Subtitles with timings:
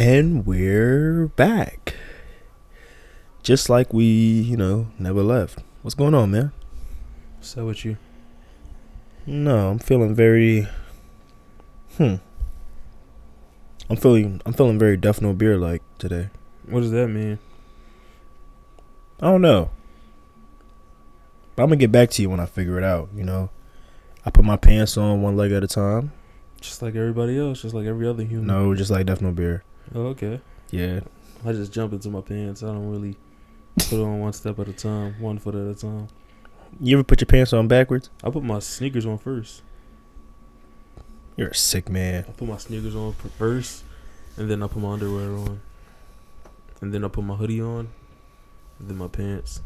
[0.00, 1.96] And we're back.
[3.42, 5.58] Just like we, you know, never left.
[5.82, 6.52] What's going on, man?
[7.40, 7.96] So with you?
[9.26, 10.68] No, I'm feeling very
[11.96, 12.14] Hmm.
[13.90, 16.28] I'm feeling I'm feeling very Duff No Beer like today.
[16.68, 17.40] What does that mean?
[19.20, 19.70] I don't know.
[21.56, 23.50] But I'm gonna get back to you when I figure it out, you know.
[24.24, 26.12] I put my pants on one leg at a time.
[26.60, 28.46] Just like everybody else, just like every other human.
[28.46, 29.64] No, just like Duff No Beer.
[29.94, 30.40] Oh, okay.
[30.70, 31.00] Yeah.
[31.44, 32.62] I just jump into my pants.
[32.62, 33.16] I don't really
[33.76, 36.08] put on one step at a time, one foot at a time.
[36.80, 38.10] You ever put your pants on backwards?
[38.22, 39.62] I put my sneakers on first.
[41.36, 42.24] You're a sick man.
[42.28, 43.84] I put my sneakers on first,
[44.36, 45.60] and then I put my underwear on,
[46.80, 47.88] and then I put my hoodie on,
[48.78, 49.62] and then my pants.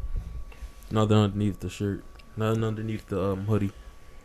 [0.91, 2.03] Nothing underneath the shirt.
[2.37, 3.71] Nothing underneath the um, hoodie.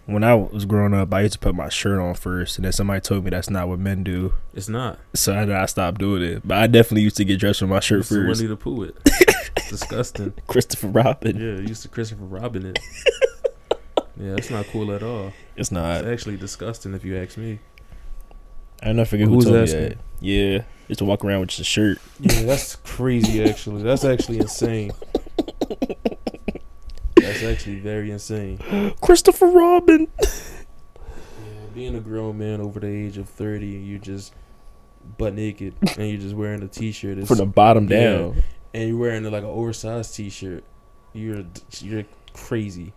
[0.09, 2.73] When I was growing up, I used to put my shirt on first, and then
[2.73, 4.33] somebody told me that's not what men do.
[4.55, 4.99] It's not.
[5.15, 6.49] So I, I stopped doing it.
[6.49, 8.41] But I definitely used to get dressed with my shirt It's first.
[8.41, 8.97] Winnie the Pooh it.
[9.05, 10.33] It's disgusting.
[10.47, 11.37] Christopher Robin.
[11.37, 12.79] Yeah, used to Christopher Robin it.
[14.21, 15.33] Yeah, that's not cool at all.
[15.55, 15.99] It's not.
[15.99, 17.61] It's actually disgusting if you ask me.
[18.83, 19.81] I never forget who Who's told me asking?
[19.91, 19.99] that.
[20.19, 21.99] Yeah, just to walk around with your shirt.
[22.19, 23.45] Yeah, that's crazy.
[23.49, 24.91] Actually, that's actually insane.
[27.29, 28.59] That's actually very insane.
[29.01, 30.09] Christopher Robin.
[31.41, 34.35] Yeah, being a grown man over the age of thirty, and you just
[35.17, 38.01] butt naked, and you're just wearing a t-shirt, From the bottom Yeah.
[38.17, 38.43] down.
[38.75, 40.65] and you're wearing like an oversized t-shirt.
[41.13, 41.45] You're
[41.81, 42.93] you're crazy.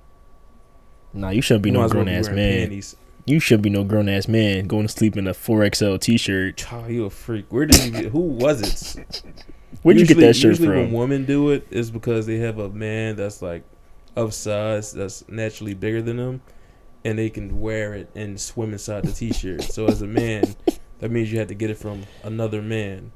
[1.13, 2.35] Nah, you shouldn't be You no might as well grown ass man.
[2.69, 2.95] Panties.
[3.25, 6.57] You shouldn't be no grown ass man going to sleep in a 4XL t shirt.
[6.57, 7.45] Child, you a freak.
[7.53, 8.05] Where did you get?
[8.11, 8.61] Who was
[8.97, 9.21] it?
[9.83, 12.69] Where'd you get that shirt usually when women do it is because they have a
[12.69, 13.63] man that's like
[14.16, 16.42] of size that's naturally bigger than them,
[17.06, 19.64] and they can wear it and swim inside the t-shirt.
[19.64, 20.56] so as a man,
[21.00, 23.12] that means you had to get it from another man,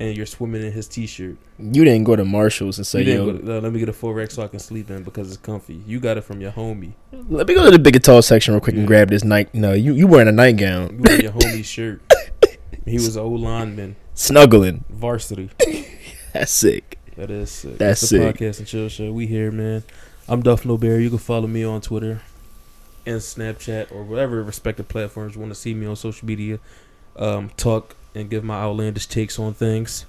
[0.00, 1.36] and you're swimming in his t-shirt.
[1.58, 4.12] You didn't go to Marshalls and say, yo, go, "Uh, let me get a full
[4.12, 5.80] rack so I can sleep in because it's comfy.
[5.86, 6.92] You got it from your homie.
[7.12, 9.54] let me go to the big and tall section real quick and grab this night.
[9.54, 12.02] No, you you wearing a nightgown, You wear your homie's shirt.
[12.86, 14.84] He was an old lineman, snuggling.
[14.90, 15.48] varsity.
[16.34, 16.98] That's sick.
[17.16, 17.78] That is sick.
[17.78, 18.36] That's It's the sick.
[18.36, 19.12] podcast and chill show.
[19.12, 19.84] We here, man.
[20.28, 20.98] I'm Duff No Bear.
[21.00, 22.22] You can follow me on Twitter
[23.06, 26.58] and Snapchat or whatever respective platforms you want to see me on social media.
[27.16, 30.06] Um, talk and give my outlandish takes on things.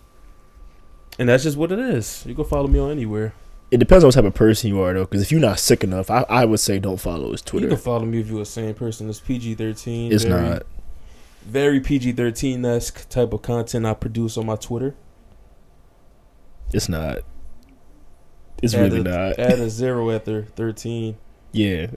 [1.19, 2.23] And that's just what it is.
[2.25, 3.33] You can follow me on anywhere.
[3.71, 5.05] It depends on what type of person you are, though.
[5.05, 7.65] Because if you're not sick enough, I, I would say don't follow his Twitter.
[7.65, 9.09] You can follow me if you're a same person.
[9.09, 10.11] It's PG-13.
[10.11, 10.63] It's very, not.
[11.45, 14.95] Very PG-13 esque type of content I produce on my Twitter.
[16.75, 17.19] It's not.
[18.61, 19.39] It's Add really a- not.
[19.39, 21.17] Add a zero after 13.
[21.51, 21.87] Yeah.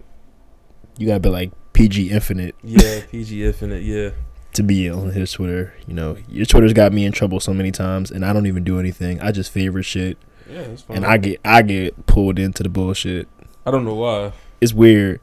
[0.99, 3.83] You gotta be like PG Infinite Yeah, PG Infinite.
[3.83, 4.11] Yeah.
[4.55, 5.75] to be on his Twitter.
[5.87, 8.65] You know, your Twitter's got me in trouble so many times, and I don't even
[8.65, 9.21] do anything.
[9.21, 10.19] I just favorite shit,
[10.51, 10.99] Yeah, it's fine.
[10.99, 13.29] and I get I get pulled into the bullshit.
[13.65, 14.33] I don't know why.
[14.61, 15.21] It's weird.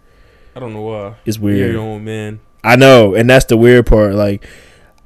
[0.56, 1.16] I don't know why.
[1.26, 1.74] It's weird.
[1.74, 2.40] You're own man.
[2.64, 4.16] I know, and that's the weird part.
[4.16, 4.48] Like,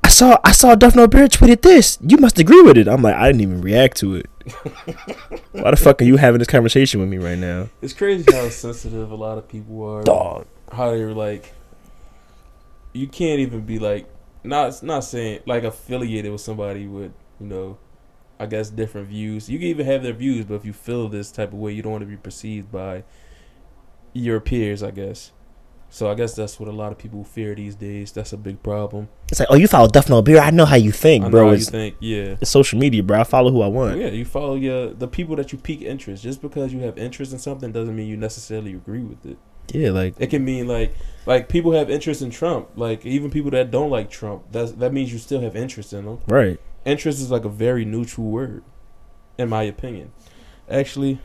[0.03, 1.97] I saw I saw Duff No Bear tweeted this.
[2.05, 2.87] You must agree with it.
[2.87, 4.27] I'm like, I didn't even react to it.
[5.51, 8.49] Why the fuck are you having this conversation with me right now, It's crazy how
[8.49, 10.03] sensitive a lot of people are.
[10.03, 10.47] dog?
[10.71, 11.53] How they're like,
[12.93, 14.07] you can't even be like,
[14.43, 17.77] not not saying like affiliated with somebody with you know,
[18.39, 19.49] I guess different views.
[19.49, 21.81] You can even have their views, but if you feel this type of way, you
[21.81, 23.03] don't want to be perceived by
[24.13, 24.81] your peers.
[24.83, 25.31] I guess.
[25.91, 28.11] So I guess that's what a lot of people fear these days.
[28.11, 29.09] That's a big problem.
[29.29, 30.39] It's like, oh, you follow Duff No Beer.
[30.39, 31.45] I know how you think, I know bro.
[31.45, 32.35] how you It's, think, yeah.
[32.39, 33.19] it's social media, bro.
[33.22, 33.97] I follow who I want.
[33.99, 36.22] Yeah, you follow your the people that you peak interest.
[36.23, 39.38] Just because you have interest in something doesn't mean you necessarily agree with it.
[39.73, 40.94] Yeah, like It can mean like
[41.25, 42.69] like people have interest in Trump.
[42.75, 46.05] Like even people that don't like Trump, that's that means you still have interest in
[46.05, 46.19] them.
[46.28, 46.59] right.
[46.85, 48.63] Interest is like a very neutral word,
[49.38, 50.11] in my opinion.
[50.69, 51.19] Actually,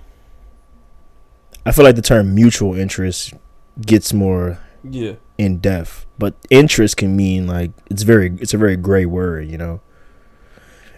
[1.64, 3.34] I feel like the term mutual interest
[3.80, 8.76] gets more yeah, in depth, but interest can mean like it's very it's a very
[8.76, 9.80] gray word, you know.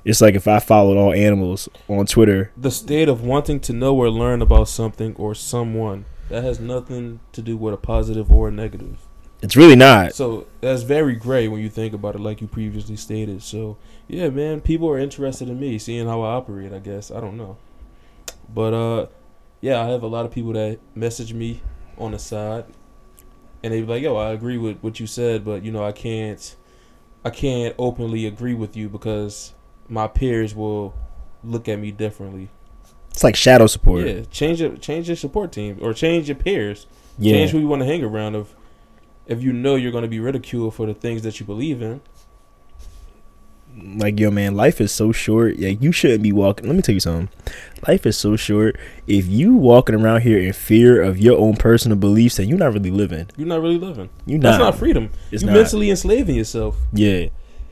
[0.05, 3.97] It's like if I followed all animals on Twitter, the state of wanting to know
[3.97, 8.49] or learn about something or someone that has nothing to do with a positive or
[8.49, 8.99] a negative.
[9.43, 10.15] it's really not.
[10.15, 13.43] So that's very gray when you think about it, like you previously stated.
[13.43, 16.73] So yeah, man, people are interested in me, seeing how I operate.
[16.73, 17.57] I guess I don't know,
[18.53, 19.07] but uh,
[19.61, 21.63] yeah, I have a lot of people that message me
[21.99, 22.65] on the side,
[23.63, 25.93] and they'd be like, "Yo, I agree with what you said, but you know, I
[25.93, 26.57] can't,
[27.25, 29.55] I can't openly agree with you because
[29.89, 30.95] my peers will
[31.43, 32.49] look at me differently."
[33.11, 34.07] It's like shadow support.
[34.07, 36.87] Yeah, change your change your support team or change your peers.
[37.19, 37.33] Yeah.
[37.33, 38.37] Change who you want to hang around.
[38.37, 38.55] If
[39.27, 42.03] if you know you're going to be ridiculed for the things that you believe in,
[43.97, 45.57] like yo man, life is so short.
[45.57, 46.67] Yeah, you shouldn't be walking.
[46.67, 47.29] Let me tell you something.
[47.87, 48.79] Life is so short.
[49.07, 52.73] If you walking around here in fear of your own personal beliefs, then you're not
[52.73, 53.29] really living.
[53.37, 54.09] You're not really living.
[54.25, 54.77] You That's not.
[54.77, 55.11] freedom.
[55.31, 56.77] It's you mentally enslaving yourself.
[56.93, 57.27] Yeah.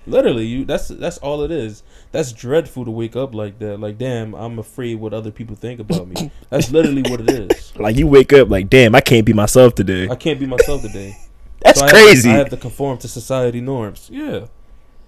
[0.06, 0.66] Literally, you.
[0.66, 1.82] That's that's all it is.
[2.12, 3.80] That's dreadful to wake up like that.
[3.80, 6.30] Like, damn, I'm afraid what other people think about me.
[6.50, 7.72] That's literally what it is.
[7.76, 10.08] Like you wake up like, damn, I can't be myself today.
[10.10, 11.16] I can't be myself today.
[11.64, 12.30] That's So I have to- crazy.
[12.30, 14.10] I have to conform to society norms.
[14.12, 14.46] Yeah,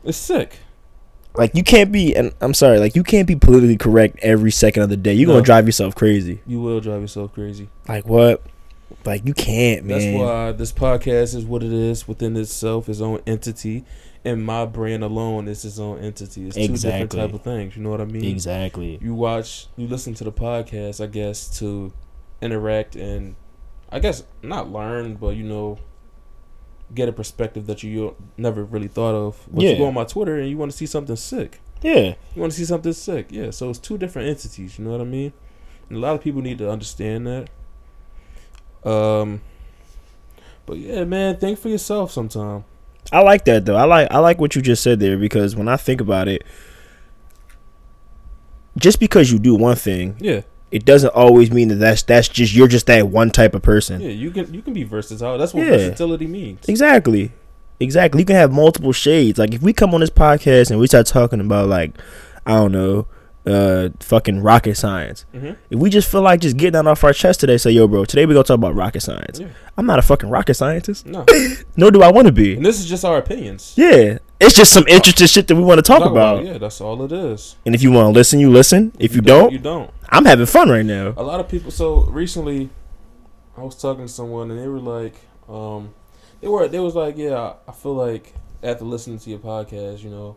[0.02, 0.58] it's sick.
[1.36, 4.82] Like you can't be and I'm sorry, like you can't be politically correct every second
[4.82, 5.12] of the day.
[5.12, 5.34] You're No.
[5.34, 6.40] gonna drive yourself crazy.
[6.46, 7.68] You will drive yourself crazy.
[7.88, 8.42] Like what?
[9.04, 9.98] Like you can't, man.
[9.98, 13.84] That's why this podcast is what it is within itself, its own entity,
[14.24, 16.46] and my brand alone is its own entity.
[16.46, 17.76] It's two different type of things.
[17.76, 18.24] You know what I mean?
[18.24, 18.98] Exactly.
[19.00, 21.92] You watch, you listen to the podcast, I guess, to
[22.40, 23.36] interact and,
[23.90, 25.78] I guess, not learn, but you know,
[26.94, 29.46] get a perspective that you never really thought of.
[29.50, 29.70] But Yeah.
[29.70, 31.60] you go on my Twitter and you want to see something sick.
[31.82, 32.14] Yeah.
[32.34, 33.50] You want to see something sick, yeah.
[33.50, 34.78] So it's two different entities.
[34.78, 35.32] You know what I mean?
[35.88, 37.48] And a lot of people need to understand that.
[38.88, 39.40] Um,
[40.64, 42.64] but yeah, man, think for yourself sometime.
[43.12, 43.76] I like that though.
[43.76, 46.42] I like I like what you just said there because when I think about it,
[48.76, 52.54] just because you do one thing, Yeah, it doesn't always mean that that's that's just
[52.54, 54.00] you're just that one type of person.
[54.00, 54.08] yeah.
[54.08, 55.38] You can you can be versatile.
[55.38, 55.70] That's what Yeah.
[55.76, 56.68] versatility means.
[56.68, 57.32] Exactly.
[57.78, 58.20] Exactly.
[58.22, 59.38] You can have multiple shades.
[59.38, 61.92] Like if we come on this podcast and we start talking about like
[62.46, 63.06] I don't know,
[63.46, 65.24] uh fucking rocket science.
[65.32, 67.86] hmm If we just feel like just getting that off our chest today, say, yo,
[67.86, 69.38] bro, today we're gonna talk about rocket science.
[69.38, 69.48] Yeah.
[69.76, 71.06] I'm not a fucking rocket scientist.
[71.06, 71.24] No,
[71.76, 72.56] Nor do I wanna be.
[72.56, 73.74] and this is just our opinions.
[73.76, 74.18] Yeah.
[74.38, 76.44] It's just some interesting shit that we want to talk, about.
[76.44, 77.56] Yeah, that's all it is.
[77.64, 78.92] And if you want to listen, you listen.
[78.98, 79.90] If you don't, you don't.
[80.10, 81.14] I'm having fun right now.
[81.16, 81.70] A lot of people.
[81.70, 82.68] So recently,
[83.56, 85.14] I was talking to someone, and they were like,
[85.48, 85.94] um,
[86.42, 90.02] they were they was like, yeah, I- I feel like after listening to your podcast,
[90.02, 90.36] you know,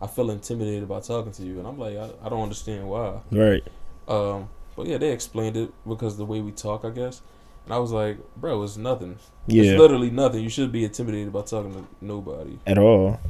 [0.00, 3.20] I feel intimidated by talking to you, and I'm like, I, I don't understand why.
[3.30, 3.62] Right.
[4.08, 7.20] Um, but yeah, they explained it because the way we talk, I guess.
[7.66, 9.18] And I was like, bro, it's nothing.
[9.48, 9.64] Yeah.
[9.64, 10.42] It's literally nothing.
[10.42, 12.58] You should be intimidated about talking to nobody.
[12.66, 13.20] At all.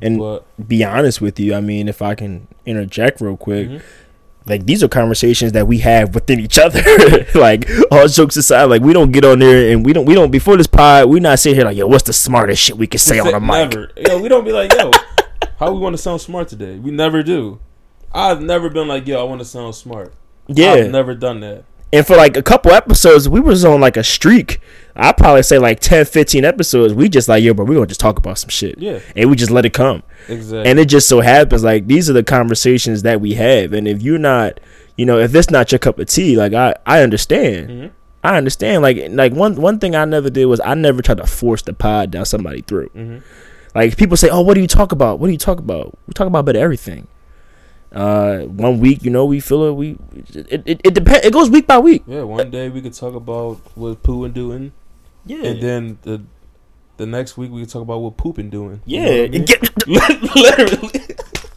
[0.00, 3.82] And but be honest with you, I mean, if I can interject real quick, Mhm.
[4.46, 6.80] like these are conversations that we have within each other.
[7.34, 10.30] like all jokes aside, like we don't get on there and we don't we don't
[10.30, 13.00] before this pod, we not sitting here like, yo, what's the smartest shit we can
[13.00, 13.50] say on a mic?
[13.50, 13.90] Never.
[13.96, 14.92] Yo, we don't be like, yo,
[15.58, 16.76] how we want to sound smart today?
[16.78, 17.58] We never do.
[18.12, 20.14] I've never been like, yo, I want to sound smart.
[20.46, 20.72] Yeah.
[20.74, 21.64] I've never done that.
[21.92, 24.60] And for like a couple episodes, we was on like a streak.
[24.94, 26.94] I probably say like 10, 15 episodes.
[26.94, 28.78] We just like, yo, bro, we're gonna just talk about some shit.
[28.78, 30.02] Yeah, And we just let it come.
[30.28, 30.70] exactly.
[30.70, 33.72] And it just so happens like these are the conversations that we have.
[33.72, 34.60] And if you're not,
[34.96, 37.68] you know, if this not your cup of tea, like I, I understand.
[37.70, 37.90] Mhm.
[38.22, 38.82] I understand.
[38.82, 41.72] Like like one one thing I never did was I never tried to force the
[41.72, 42.92] pod down somebody's throat.
[42.94, 43.22] Mhm.
[43.74, 45.18] Like people say, "Oh, what do you talk about?
[45.20, 47.06] What do you talk about?" We talk about about everything.
[47.92, 49.72] Uh, one week, you know, we feel it.
[49.72, 49.96] We
[50.34, 51.26] it it, it depends.
[51.26, 52.04] It goes week by week.
[52.06, 54.72] Yeah, one day we could talk about what poo and doing,
[55.26, 56.22] Yeah, and then the
[56.98, 58.80] the next week we could talk about what pooping doing.
[58.86, 59.44] You yeah, know I mean?
[59.44, 61.00] get- literally,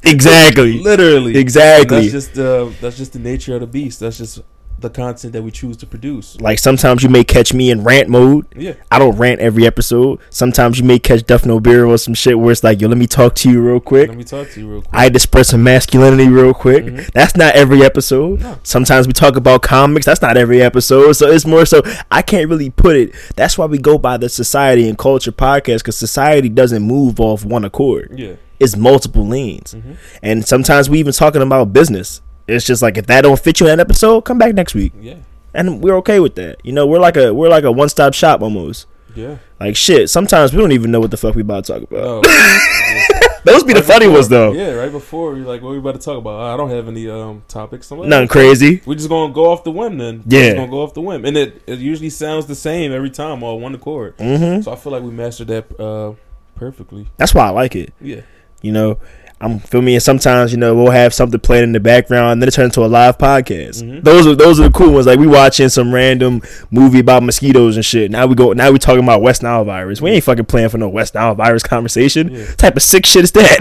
[0.03, 2.07] exactly, literally, exactly.
[2.09, 3.99] That's just uh, that's just the nature of the beast.
[3.99, 4.39] That's just
[4.83, 6.39] the content that we choose to produce.
[6.39, 8.45] like sometimes you may catch me in rant mode.
[8.55, 10.19] Yeah, I don't rant every episode.
[10.29, 12.97] Sometimes you may catch Duff No Beer or some shit where it's like, yo, let
[12.97, 14.09] me talk to you real quick.
[14.09, 14.93] let me talk to you real quick.
[14.93, 16.85] I had to spread some masculinity real quick.
[16.85, 17.11] Mhm.
[17.13, 18.41] That's not every episode.
[18.41, 18.57] No.
[18.63, 20.05] Sometimes we talk about comics.
[20.05, 21.13] That's not every episode.
[21.13, 23.13] So it's more so I can't really put it.
[23.35, 27.43] That's why we go by the society and culture podcast because society doesn't move off
[27.45, 28.13] one accord.
[28.17, 29.95] yeah, It's multiple lanes, Mhm.
[30.21, 32.21] and sometimes we even talking about business.
[32.47, 34.93] It's just like if that don't fit you in that episode, come back next week,
[34.99, 35.15] yeah,
[35.53, 36.57] and we're okay with that.
[36.65, 38.87] You know, we're like a we're like a one stop shop almost.
[39.15, 39.37] yeah.
[39.59, 40.09] Like shit.
[40.09, 42.25] Sometimes we don't even know what the fuck we about to talk about.
[42.93, 43.51] No.
[43.53, 44.53] Those be the funny before- ones though.
[44.53, 46.39] Yeah, right before you're like, what we about to talk about?
[46.39, 47.91] I don't have any um topics.
[47.91, 48.81] Nothing crazy.
[48.85, 50.23] We're just gonna go off the whim then.
[50.27, 50.39] Yeah.
[50.39, 53.09] We're just gonna go off the whim, and it it usually sounds the same every
[53.09, 54.15] time, all one accord.
[54.17, 54.61] Mm-hmm.
[54.61, 56.13] So I feel like we mastered that uh
[56.55, 57.07] perfectly.
[57.17, 57.93] That's why I like it.
[57.99, 58.21] Yeah,
[58.61, 58.99] You know,
[59.43, 59.95] I'm feel me.
[59.95, 62.75] And sometimes you know we'll have something playing in the background, and then it turns
[62.75, 63.83] into a live podcast.
[63.83, 64.03] Mhm.
[64.03, 65.05] Those are those are the cool ones.
[65.05, 68.09] Like we watching some random movie about mosquitoes and shit.
[68.09, 68.53] Now we go.
[68.53, 70.01] Now we talking about West Nile virus.
[70.01, 72.31] We ain't fucking playing for no West Nile virus conversation.
[72.31, 72.45] Yeah.
[72.55, 73.59] type of sick shit is that?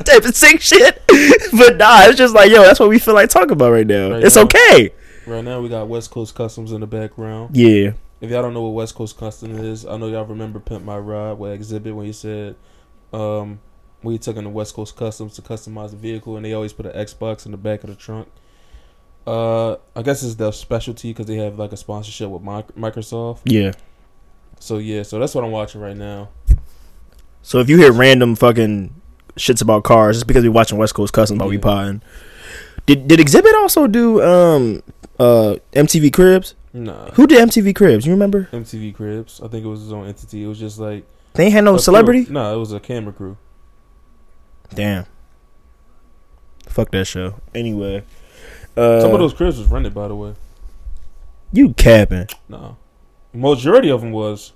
[0.04, 1.02] type of sick shit.
[1.56, 4.12] but nah, it's just like yo, that's what we feel like talking about right now.
[4.12, 4.42] Right it's now.
[4.42, 4.90] okay.
[5.26, 7.56] right now we got West Coast Customs in the background.
[7.56, 7.92] Yeah.
[8.20, 10.96] If y'all don't know what West Coast Customs is, I know y'all remember Pimp My
[10.96, 12.54] Ride with Xzibit when he said,
[13.12, 13.58] um,
[14.10, 16.86] he took in the West Coast Customs to customize the vehicle, and they always put
[16.86, 18.28] an Xbox in the back of the trunk.
[19.26, 23.40] Uh, I guess it's their specialty because they have like a sponsorship with Microsoft.
[23.44, 23.72] Yeah.
[24.58, 26.30] So yeah, so that's what I'm watching right now.
[27.42, 28.94] So if you hear random fucking
[29.36, 32.02] shits about cars it's because we're watching West Coast Customs while we potting.
[32.86, 34.82] Did did Xzibit also do um
[35.18, 36.54] uh MTV Cribs?
[36.72, 37.10] Nah.
[37.12, 38.06] Who did MTV Cribs?
[38.06, 38.48] You remember?
[38.52, 39.40] MTV Cribs.
[39.42, 40.44] I think it was his own entity.
[40.44, 41.04] It was just like
[41.34, 42.26] They ain't had no celebrity.
[42.28, 43.36] No, it was a camera crew.
[44.74, 45.06] Damn.
[46.66, 47.34] Fuck that show.
[47.54, 48.04] Anyway,
[48.76, 50.34] uh, Some of those cribs was rented, by the way.
[51.52, 52.28] you capping?
[52.48, 52.76] No,
[53.32, 54.52] majority of them was.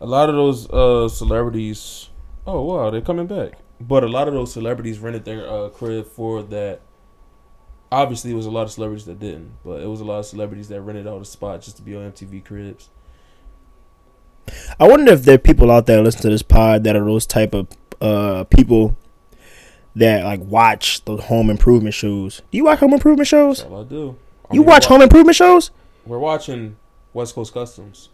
[0.00, 2.10] A lot of those uh, celebrities.
[2.46, 3.52] Oh wow, they're coming back.
[3.80, 6.80] But a lot of those celebrities rented their uh, crib for that.
[7.92, 10.26] Obviously, it was a lot of celebrities that didn't, but it was a lot of
[10.26, 12.90] celebrities that rented out a spot just to be on MTV Cribs.
[14.80, 17.26] I wonder if there are people out there listening to this pod that are those
[17.26, 17.68] type of
[18.00, 18.96] uh people
[19.96, 22.42] that like watch the home improvement shows.
[22.50, 23.64] Do you watch home improvement shows?
[23.64, 24.16] I do.
[24.50, 25.70] I You mean, watch wa- home improvement shows?
[26.06, 26.76] We're watching
[27.12, 28.10] West Coast Customs,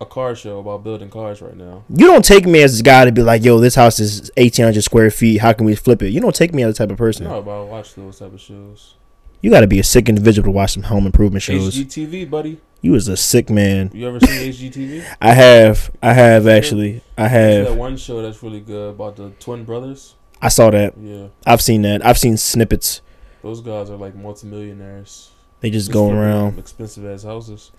[0.00, 1.84] a car show about building cars right now.
[1.88, 4.64] You don't take me as this guy to be like, yo, this house is eighteen
[4.64, 5.38] hundred square feet.
[5.38, 6.10] How can we flip it?
[6.10, 7.24] You don't take me as the type of person.
[7.24, 8.94] No, but I watch those type of shows.
[9.42, 11.76] You got to be a sick individual to watch some home improvement shows.
[11.76, 12.58] HGTV, buddy.
[12.80, 13.90] You was a sick man.
[13.94, 15.04] You ever seen HGTV?
[15.20, 17.78] I have, I have actually, I There's that have.
[17.78, 20.14] one show that's really good about the twin brothers.
[20.42, 20.94] I saw that.
[21.00, 22.04] Yeah, I've seen that.
[22.04, 23.00] I've seen snippets.
[23.42, 25.30] those guys are like multimillionaires.
[25.60, 26.58] They just Just go around.
[26.58, 27.72] expensive ass houses.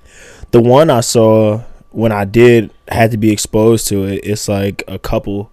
[0.52, 1.62] The one I saw
[1.92, 4.22] when I did had to be exposed to it.
[4.24, 5.52] It's like a couple,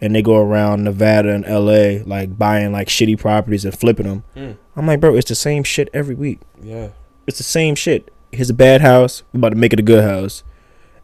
[0.00, 2.02] and they go around Nevada and L.A.
[2.04, 4.24] like buying like shitty properties and flipping them.
[4.34, 6.40] Mm, I'm like, bro, it's the same shit every week.
[6.62, 6.88] yeah,
[7.26, 8.10] It's the same shit.
[8.32, 9.22] Here's a bad house.
[9.32, 10.42] We about to make it a good house.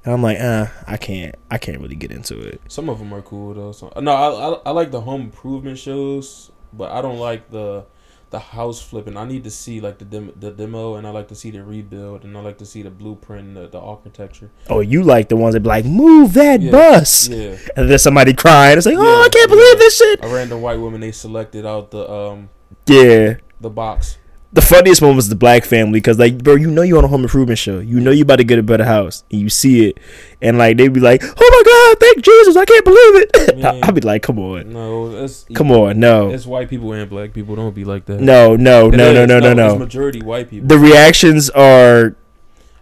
[0.09, 1.35] And I'm like, uh, I can't.
[1.51, 2.63] I can't really get into it.
[2.67, 4.01] some of them are cool though.
[4.01, 7.85] No, I, I I like the home improvement shows, but I don't like the
[8.31, 9.19] the house flipping.
[9.19, 11.63] I need to see like the dem- the demo, and I like to see the
[11.63, 14.51] rebuild, and I like to see the blueprint, and the, the architecture.
[14.71, 16.71] Oh, you like the ones that be like, move that Yeah.
[16.71, 18.79] bus, Yeah, and then somebody crying.
[18.79, 20.25] It's like, oh, Yeah, I can't believe this shit.
[20.25, 22.49] a random white woman they selected out the um
[22.87, 23.35] Yeah.
[23.61, 24.17] the box.
[24.51, 27.09] The funniest one was the black family because, like, bro, you know you on a
[27.09, 27.81] home improvement show.
[27.81, 29.99] You know you about to get a better house, and you see it,
[30.41, 32.57] and like they be like, "Oh my God, thank Jesus!
[32.57, 36.47] I can't believe it." I'll be like, "Come on, No, it's come on, no, It's
[36.47, 37.57] white people and black people.
[37.57, 38.21] Don't be like that.
[38.21, 40.67] no, no, no, no, no, no, no." majority white people.
[40.67, 42.17] The reactions are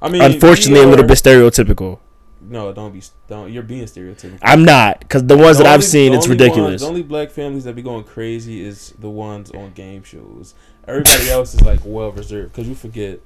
[0.00, 1.98] I mean, unfortunately a little bit stereotypical.
[2.48, 3.02] No, don't be.
[3.28, 3.52] Don't.
[3.52, 4.38] You're being stereotypical.
[4.40, 6.70] I'm not because the ones The that I've seen, it's ridiculous.
[6.70, 10.54] Ones, the only black families that be going crazy is the ones on game shows.
[10.86, 13.20] Everybody else is like well reserved because you forget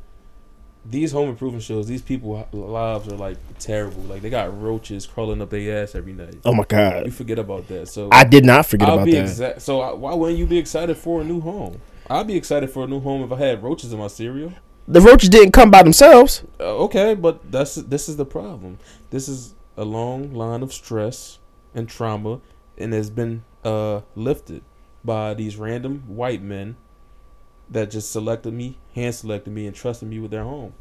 [0.85, 1.87] these home improvement shows.
[1.87, 4.03] These people lives are like terrible.
[4.03, 6.37] Like they got roaches crawling up their ass every night.
[6.45, 7.05] oh my god!
[7.07, 7.89] You forget about that.
[7.89, 9.23] So I did not forget I'll about be that.
[9.23, 9.63] exact.
[9.63, 11.81] So I, why wouldn't you be excited for a new home?
[12.09, 14.53] I'd be excited for a new home if I had roaches in my cereal.
[14.89, 16.43] the roaches didn't come by themselves.
[16.59, 18.79] Uh, okay, but that's this is the problem.
[19.11, 21.39] This is a long line of stress
[21.75, 22.41] and trauma,
[22.79, 24.63] and has been uh, lifted
[25.05, 26.77] by these random white men
[27.71, 30.73] that just selected me, hand selected me, and trusted me with their home.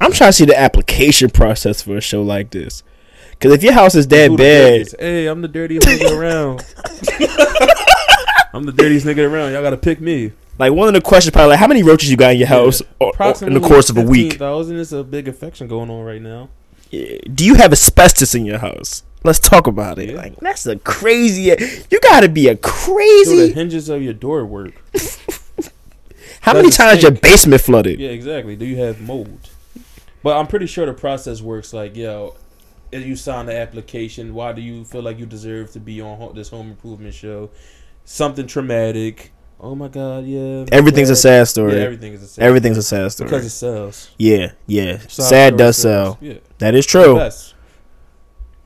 [0.00, 2.82] I'm trying to see the application process for a show like this.
[3.30, 4.88] Because if your house is that bad.
[4.98, 6.64] Hey, I'm the dirtiest nigga around.
[8.54, 9.52] I'm the dirtiest nigga around.
[9.52, 10.32] Y'all gotta pick me.
[10.58, 12.82] like one of the questions probably like, how many roaches you got in your house
[12.98, 14.34] or- or in the course of a week?
[14.34, 16.48] thousand is a big infection going on right now.
[16.90, 19.02] Do you have asbestos in your house?
[19.24, 20.10] Let's talk about it.
[20.10, 20.16] Yeah.
[20.16, 21.54] Like that's a crazy.
[21.90, 23.36] You got to be a crazy.
[23.36, 24.74] Do the hinges of your door work?
[26.42, 27.98] How many times your basement flooded?
[27.98, 28.56] Yeah, exactly.
[28.56, 29.48] Do you have mold?
[30.22, 32.36] But I'm pretty sure the process works like, yo,
[32.92, 36.34] if you sign the application, why do you feel like you deserve to be on
[36.34, 37.50] this home improvement show?
[38.04, 39.32] Something traumatic.
[39.60, 40.64] Oh my god, yeah.
[40.72, 41.74] Everything's a sad story.
[41.76, 43.30] Yeah, everything is a sad Everything's a sad story.
[43.30, 44.10] because it sells.
[44.18, 44.98] yeah, yeah.
[45.06, 46.18] Sob Sad does sells.
[46.18, 46.18] sell.
[46.20, 47.14] Yeah, That is true.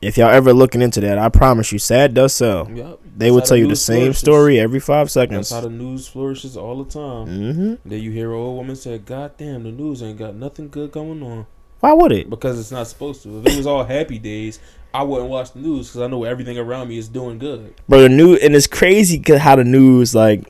[0.03, 2.71] If y'all ever looking into that, I promise you, sad does sell.
[2.71, 3.01] Yep.
[3.17, 4.19] They will That's tell you the same flourishes.
[4.19, 5.51] story every five That's seconds.
[5.51, 7.27] how the news flourishes all the time.
[7.27, 10.69] hmm Then you hear an old woman say, "God damn, the news ain't got nothing
[10.69, 11.47] good going on."
[11.81, 12.29] Why would it?
[12.31, 13.39] because it's not supposed to.
[13.41, 14.61] If it was all happy days,
[14.93, 17.75] I wouldn't watch the news because I know everything around me is doing good.
[17.89, 20.45] Bro, the news and it's crazy how the news like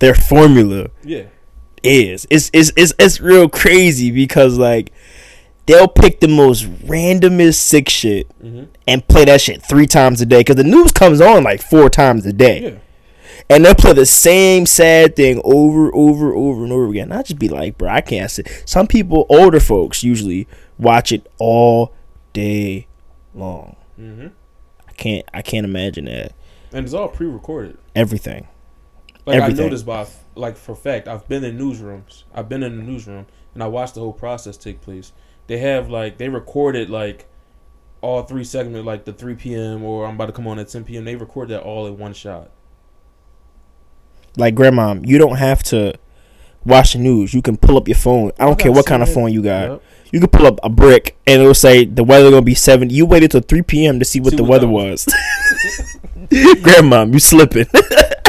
[0.00, 1.24] their formula Yeah,
[1.84, 2.26] is.
[2.30, 4.92] It's it's it's it's real crazy because like
[5.66, 8.64] they'll pick the most randomest sick shit mm-hmm.
[8.86, 11.88] and play that shit three times a day because the news comes on like four
[11.88, 12.78] times a day yeah.
[13.48, 17.12] and they'll play the same sad thing over over over and over again.
[17.12, 18.62] I just be like, bro, I can't sit.
[18.66, 21.94] Some people, older folks, usually watch it all
[22.32, 22.86] day
[23.34, 23.76] long.
[23.98, 24.28] Mm-hmm.
[24.88, 26.32] I can't I can't imagine that.
[26.72, 27.78] And it's all pre-recorded.
[27.94, 28.48] Everything.
[29.26, 29.66] Like Everything.
[29.66, 31.06] I this by like for fact.
[31.06, 32.24] I've been in newsrooms.
[32.34, 35.12] I've been in the newsroom and I watched the whole process take place.
[35.46, 37.26] They have like they recorded like
[38.00, 39.84] all three segments, like the 3 p.m.
[39.84, 41.04] or I'm about to come on at 10 p.m.
[41.04, 42.50] They record that all in one shot.
[44.36, 45.94] Like grandma, you don't have to
[46.64, 47.34] watch the news.
[47.34, 48.32] You can pull up your phone.
[48.38, 49.70] I don't I care what kind of phone you got.
[49.70, 49.82] Yep.
[50.12, 52.94] You can pull up a brick and it'll say the weather gonna be seventy.
[52.94, 53.98] You waited till three p.m.
[53.98, 55.06] to see what See the what weather was.
[56.62, 57.66] grandma, you slipping.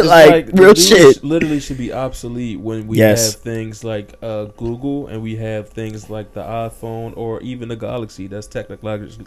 [0.00, 1.22] It's like, real shit.
[1.24, 3.32] Literally should be obsolete when we Yes.
[3.32, 7.76] have things like uh, Google and we have things like the iPhone or even the
[7.76, 9.26] Galaxy that's technologically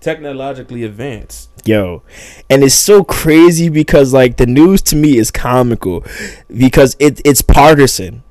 [0.00, 1.50] technologically advanced.
[1.64, 2.02] Yo,
[2.50, 6.04] and it's so crazy because like the news to me is comical
[6.54, 8.22] because it it's partisan.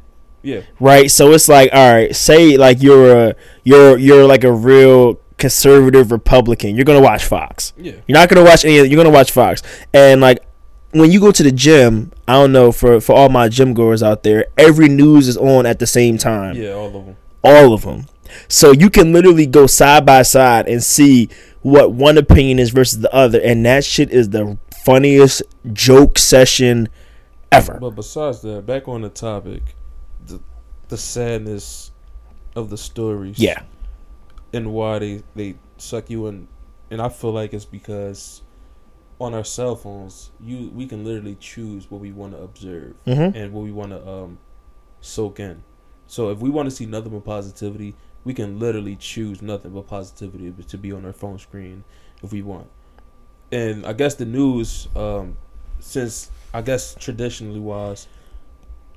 [0.44, 1.10] Yeah, right?
[1.10, 6.12] So it's like, all right, say like you're a you're you're like a real conservative
[6.12, 6.76] Republican.
[6.76, 7.74] You're gonna watch Fox.
[7.78, 7.94] yeah.
[8.08, 8.76] You're not gonna watch any.
[8.88, 9.64] You're gonna watch Fox.
[9.94, 10.40] And like
[10.94, 14.04] when you go to the gym, I don't know for for all my gym goers
[14.04, 16.56] out there, every news is on at the same time.
[16.56, 17.18] Yeah, all of them.
[17.44, 18.06] All of them.
[18.48, 21.30] So you can literally go side by side and see
[21.62, 26.90] what one opinion is versus the other, and that shit is the funniest joke session
[27.52, 27.80] ever.
[27.80, 29.64] But besides that, back on the topic,
[30.26, 30.40] the
[30.90, 31.92] the sadness
[32.56, 33.40] of the stories.
[33.40, 33.64] Yeah.
[34.54, 36.48] And why they they suck you in,
[36.92, 38.43] and I feel like it's because
[39.20, 43.36] on our cell phones, you we can literally choose what we want to observe Mhm.
[43.36, 44.38] and what we want to um
[45.02, 45.64] soak in.
[46.08, 49.88] So if we want to see nothing but positivity, we can literally choose nothing but
[49.88, 51.84] positivity to be on our phone screen
[52.22, 52.68] if we want.
[53.52, 55.38] And I guess the news, um,
[55.80, 58.08] since I guess traditionally wise,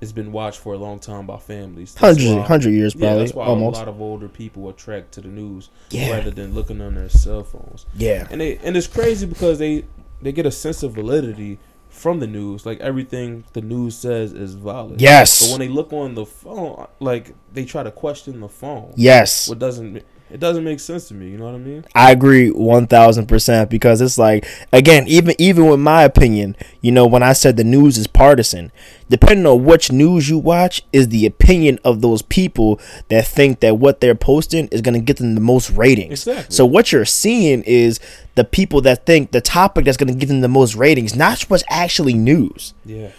[0.01, 1.95] it's been watched for a long time by families.
[1.95, 3.77] That's Hundred why- hundred years yeah, probably that's why almost.
[3.77, 6.11] a lot of older people attract to the news Yeah.
[6.13, 7.87] rather than looking on their cell phones.
[7.97, 8.27] Yeah.
[8.31, 9.85] And they and it's crazy because they
[10.21, 11.59] they get a sense of validity
[11.89, 12.67] from the news.
[12.67, 15.01] Like everything the news says is valid.
[15.01, 15.43] Yes.
[15.43, 18.93] But when they look on the phone, like they try to question the phone.
[18.97, 19.49] Yes.
[19.49, 21.31] What doesn't it doesn't make sense to me?
[21.31, 21.85] You know what I mean?
[21.95, 26.93] I agree one thousand percent because it's like again, even even with my opinion, you
[26.93, 28.73] know, when I said the news is partisan,
[29.09, 33.79] depending on which news you watch, is the opinion of those people that think that
[33.79, 36.27] what they're posting is gonna get them the most ratings.
[36.27, 36.55] Exactly.
[36.55, 38.01] So what you're seeing is
[38.35, 41.65] the people that think the topic that's gonna give them the most ratings, not what's
[41.69, 42.75] actually news.
[42.85, 43.11] Yeah.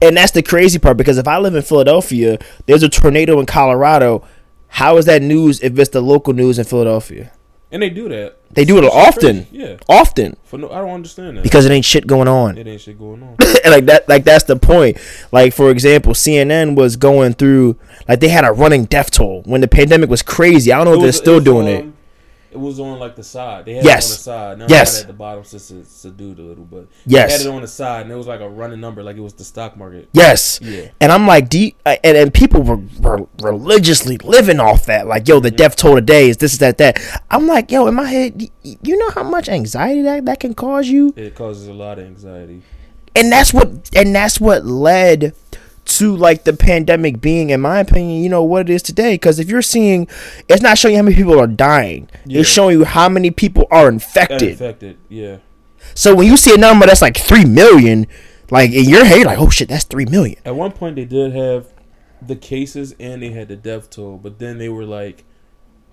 [0.00, 3.46] And that's the crazy part because if I live in Philadelphia, there's a tornado in
[3.46, 4.26] Colorado.
[4.68, 7.32] How is that news if it's the local news in Philadelphia?
[7.72, 8.36] And they do that.
[8.52, 9.44] They do it It's often.
[9.46, 9.48] crazy.
[9.52, 9.76] Yeah.
[9.88, 10.36] Often.
[10.44, 12.56] For no, I don't understand that because it ain't shit going on.
[12.56, 13.36] it ain't shit going on.
[13.64, 14.98] And like that, like that's the point.
[15.32, 17.76] Like for example, CNN was going through
[18.08, 20.72] like they had a running death toll when the pandemic was crazy.
[20.72, 21.80] I don't know if It they're was- still doing on- it.
[21.82, 21.95] Um,
[22.56, 23.66] It was on like the side.
[23.66, 24.06] They had Yes.
[24.06, 24.58] it on the side.
[24.58, 25.00] Now Yes.
[25.02, 27.32] at the bottom just to subdued a little, but Yes.
[27.32, 29.20] they had it on the side, and it was like a running number, like it
[29.20, 30.08] was the stock market.
[30.12, 30.58] Yes.
[30.62, 30.88] Yeah.
[31.00, 35.06] And I'm like, do you, and, and people were, were religiously living off that.
[35.06, 35.56] Like, yo, the Mm-hmm.
[35.56, 36.98] death toll today is this, is that, that.
[37.30, 40.88] I'm like, yo, in my head, you know how much anxiety that, that can cause
[40.88, 41.12] you?
[41.16, 42.62] It causes a lot of anxiety.
[43.14, 45.34] and that's what and that's what led
[45.86, 49.38] to like the pandemic being in my opinion you know what it is today because
[49.38, 50.06] if you're seeing
[50.48, 52.40] it's not showing you how many people are dying Yeah.
[52.40, 54.98] it's showing you how many people are infected infected.
[55.08, 55.38] Yeah.
[55.94, 58.06] so when you see a number that's like 3 million
[58.50, 61.32] like in your head like oh shit that's 3 million At one point, they did
[61.32, 61.68] have
[62.20, 65.24] the cases and they had the death toll, but then they were like,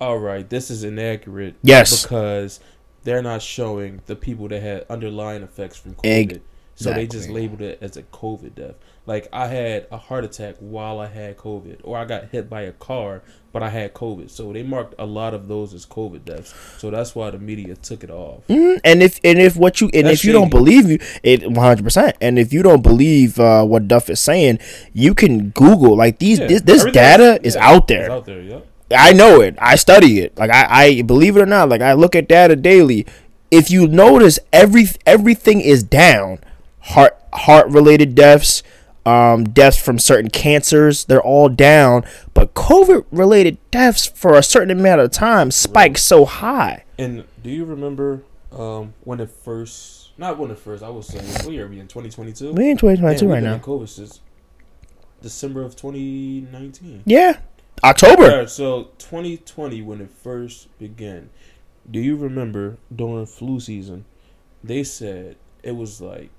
[0.00, 2.02] "All right, this is inaccurate." Yes.
[2.02, 2.60] Because
[3.02, 6.40] they're not showing the people that had underlying effects from COVID.
[6.76, 8.74] So they just labeled it as a COVID death.
[9.06, 12.62] Like I had a heart attack while I had COVID, or I got hit by
[12.62, 13.20] a car,
[13.52, 14.30] but I had COVID.
[14.30, 16.54] So they marked a lot of those as COVID deaths.
[16.78, 18.46] So that's why the media took it off.
[18.48, 18.80] Mhm.
[18.82, 22.14] and if and if what you and That's if you don't believe you it 100%
[22.22, 24.58] and if you don't believe uh, what duff is saying
[24.94, 28.24] you can google like these Yeah, this, this data is- yeah, out there It's out
[28.26, 28.66] there, yep.
[28.96, 29.56] I know it.
[29.58, 30.36] I study it.
[30.38, 33.06] Like I, I believe it or not, like I look at data daily.
[33.50, 36.38] If you notice, every everything is down.
[36.80, 38.62] Heart heart related deaths,
[39.06, 42.04] um, deaths from certain cancers, they're all down.
[42.32, 46.84] But COVID related deaths for a certain amount of time spiked so high.
[46.98, 50.10] And do you remember um, when it first?
[50.16, 50.82] Not when it first.
[50.82, 51.88] I was saying, what year are we in?
[51.88, 52.52] Twenty twenty two.
[52.52, 53.58] We in 2022 right now.
[53.58, 54.20] COVID since
[55.22, 57.02] December of twenty nineteen.
[57.04, 57.38] Yeah,
[57.82, 58.46] October.
[58.46, 61.30] So twenty twenty when it first began.
[61.90, 64.04] Do you remember during flu season?
[64.62, 66.30] They said it was like.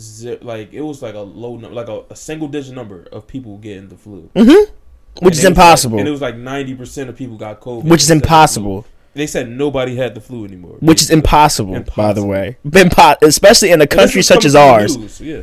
[0.00, 3.26] Zi- Like it was like a low number, like a, a single digit number of
[3.26, 4.48] people getting the flu, Mm-hmm.
[4.48, 5.98] Which And is was like- impossible.
[5.98, 8.86] and it was like ninety percent of people got COVID, Which is impossible.
[9.14, 10.76] They said nobody had the flu anymore.
[10.80, 12.58] Which is impossible, by the way.
[12.66, 14.96] Impo- especially in a country such as ours.
[14.96, 15.42] news, Yeah,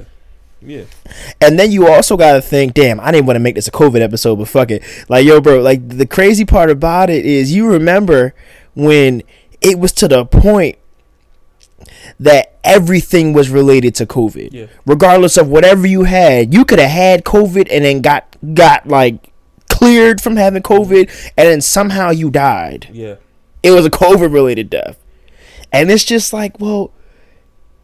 [0.62, 0.84] yeah.
[1.42, 3.72] And then you also got to think, damn, I didn't want to make this a
[3.72, 4.84] COVID episode, but fuck it.
[5.10, 8.34] Like, yo, bro, like the crazy part about it is you remember
[8.74, 9.22] when
[9.60, 10.78] it was to the point
[12.20, 14.52] that everything was related to COVID.
[14.52, 14.68] Yeah.
[14.86, 19.32] Regardless of whatever you had, you could have had COVID and then got got like
[19.70, 22.90] cleared from having COVID and then somehow you died.
[22.92, 23.16] Yeah.
[23.64, 24.98] It was a COVID related death.
[25.72, 26.94] And it's just like, well,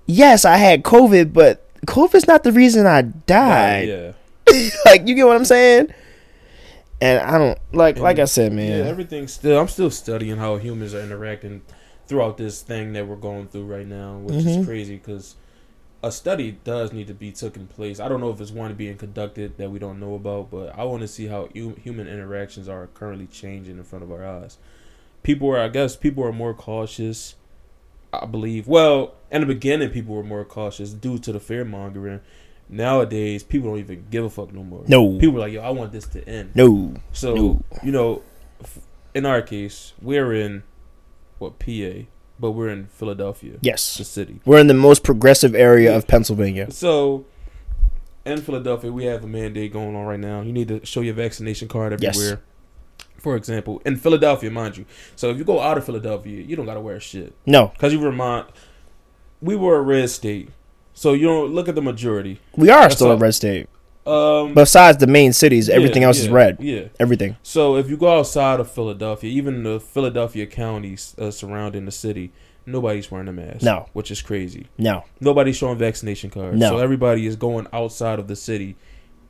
[0.05, 3.87] yes, I had COVID, but COVID's not the reason I died.
[3.87, 4.69] Yeah.
[4.85, 5.93] like you get what I'm saying?
[7.01, 8.79] And I don't like like I said, man.
[8.79, 9.59] Yeah, everything's still.
[9.59, 11.61] I'm still studying how humans are interacting
[12.07, 14.59] throughout this thing that we're going through right now, which Mhm.
[14.59, 15.35] is crazy because
[16.03, 17.99] a study does need to be taken place.
[17.99, 20.83] I don't know if it's one being conducted that we don't know about, but I
[20.83, 24.57] want to see how hu- human interactions are currently changing in front of our eyes.
[25.23, 27.35] People are, I guess, people are more cautious.
[28.11, 28.67] I believe.
[28.67, 32.19] Well, in the beginning, people were more cautious due to the fear mongering.
[32.69, 34.83] Nowadays, people don't even give a fuck no more.
[34.87, 35.17] No.
[35.19, 36.51] people are like, yo, I want this to end.
[36.53, 36.93] no.
[37.11, 37.61] So No.
[37.83, 38.21] you know,
[39.15, 40.63] in our case, we're in
[41.43, 42.05] what PA,
[42.39, 44.39] but we're in Philadelphia, Yes, the city.
[44.45, 46.71] We're in the most progressive area of Pennsylvania.
[46.71, 47.25] So
[48.25, 50.41] in Philadelphia, we have a mandate going on right now.
[50.41, 52.15] You need to show your vaccination card Yes.
[52.17, 52.41] everywhere.
[53.17, 54.85] For example, in Philadelphia, mind you.
[55.15, 57.67] So if you go out of Philadelphia, you don't gotta wear shit No.
[57.73, 58.45] because you remind.
[59.41, 60.49] We were a red state,
[60.93, 62.39] so you don't look at the majority.
[62.55, 63.67] We are That's still a red state.
[64.05, 66.57] Um, Besides the main cities, everything yeah, else is red.
[66.59, 66.87] Yeah.
[66.99, 67.37] Everything.
[67.43, 72.33] So if you go outside of Philadelphia, even the Philadelphia counties uh, surrounding the city,
[72.65, 73.61] nobody's wearing a mask.
[73.63, 73.87] No.
[73.93, 74.67] which is crazy.
[74.77, 75.03] No.
[75.19, 76.57] Nobody's showing vaccination cards.
[76.57, 76.69] No.
[76.69, 78.75] So everybody is going outside of the city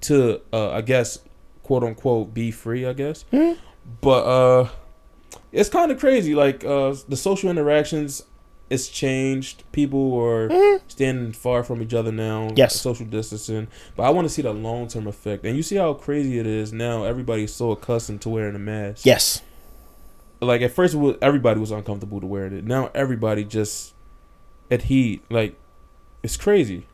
[0.02, 1.20] to, uh, I guess,
[1.62, 2.86] quote unquote, be free.
[2.86, 3.26] I guess.
[3.32, 3.54] Hmm.
[4.02, 4.70] But uh,
[5.52, 6.36] it's kind of crazy.
[6.36, 8.24] Like uh, the social interactions.
[8.74, 9.64] It's changed.
[9.72, 10.82] People are Mhm.
[10.88, 12.50] standing far from each other now.
[12.56, 12.80] Yes.
[12.80, 13.68] Social distancing.
[13.96, 15.46] But I want to see the long term effect.
[15.46, 17.04] And you see how crazy it is now.
[17.04, 19.06] Everybody's so accustomed to wearing a mask.
[19.06, 19.42] Yes.
[20.42, 22.66] Like at first, was, everybody was uncomfortable to wearing it.
[22.66, 23.94] Now everybody just
[24.72, 25.20] adhere.
[25.30, 25.56] Like
[26.24, 26.86] it's crazy.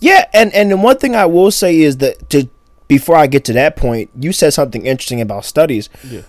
[0.00, 2.48] Yeah, and and the one thing I will say is that to
[2.88, 5.88] before I get to that point, you said something interesting about studies.
[6.08, 6.20] Yeah.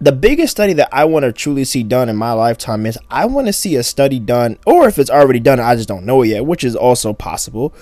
[0.00, 3.26] The biggest study that I want to truly see done in my lifetime is I
[3.26, 6.22] want to see a study done, or if it's already done, I just don't know
[6.22, 7.74] it yet, which is also possible.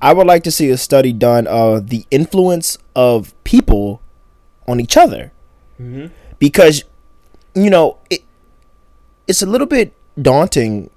[0.00, 4.00] I would like to see a study done of the influence of people
[4.68, 5.32] on each other
[5.80, 6.06] Mm-hmm.
[6.38, 6.84] because
[7.56, 8.22] you know it
[9.26, 10.88] it's a little bit daunting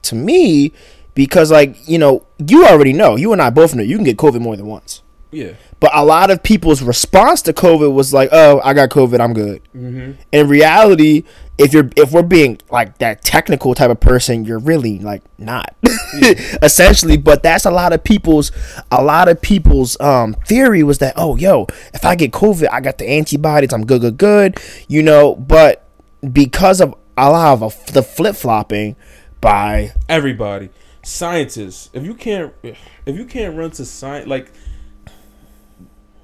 [0.00, 0.72] to me
[1.14, 4.16] because like you know you already know you and I both know you can get
[4.16, 5.52] COVID more than once Yeah.
[5.84, 9.34] But a lot of people's response to COVID was like oh I got COVID I'm
[9.34, 9.60] good.
[9.76, 10.12] Mm-hmm.
[10.32, 11.24] in reality
[11.58, 15.76] if you're if we're being like that technical type of person you're really like not.
[16.62, 18.50] Essentially but that's a lot of people's
[18.90, 22.80] a lot of people's um theory was that oh yo if i get covid i
[22.80, 25.34] got the antibodies i'm good good good you know?
[25.34, 25.86] But
[26.32, 28.96] because of a lot of the flip-flopping
[29.40, 30.70] by Everybody,
[31.02, 31.90] scientists.
[31.92, 34.50] If you can't, if you can't run to science, like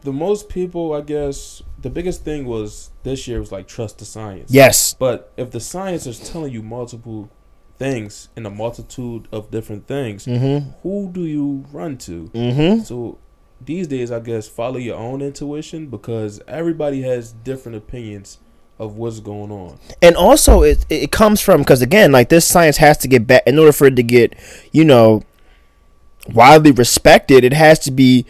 [0.02, 4.04] the most people, I guess, the biggest thing was this year was like trust the
[4.04, 4.50] science.
[4.52, 7.30] yes But if the science is telling you multiple
[7.78, 12.30] things in a multitude of different things, mm-hmm who do you run to?
[12.34, 13.18] mm-hmm So
[13.62, 18.38] these days, I guess, follow your own intuition because everybody has different opinions
[18.78, 19.78] of what's going on.
[20.00, 23.42] and also it it comes from because again like this science has to get back
[23.46, 24.34] in order for it to get
[24.72, 25.22] you know
[26.32, 28.24] widely respected it has to be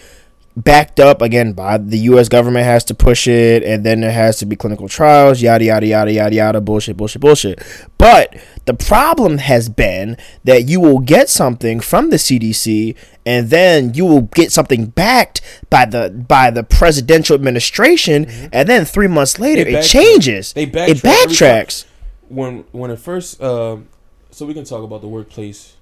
[0.64, 4.38] backed up again by the US government has to push it and then there has
[4.38, 7.62] to be clinical trials yada yada yada yada yada bullshit bullshit bullshit.
[7.98, 13.94] But the problem has been that you will get something from the CDC and then
[13.94, 19.38] you will get something backed by the by the presidential administration and then 3 months
[19.38, 20.52] later it changes.
[20.52, 21.28] They it backtrack time.
[21.28, 21.84] backtracks.
[22.28, 23.88] When when it first um
[24.30, 25.76] so we can talk about the workplace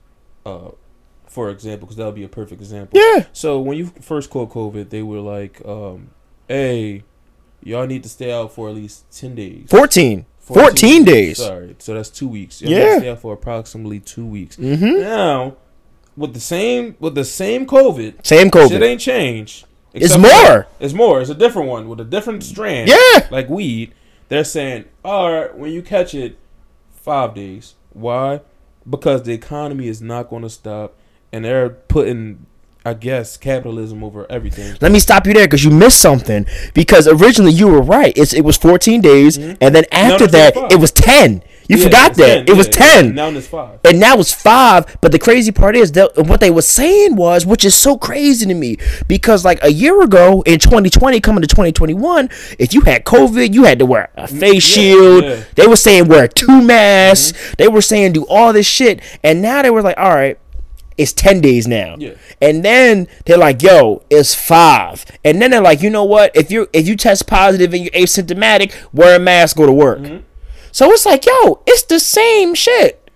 [0.46, 0.70] uh
[1.28, 2.98] for example because that'll be a perfect example.
[2.98, 3.26] Yeah.
[3.32, 6.10] So when you first caught covid they were like um
[6.48, 7.04] hey
[7.62, 9.66] y'all need to stay out for at least 10 days.
[9.70, 11.36] 14 14 days.
[11.38, 11.76] Sorry.
[11.78, 12.62] So that's two weeks.
[12.62, 12.98] Y'all Yeah.
[12.98, 14.56] stay out for approximately two weeks.
[14.56, 15.56] Mhm now
[16.16, 18.82] with the same with the same covid same covid.
[18.82, 20.66] ain't changed it's more.
[20.80, 21.20] It's more.
[21.20, 22.88] It's a different one with a different strand.
[22.88, 23.26] Yeah.
[23.30, 23.92] Like weed,
[24.28, 26.38] they're saying, all right, when you catch it,
[26.92, 27.74] five days.
[27.92, 28.40] Why?
[28.88, 30.94] Because the economy is not going to stop,
[31.32, 32.46] and they're putting,
[32.84, 34.76] I guess, capitalism over everything.
[34.80, 36.46] Let me stop you there because you missed something.
[36.74, 38.16] Because originally you were right.
[38.16, 39.56] It's it was 14 days, Mhm.
[39.60, 40.72] and then after that five.
[40.72, 41.42] it was 10.
[41.70, 42.72] You Yeah, forgot that 10, it was yeah.
[43.02, 43.14] ten.
[43.14, 43.80] Now it's five.
[43.84, 44.86] and now it's five.
[45.02, 48.46] But the crazy part is that what they were saying was, which is so crazy
[48.46, 53.04] to me, because like a year ago in 2020, coming to 2021, if you had
[53.04, 55.24] COVID, you had to wear a face yeah, shield.
[55.24, 55.36] yeah.
[55.56, 57.34] They were saying wear two masks.
[57.58, 60.38] They were saying do all this shit, and now they were like, all right.
[60.98, 62.11] It's ten days now, Yeah.
[62.42, 65.04] and then they're like, "Yo, it's five.
[65.24, 66.34] And then they're like, "You know what?
[66.34, 70.00] If you if you test positive and you're asymptomatic, wear a mask, go to work."
[70.00, 70.18] Mm-hmm.
[70.72, 73.07] So it's like, "Yo, it's the same shit."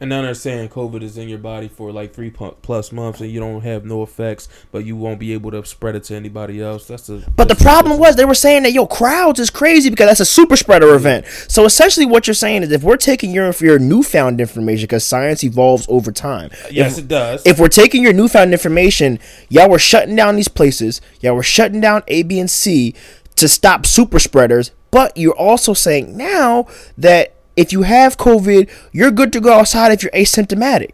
[0.00, 3.30] And now they're saying COVID is in your body for like three plus months, and
[3.30, 6.60] you don't have no effects, but you won't be able to spread it to anybody
[6.60, 6.86] else.
[6.86, 7.18] That's a.
[7.36, 10.08] But the that's a- problem was they were saying that yo crowds is crazy because
[10.08, 11.26] that's a super spreader event.
[11.48, 15.44] So essentially, what you're saying is if we're taking your your newfound information because science
[15.44, 16.50] evolves over time.
[16.70, 17.46] Yes, if, it does.
[17.46, 21.00] if we're taking your newfound information, y'all were shutting down these places.
[21.20, 22.94] Y'all were shutting down A, B, and C
[23.36, 24.72] to stop super spreaders.
[24.90, 29.92] But you're also saying now that if you have COVID, you're good to go outside
[29.92, 30.90] if you're asymptomatic.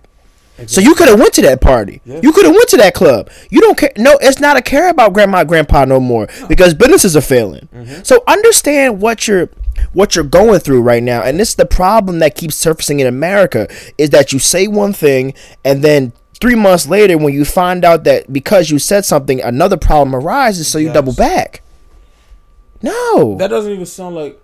[0.66, 2.02] So you could have went to that party.
[2.04, 2.20] Yeah.
[2.22, 3.30] You could have went to that club.
[3.48, 3.92] You don't care.
[3.96, 7.66] No, it's not a care about grandma, grandpa no more because businesses are failing.
[7.74, 8.02] Mm-hmm.
[8.02, 9.48] So understand what you're
[9.94, 13.06] what you're going through right now, and this is the problem that keeps surfacing in
[13.06, 16.12] America is that you say one thing and then.
[16.42, 20.68] Three months later, when you find out that because you said something, another problem arises,
[20.68, 20.94] so you Yes.
[20.94, 21.60] double back.
[22.82, 24.40] No, that doesn't even sound like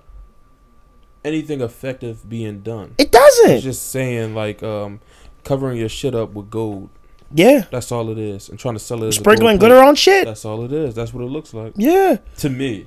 [1.27, 2.95] anything effective being done.
[2.99, 3.51] it doesn't.
[3.51, 5.01] It's just saying like um,
[5.45, 6.89] covering your shit up with gold.
[7.35, 9.13] yeah, That's all it is, and trying to sell it.
[9.13, 10.25] Sprinkling glitter on shit.
[10.25, 10.95] That's all it is.
[10.95, 12.19] That's what it looks like Yeah.
[12.39, 12.87] to me.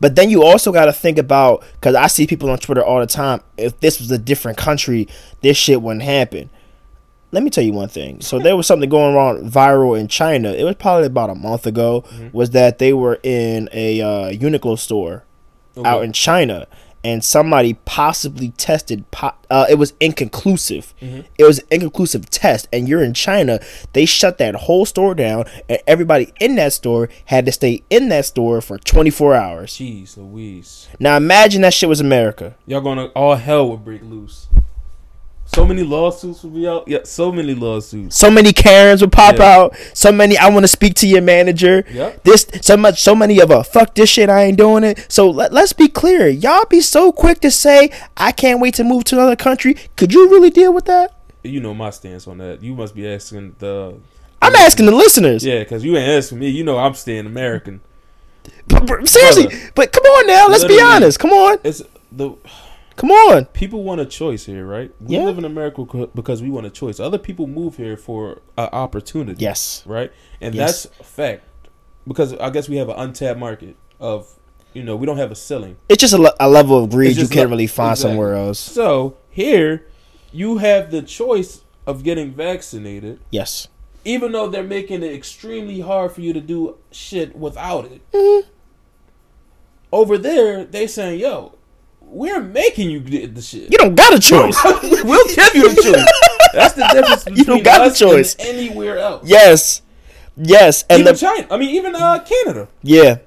[0.00, 3.00] But then you also got to think about because I see people on Twitter all
[3.00, 3.40] the time.
[3.56, 5.08] If this was a different country,
[5.40, 6.50] this shit wouldn't happen.
[7.32, 8.20] Let me tell you one thing.
[8.20, 10.52] So there was something going on viral in China.
[10.52, 12.04] It was probably about a month ago.
[12.32, 15.24] Was that they were in a uh, Uniqlo store
[15.84, 16.68] out in China,
[17.04, 19.08] and somebody possibly tested.
[19.10, 20.94] Po- uh, it was inconclusive.
[21.00, 23.60] It was an inconclusive test, and you're in China.
[23.92, 28.08] They shut that whole store down, and everybody in that store had to stay in
[28.08, 29.72] that store for 24 hours.
[29.74, 30.88] Jeez Louise.
[30.98, 32.56] Now imagine that shit was America.
[32.66, 34.48] Y'all gonna all hell would break loose.
[35.46, 36.88] So many lawsuits would be out.
[36.88, 38.16] Yeah, so many lawsuits.
[38.16, 39.56] So many Karens would pop Yeah.
[39.56, 39.76] out.
[39.92, 41.84] So many I want to speak to your manager.
[41.92, 42.24] Yep.
[42.24, 45.06] This so much so many of a fuck this shit I ain't doing it.
[45.08, 46.26] So let, let's be clear.
[46.28, 49.76] Y'all be so quick to say I can't wait to move to another country.
[49.96, 51.12] Could you really deal with that?
[51.44, 52.62] You know my stance on that.
[52.62, 53.94] You must be asking the.
[54.40, 55.44] I'm asking the listeners.
[55.44, 56.48] Yeah, because you ain't asking me.
[56.48, 57.80] You know I'm staying American.
[58.68, 59.70] But- but seriously, Brother.
[59.74, 61.18] but come on now, let's be honest.
[61.18, 61.58] Come on.
[61.64, 62.32] It's the
[62.96, 63.46] Come on.
[63.46, 64.90] people want a choice here, right?
[65.00, 65.24] We Yeah.
[65.24, 67.00] live in America because we want a choice.
[67.00, 69.42] Other people move here for an opportunity.
[69.42, 69.82] Yes.
[69.86, 70.12] right?
[70.40, 70.84] And Yes.
[70.84, 71.42] that's a fact
[72.06, 74.28] because I guess we have an untapped market of
[74.74, 75.76] you know we don't have a ceiling.
[75.88, 78.10] It's just a, le- a level of greed you can't le- really find exactly.
[78.12, 78.58] somewhere else.
[78.58, 79.86] So here,
[80.32, 83.68] you have the choice of getting vaccinated, Yes.
[84.04, 88.00] even though they're making it extremely hard for you to do shit without it.
[88.12, 88.48] Mm-hmm.
[89.92, 91.52] Over there, they saying, "Yo,
[92.14, 93.70] we're making you get the shit.
[93.72, 94.56] You don't got a choice.
[94.64, 98.36] we'll give you the choice." That's the difference You don't got a choice.
[98.38, 99.26] anywhere else.
[99.28, 99.82] yes.
[100.36, 100.84] Yes.
[100.90, 101.46] And even the China.
[101.50, 102.68] I mean, even uh, Canada.
[102.82, 103.18] Yeah.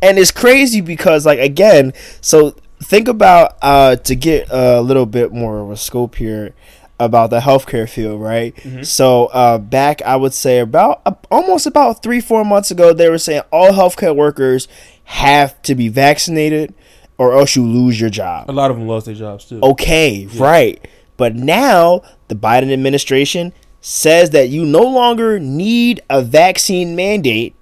[0.00, 5.32] And it's crazy because like again, so think about uh to get a little bit
[5.32, 6.54] more of a scope here
[7.00, 8.54] about the healthcare field, right?
[8.86, 13.10] So uh back I would say about uh, almost about 3 4 months ago they
[13.10, 14.68] were saying all healthcare workers
[15.04, 16.74] have to be vaccinated
[17.18, 18.50] or else you lose your job.
[18.50, 19.60] A lot of them lost their jobs too.
[19.62, 20.86] Okay, right.
[21.16, 27.54] But now the Biden administration says that you no longer need a vaccine mandate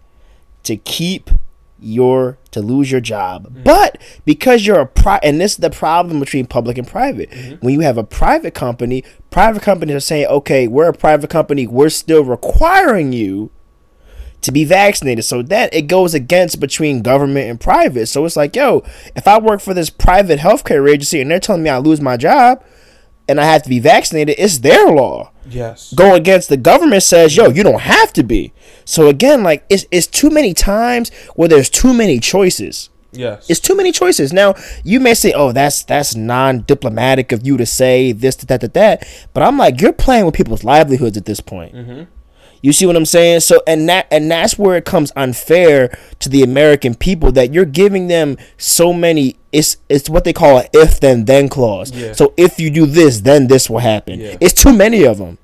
[0.64, 1.30] to keep
[1.78, 3.48] your to lose your job.
[3.48, 3.64] Mm.
[3.64, 7.30] But because you're a pri and this is the problem between public and private.
[7.30, 7.54] Mm-hmm.
[7.56, 11.66] When you have a private company, private companies are saying, "Okay, we're a private company,
[11.66, 13.50] we're still requiring you
[14.44, 15.24] to be vaccinated.
[15.24, 18.07] So that it goes against between government and private.
[18.07, 21.62] So it's like, yo, if I work for this private healthcare agency and they're telling
[21.62, 22.64] me I lose my job
[23.28, 25.33] and I have to be vaccinated, it's their law.
[25.48, 25.92] Yes.
[25.92, 28.52] Go against the government says, yo, you don't have to be.
[28.85, 32.90] So again, like it's it's too many times where there's too many choices.
[33.16, 33.48] Yes.
[33.48, 34.33] It's too many choices.
[34.33, 38.74] Now you may say, "Oh, that's that's non-diplomatic of you to say this, that, that,
[38.74, 41.74] that," but I'm like, you're playing with people's livelihoods at this point.
[41.74, 42.02] Mm-hmm.
[42.64, 43.40] You see what I'm saying?
[43.40, 47.66] So, and that and that's where it comes unfair to the American people that you're
[47.66, 49.37] giving them so many.
[49.53, 51.92] It's it's what they call an if then then clause.
[51.92, 52.12] Yeah.
[52.14, 54.18] So if you do this, then this will happen.
[54.18, 54.38] Yeah.
[54.40, 55.37] It's too many of them.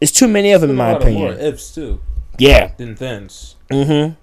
[0.00, 1.52] It's too many of them, in my lot of more opinion.
[1.54, 2.00] ifs too
[2.38, 2.70] Yeah.
[2.76, 3.56] than thens.
[3.68, 4.14] Mm-hmm.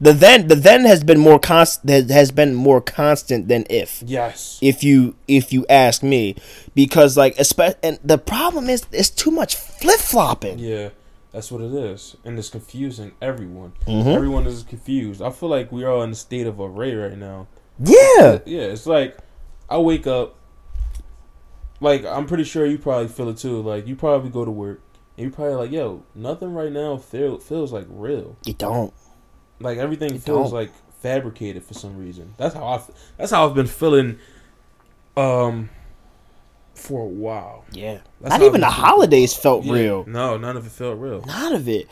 [0.00, 4.00] The then the then has been more constant has been more constant than if.
[4.06, 4.60] Yes.
[4.62, 6.36] If you if you ask me,
[6.76, 10.60] because like espe- and the problem is it's too much flip flopping.
[10.60, 10.90] Yeah,
[11.32, 13.72] that's what it is, and it's confusing everyone.
[13.86, 14.06] Mhm.
[14.14, 15.20] Everyone is confused.
[15.22, 17.46] I feel like we are in a state of array right now.
[17.78, 19.16] Yeah, Yeah, it's like
[19.70, 20.34] I wake up.
[21.80, 23.62] Like I'm pretty sure you probably feel it too.
[23.62, 24.80] Like you probably go to work
[25.16, 28.36] and you're probably like, yo, nothing right now feel, feels like real.
[28.44, 28.92] you don't.
[29.60, 30.58] Like everything You feels don't.
[30.60, 32.34] like fabricated for some reason.
[32.36, 32.80] That's how I.
[33.16, 34.18] That's how I've been feeling.
[35.16, 35.70] Um.
[36.78, 37.64] For a while.
[37.72, 39.72] Yeah, That's not even the been holidays felt Yeah.
[39.72, 40.04] real.
[40.06, 41.22] No, none of it felt real.
[41.26, 41.86] None of it.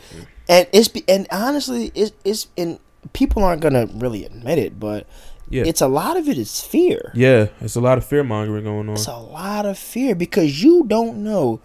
[0.49, 2.79] And it's be- and honestly, it's it's and
[3.13, 5.05] people aren't gonna really admit it, but
[5.49, 5.63] Yeah.
[5.65, 7.11] it's a lot of it is fear.
[7.15, 8.95] Yeah, it's a lot of fear mongering going on.
[8.95, 11.59] It's a lot of fear because you don't know.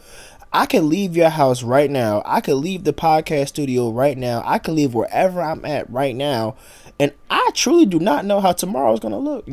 [0.52, 2.22] I could leave your house right now.
[2.26, 4.42] I could leave the podcast studio right now.
[4.44, 6.56] I could leave wherever I'm at right now.
[7.00, 9.48] And I truly do not know how tomorrow's going to look.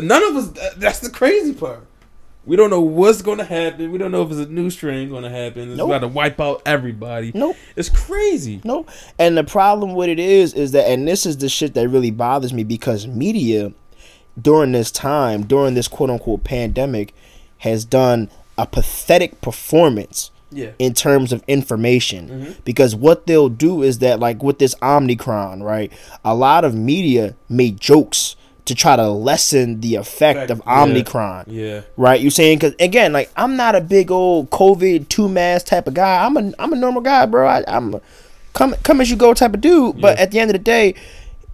[0.00, 0.74] None of us.
[0.76, 1.86] That's the crazy part.
[2.46, 3.90] We don't know what's going to happen.
[3.90, 5.70] We don't know if it's a new strain going to happen.
[5.70, 5.88] It's Nope.
[5.90, 7.32] about to wipe out everybody.
[7.34, 7.56] Nope.
[7.74, 8.60] It's crazy.
[8.64, 8.86] No.
[9.18, 12.12] And the problem with it is, is that, and this is the shit that really
[12.12, 13.72] bothers me because media
[14.40, 17.14] during this time, during this quote unquote pandemic,
[17.58, 20.70] has done a pathetic performance Yeah.
[20.78, 22.54] in terms of information Mhm.
[22.64, 25.92] because what they'll do is that like with this omicron right
[26.24, 30.82] a lot of media made jokes to try to lessen the effect of Yeah.
[30.82, 31.80] omicron Yeah.
[31.96, 35.86] right you saying because again like i'm not a big old covid two mask type
[35.88, 38.00] of guy i'm a i'm a normal guy bro I, i'm a
[38.52, 40.22] come come as you go type of dude but Yeah.
[40.22, 40.94] at the end of the day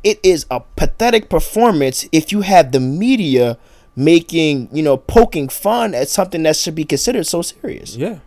[0.04, 3.56] it is a pathetic performance if you have the media
[3.94, 8.18] making you know poking fun at something that should be considered so serious Yeah.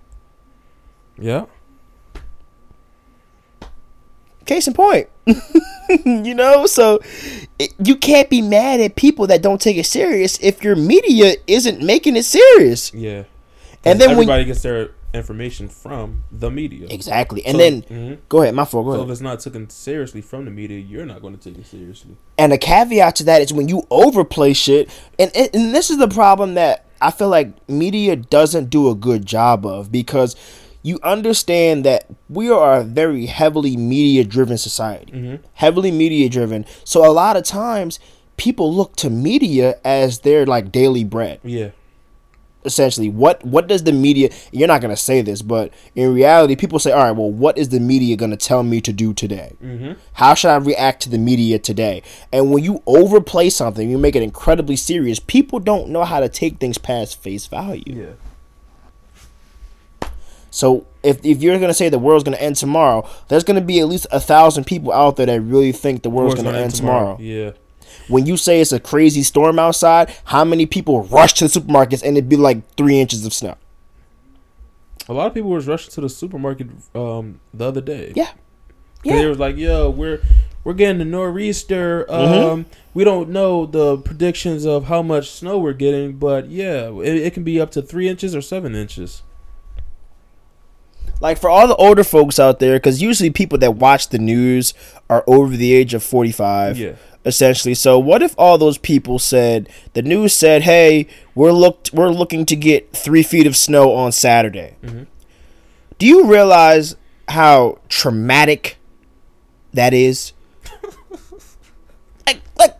[1.18, 1.46] Yeah.
[4.46, 5.08] Case in point.
[6.06, 7.00] you know, so
[7.58, 11.36] it, you can't be mad at people that don't take it serious if your media
[11.48, 12.94] isn't making it serious.
[12.94, 13.24] Yeah.
[13.84, 16.88] And then when everybody gets their information from the media.
[16.90, 18.18] exactly, and So- then Mhm.
[18.30, 18.86] go ahead, my fault.
[18.86, 19.08] Go So ahead.
[19.08, 22.18] if it's not taken seriously from the media, you're not going to take it seriously.
[22.38, 25.98] And a caveat to that is when you overplay shit, and and and this is
[25.98, 30.36] the problem that I feel like media doesn't do a good job of because
[30.86, 35.12] you understand that we are a very heavily media driven society.
[35.12, 35.40] Mhm.
[35.54, 36.64] Heavily media driven.
[36.84, 38.00] So a lot of times
[38.38, 41.40] people look to media as their like daily bread.
[41.44, 41.70] Yeah.
[42.66, 46.56] essentially what what does the media you're not going to say this but in reality
[46.56, 49.14] people say all right well what is the media going to tell me to do
[49.14, 49.92] today Mm-hmm.
[50.14, 52.02] how should i react to the media today
[52.34, 56.28] and when you overplay something you make it incredibly serious people don't know how to
[56.28, 58.14] take things past face value Yeah.
[60.56, 63.60] So if, if you're going to say the world's going to end tomorrow there's going
[63.60, 66.52] to be at least a thousand people out there that really think the world's going
[66.54, 67.52] to end tomorrow Yeah.
[68.08, 72.02] when you say it's a crazy storm outside how many people rush to the supermarkets
[72.04, 73.56] and it'd be like three inches of snow
[75.08, 78.12] A lot of people was rushing to the supermarket um, the other day.
[78.16, 78.30] Yeah.
[79.04, 79.18] Yeah.
[79.18, 80.20] They was like, "Yo, we're
[80.64, 82.06] we're getting the nor'easter.
[82.10, 82.66] Um, Mhm.
[82.96, 87.34] We don't know the predictions of how much snow we're getting, but yeah, it, it
[87.36, 89.22] can be up to three inches or seven inches."
[91.22, 94.74] Like for all the older folks out there because usually people that watch the news
[95.10, 96.94] are over the age of 45 Yeah.
[97.26, 102.10] essentially so what if all those people said the news said hey we're looked we're
[102.10, 105.08] looking to get three feet of snow on saturday Mhm.
[105.98, 106.96] do you realize
[107.30, 108.78] how traumatic
[109.74, 110.34] that is
[112.28, 112.75] like like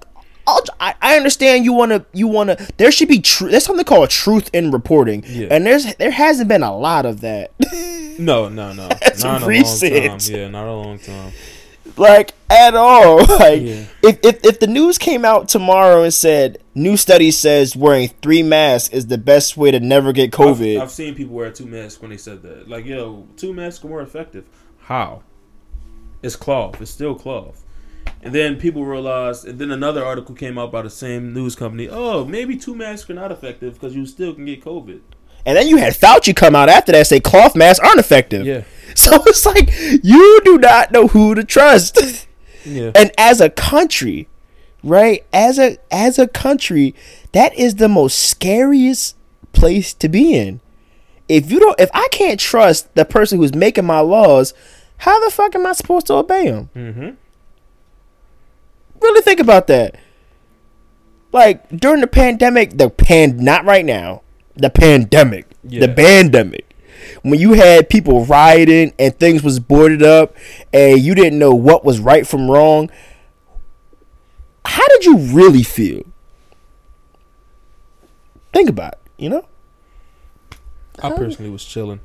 [0.48, 3.66] I'll, I, I understand you want to you want to there should be true there's
[3.66, 5.48] something called truth in reporting Yeah.
[5.52, 7.52] and there's there hasn't been a lot of that
[8.20, 9.94] No, no, no, That's not a recent.
[9.94, 10.36] long time.
[10.36, 11.32] Yeah, not a long time.
[11.98, 13.18] like at all.
[13.28, 13.86] Like Yeah.
[14.04, 18.42] if, if if the news came out tomorrow and said new study says wearing three
[18.44, 20.78] masks is the best way to never get COVID.
[20.78, 22.70] I've, I've seen people wear two masks when they said that.
[22.70, 24.46] Like, yo, two masks are more effective.
[24.80, 25.24] How?
[26.22, 26.80] It's cloth.
[26.82, 27.64] It's still cloth.
[28.26, 31.88] And then people realized, and then another article came out by the same news company.
[31.88, 35.00] Oh, maybe two masks are not effective because you still can get COVID.
[35.46, 38.44] and then you had Fauci come out after that say cloth masks aren't effective.
[38.46, 38.64] Yeah,
[38.96, 39.70] So it's like
[40.04, 42.28] you do not know who to trust.
[42.66, 44.28] yeah, and as a country,
[44.84, 45.24] right?
[45.32, 46.96] As a as a country,
[47.34, 49.16] that is the most scariest
[49.54, 50.62] place to be in.
[51.30, 54.54] If you don't if I can't trust the person who's making my laws,
[54.98, 56.70] how the fuck am I supposed to obey them?
[56.76, 57.10] mm-hmm.
[59.06, 59.96] Really think about that.
[61.32, 64.24] Like during the pandemic, the pan not right now,
[64.56, 65.82] the pandemic, Yeah.
[65.86, 66.66] the pandemic.
[67.22, 70.36] when you had people rioting and things was boarded up
[70.74, 72.90] and you didn't know what was right from wrong,
[74.66, 76.02] how did you really feel?
[78.54, 79.46] Think about it, you know?
[81.04, 82.00] I personally was chilling.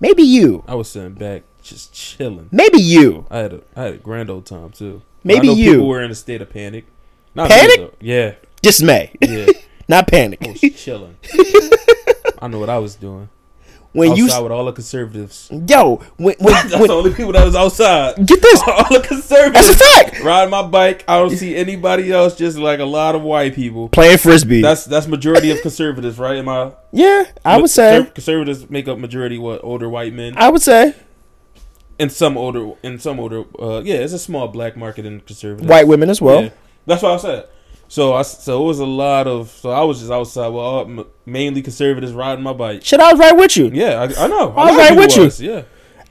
[0.00, 0.64] Maybe you.
[0.66, 2.48] I was sitting back, just chilling.
[2.50, 3.26] Maybe you.
[3.30, 5.02] I had a I had a grand old time too.
[5.26, 5.72] Maybe you.
[5.72, 6.86] People were in a state of panic.
[7.34, 7.80] Not Panic?
[7.80, 9.12] Me, yeah, Dismay.
[9.20, 9.46] yeah.
[9.88, 10.38] Not panic.
[10.42, 11.16] Oh, I was chilling.
[12.40, 13.28] I know what I was doing.
[13.92, 15.48] When you outside with all the conservatives.
[15.68, 18.16] yo, when, when, That's when the only people that was outside.
[18.26, 18.62] get this.
[18.66, 19.68] all the conservatives.
[19.68, 20.22] That's a fact.
[20.22, 21.04] Riding my bike.
[21.08, 22.36] I don't see anybody else.
[22.36, 23.88] Just like a lot of white people.
[23.88, 24.60] Playing frisbee.
[24.60, 26.36] That's that's majority of conservatives, right?
[26.36, 26.72] Am I?
[26.92, 28.04] yeah, I would say.
[28.14, 29.38] Conservatives make up majority.
[29.38, 30.94] What older white men I would say
[31.98, 33.44] and some older in some older.
[33.58, 36.44] Uh, yeah, it's a small black market in conservative white women as well.
[36.44, 36.50] Yeah.
[36.86, 37.48] That's what I said.
[37.88, 39.48] So I so it was a lot of.
[39.50, 40.48] So I was just outside.
[40.48, 42.84] Well, all- m- mainly conservatives riding my bike.
[42.84, 43.70] Shit, I was right with you.
[43.72, 44.50] Yeah, I, I know.
[44.56, 45.48] i was right with you.
[45.52, 45.62] Yeah,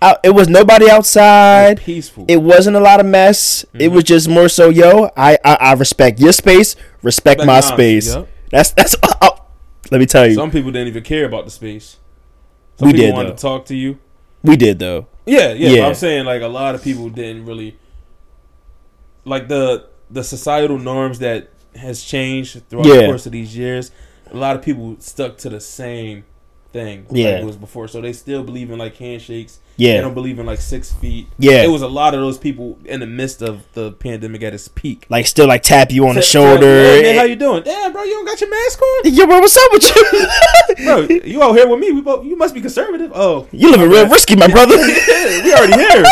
[0.01, 1.79] I, it was nobody outside.
[1.81, 2.25] peaceful.
[2.29, 3.63] It wasn't a lot of mess.
[3.73, 3.95] It Mm-hmm.
[3.95, 5.09] was just more so, yo.
[5.17, 6.75] I, I I respect your space.
[7.01, 8.15] Respect Respect my space.
[8.15, 8.27] yep.
[8.51, 8.95] That's that's.
[9.21, 9.45] oh,
[9.91, 11.97] let me tell you, Some people didn't even care about the space.
[12.77, 13.35] Some We people did, wanted though.
[13.35, 13.99] to talk to you.
[14.43, 15.07] we did though.
[15.25, 15.69] Yeah, yeah.
[15.69, 15.87] Yeah.
[15.87, 17.77] I'm saying like a lot of people didn't really
[19.25, 23.01] like the the societal norms that has changed throughout Yeah.
[23.01, 23.91] the course of these years.
[24.31, 26.25] A lot of people stuck to the same
[26.71, 27.31] thing Yeah.
[27.31, 29.59] like it was before, so they still believe in like handshakes.
[29.77, 29.95] Yeah.
[29.95, 31.27] They don't believe in like six feet.
[31.37, 31.63] Yeah.
[31.63, 34.67] it was a lot of those people in the midst of the pandemic at its
[34.67, 35.05] peak.
[35.09, 36.65] like still like tap you on the shoulder.
[36.65, 37.63] Hey, man, how you doing?
[37.63, 40.03] Damn, bro, you don't got your mask on, Yo, bro, what's up with you?
[40.83, 41.01] bro.
[41.01, 41.91] You out here with me?
[41.91, 43.11] We both, you must be conservative.
[43.15, 44.75] Oh, you living real risky, my brother.
[44.77, 46.03] yeah, we already here.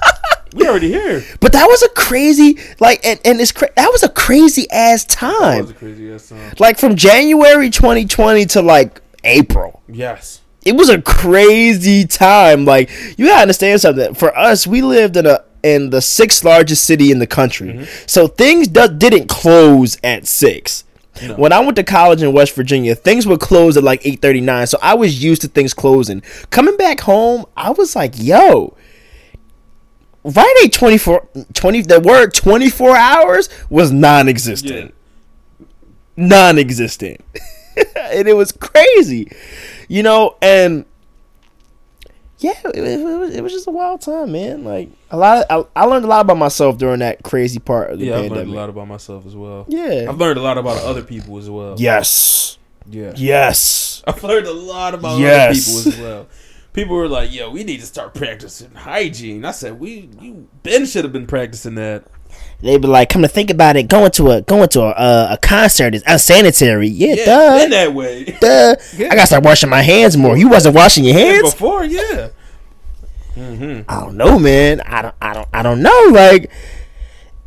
[0.54, 1.24] we already here.
[1.40, 5.04] But that was a crazy, like, and, and it's cra- that was a crazy ass
[5.04, 5.60] That time.
[5.62, 6.52] was a crazy ass time.
[6.58, 9.82] Like from January 2020 to like April.
[9.88, 10.40] Yes.
[10.64, 12.64] It was a crazy time.
[12.64, 12.88] Like
[13.18, 14.14] you gotta understand something.
[14.14, 18.04] For us, we lived in a in the sixth largest city in the country, Mm-hmm.
[18.06, 20.84] so things do- didn't close at six.
[21.20, 21.34] No.
[21.34, 24.40] When I went to college in West Virginia, things would close at like eight thirty
[24.40, 24.66] nine.
[24.66, 26.22] So I was used to things closing.
[26.50, 28.74] Coming back home, I was like, "Yo,
[30.24, 34.94] Rite Aid 24, 20, The word twenty four hours was non existent
[35.58, 35.66] Yeah.
[36.16, 37.20] non-existent
[37.96, 39.30] and it was crazy
[39.88, 40.84] you know and
[42.42, 45.68] yeah it, it, was, it was just a wild time man like a lot of,
[45.76, 48.36] I, I learned a lot about myself during that crazy part of the Yeah, pandemic
[48.38, 49.64] learned a lot about myself as well.
[49.68, 51.76] yeah I've learned a lot about other people as well.
[51.78, 53.12] yes Yeah.
[53.16, 55.68] yes I've learned a lot about Yes.
[55.68, 56.26] other people as well.
[56.72, 60.86] People were like, "Yo, we need to start practicing hygiene." I said, "We, you, Ben
[60.86, 62.04] should have been practicing that."
[62.60, 65.38] They be like come to think about it going to a going to a, a
[65.42, 68.24] concert is unsanitary yeah, Yeah, duh been that way.
[68.40, 69.06] duh Yeah.
[69.10, 72.28] i gotta start washing my hands more you wasn't washing your Yeah, hands before, yeah.
[73.34, 74.80] hmm I don't know, man.
[74.82, 76.08] I don't, I don't, I don't know.
[76.10, 76.50] Like,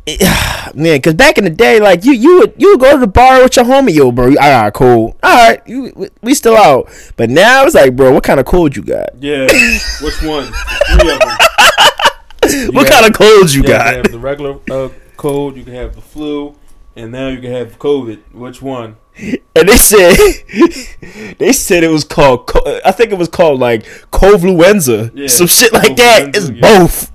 [0.04, 0.20] it,
[0.74, 3.06] man, because back in the day, like you, you would, you would go to the
[3.06, 4.26] bar with your homie, yo, bro.
[4.28, 5.16] All right, cool.
[5.22, 6.88] All right, you, we- we still out.
[7.16, 9.10] But now it's like, bro, what kind of cold you got?
[9.20, 9.44] Yeah.
[10.02, 10.48] Which one?
[12.50, 12.74] Three of them.
[12.74, 13.90] You what kind of cold you got?
[13.90, 15.56] You have the regular uh, cold.
[15.56, 16.56] You can have the flu,
[16.94, 18.32] and now you can have COVID.
[18.32, 18.96] Which one?
[19.18, 20.14] And they said,
[21.38, 22.50] they said it was called.
[22.84, 26.36] I think it was called like Covluenza, Yeah, some shit like that.
[26.36, 26.60] It's yeah.
[26.60, 27.12] both.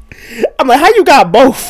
[0.57, 1.69] I'm like, how you got both?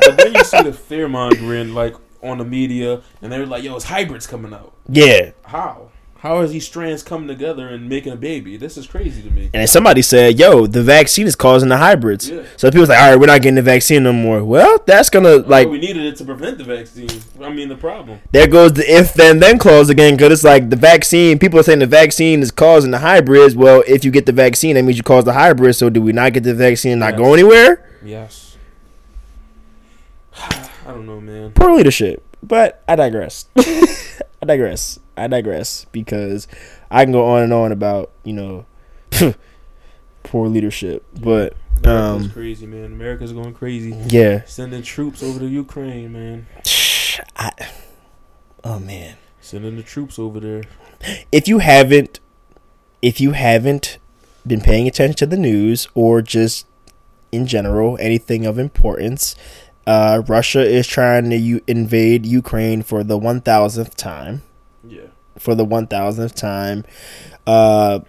[0.00, 3.76] but then you see the fear mongering like on the media, and they're like, "Yo,
[3.76, 5.32] it's hybrids coming out." yeah.
[5.44, 5.90] How?
[6.24, 8.56] How are these strands coming together and making a baby?
[8.56, 9.50] This is crazy to me.
[9.52, 12.44] And somebody said, "Yo, the vaccine is causing the hybrids." Yeah.
[12.56, 15.36] So people's like, "All right, we're not getting the vaccine no more." Well, that's gonna
[15.36, 17.10] like Like we needed it to prevent the vaccine.
[17.42, 18.20] I mean, the problem.
[18.32, 21.38] there goes the if then then clause again because it's like the vaccine.
[21.38, 23.54] People are saying the vaccine is causing the hybrids.
[23.54, 25.76] Well, if you get the vaccine, that means you cause the hybrids.
[25.76, 27.18] So do we not get the vaccine and not Yes.
[27.18, 27.86] go anywhere?
[28.02, 28.56] Yes.
[30.38, 31.52] I don't know, man.
[31.52, 32.22] Poor leadership.
[32.42, 33.44] But I digress.
[33.58, 35.00] I digress.
[35.16, 36.48] I digress because
[36.90, 38.66] I can go on and on about you know
[40.22, 41.04] poor leadership.
[41.20, 42.86] But America's um, crazy, man.
[42.86, 43.94] America's going crazy.
[44.08, 44.44] yeah.
[44.44, 46.46] Sending troops over to Ukraine, man.
[47.36, 47.50] I,
[48.64, 49.16] oh man.
[49.40, 50.62] Sending the troops over there.
[51.30, 52.20] if you haven't
[53.02, 53.98] if you haven't
[54.46, 56.66] been paying attention to the news or just
[57.30, 59.34] in general anything of importance
[59.86, 64.53] uh, russia is trying to u- invade ukraine for the 1000th time Yeah.
[65.38, 66.84] For the 1000th time.
[67.46, 68.00] Uh,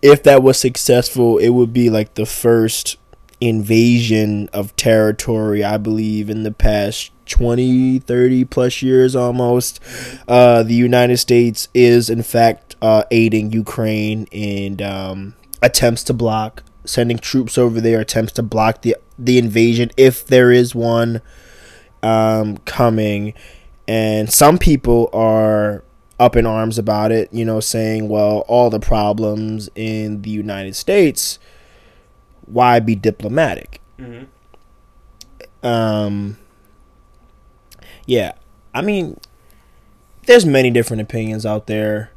[0.00, 2.96] if that was successful it would be like the first
[3.40, 9.80] invasion of territory i believe in the past 20 30 plus years almost.
[10.28, 16.62] Uh, the united states is in fact uh, aiding ukraine and um, attempts to block,
[16.84, 21.22] sending troops over there, attempts to block the the invasion if there is one
[22.02, 23.32] um, coming,
[23.86, 25.84] and some people are
[26.22, 27.28] up in arms about it.
[27.32, 31.38] You know, saying, "Well, all the problems in the United States,
[32.46, 34.26] why be diplomatic?" Mhm.
[35.62, 36.38] Um,
[38.06, 38.32] yeah,
[38.74, 39.18] I mean,
[40.26, 42.10] there's many different opinions out there.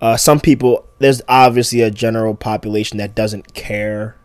[0.00, 4.16] Uh, some people, there's obviously a general population that doesn't care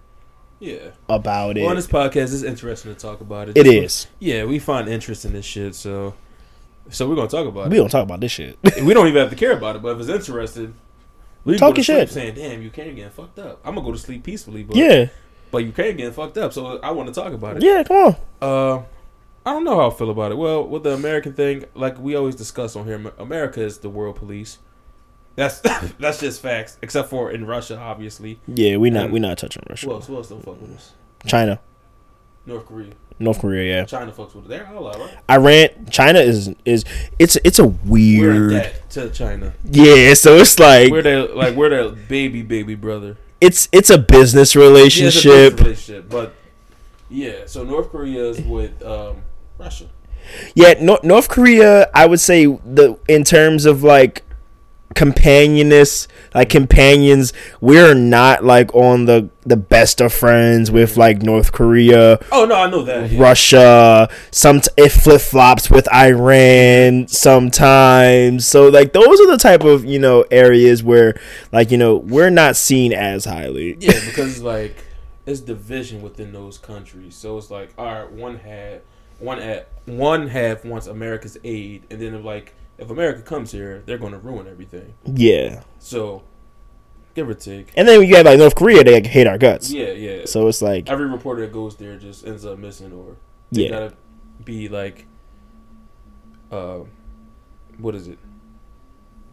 [0.59, 0.89] Yeah.
[1.07, 1.61] about it.
[1.61, 3.57] Well, on this podcast, it's interesting to talk about it.
[3.57, 3.75] it Just-
[4.05, 4.07] is.
[4.19, 6.15] Yeah, we find interest in this shit, so
[6.89, 7.69] so we're gonna talk about it.
[7.69, 7.79] We it.
[7.81, 8.57] don't talk about this shit.
[8.83, 10.73] We don't even have to care about it, but if it's interested,
[11.43, 12.09] we can Talk go to your sleep shit.
[12.11, 15.07] Saying, "Damn, you can't getting fucked up." I'm gonna go to sleep peacefully, but yeah,
[15.51, 17.63] but you can't getting fucked up, so I want to talk about it.
[17.63, 17.83] yeah.
[17.83, 18.15] Come on.
[18.41, 18.83] Uh,
[19.45, 20.38] I don't know how I feel about it.
[20.38, 24.17] Well, with the American thing, like we always discuss on here, America is the world
[24.17, 24.57] police.
[25.38, 25.59] That's
[25.99, 28.39] that's just facts, except for in Russia, obviously.
[28.47, 29.88] Yeah, we not we not touching Russia.
[29.88, 30.07] Who else?
[30.07, 30.93] Who else don't fuck with us?
[31.25, 31.59] China,
[32.48, 32.93] North Korea.
[33.20, 33.78] North Korea.
[33.80, 34.50] Yeah, China fucks with us.
[34.50, 35.18] They're right?
[35.30, 35.70] Iran.
[35.91, 36.86] China is is
[37.20, 38.72] it's it's a We're in weird.
[38.91, 39.54] to China.
[39.70, 43.18] Yeah, so it's like We're their like we're their baby baby brother.
[43.41, 45.24] it's it's a business Yeah, a relationship.
[45.58, 46.34] business relationship, but
[47.10, 47.45] yeah.
[47.48, 49.18] So North Korea is with um,
[49.58, 49.86] Russia.
[50.56, 54.24] Yeah, Nor- North Korea, I would say the in terms of like
[54.95, 61.51] companionist, like companions, we're not like on the the best of friends with like North
[61.53, 63.09] Korea, Oh no, I know that.
[63.11, 63.21] yeah.
[63.21, 64.09] Russia.
[64.31, 68.45] Some it flip flops with Iran sometimes.
[68.47, 71.19] So like those are the type of you know areas where
[71.51, 73.77] like you know we're not seen as highly.
[73.88, 74.83] Yeah, because like
[75.25, 77.15] it's division within those countries.
[77.15, 78.81] So it's like, all right, one had
[79.19, 83.97] one at one half wants America's aid, and then like if America comes here, they're
[83.97, 84.93] going to ruin everything.
[85.05, 86.23] Yeah, So
[87.15, 87.71] give or take.
[87.75, 89.71] and then you have like North Korea, they like, hate our guts.
[89.71, 90.25] Yeah, yeah.
[90.25, 93.17] So it's like Every reporter that goes there just ends up missing, or
[93.51, 93.93] they yeah, gotta
[94.45, 95.07] be like,
[96.51, 96.80] uh,
[97.80, 98.19] what is it?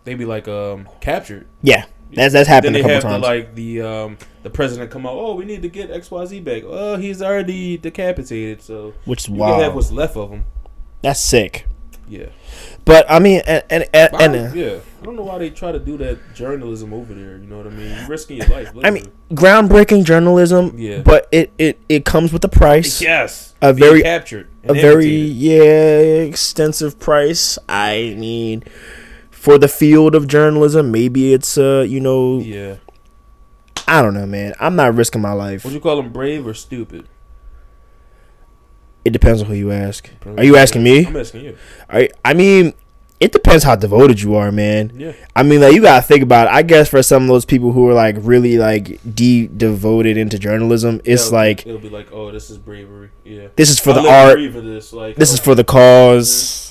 [0.05, 1.47] They be like um captured.
[1.63, 1.87] yeah.
[2.13, 2.77] That's that's happened.
[2.77, 3.23] Then they a couple have times.
[3.25, 5.15] to like the um the president come out.
[5.15, 6.63] Oh, we need to get X Y Z back.
[6.65, 10.45] Oh, he's already decapitated, so which is can have what's left of him.
[11.03, 11.67] That's sick.
[12.07, 12.27] Yeah,
[12.85, 14.79] But I mean, and and, and, I and, uh, yeah.
[15.01, 17.39] I don't know why they try to do that journalism over there.
[17.39, 17.97] You know what I mean?
[17.97, 18.73] You're risking your life.
[18.85, 20.75] I mean, groundbreaking journalism.
[20.79, 21.01] Yeah.
[21.01, 23.01] But it, it, it comes with a price.
[23.01, 25.37] yes, a very- captured, A very imitated.
[25.37, 27.59] yeah extensive price.
[27.69, 28.65] I mean,
[29.31, 32.77] for the field of journalism, maybe it's uh you know yeah.
[33.89, 34.55] I don't know, man.
[34.61, 35.65] I'm not risking my life.
[35.65, 37.07] Would you call them brave or stupid?
[39.05, 40.09] It depends on who you ask.
[40.37, 41.07] Are you asking me?
[41.07, 41.57] I'm asking you.
[41.91, 42.73] I I mean,
[43.21, 44.93] it depends how devoted you are, man.
[44.97, 45.13] Yeah.
[45.37, 46.47] I mean, like you gotta think about.
[46.49, 46.53] It.
[46.53, 50.39] I guess for some of those people who are like really like de devoted into
[50.39, 53.11] journalism, it's It'll- like it'll be like, oh, this is bravery.
[53.25, 53.49] Yeah.
[53.57, 54.53] this is for I the art.
[54.53, 54.93] for this.
[54.93, 56.64] Like, This oh, is for the cause.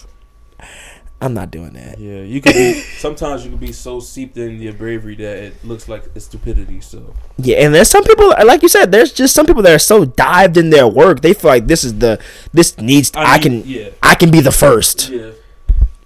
[1.24, 1.99] I'm not doing that.
[1.99, 2.74] Yeah, you could be.
[2.97, 6.82] sometimes you can be so seeped in your bravery that it looks like it's stupidity.
[6.82, 9.80] So Yeah, and there's some people, like you said, there's just some people that are
[9.80, 11.21] so dived in their work.
[11.21, 12.21] They feel like this is the
[12.51, 13.09] this needs.
[13.15, 13.89] I, mean, can Yeah.
[14.01, 15.09] I can be the first.
[15.09, 15.32] Yeah.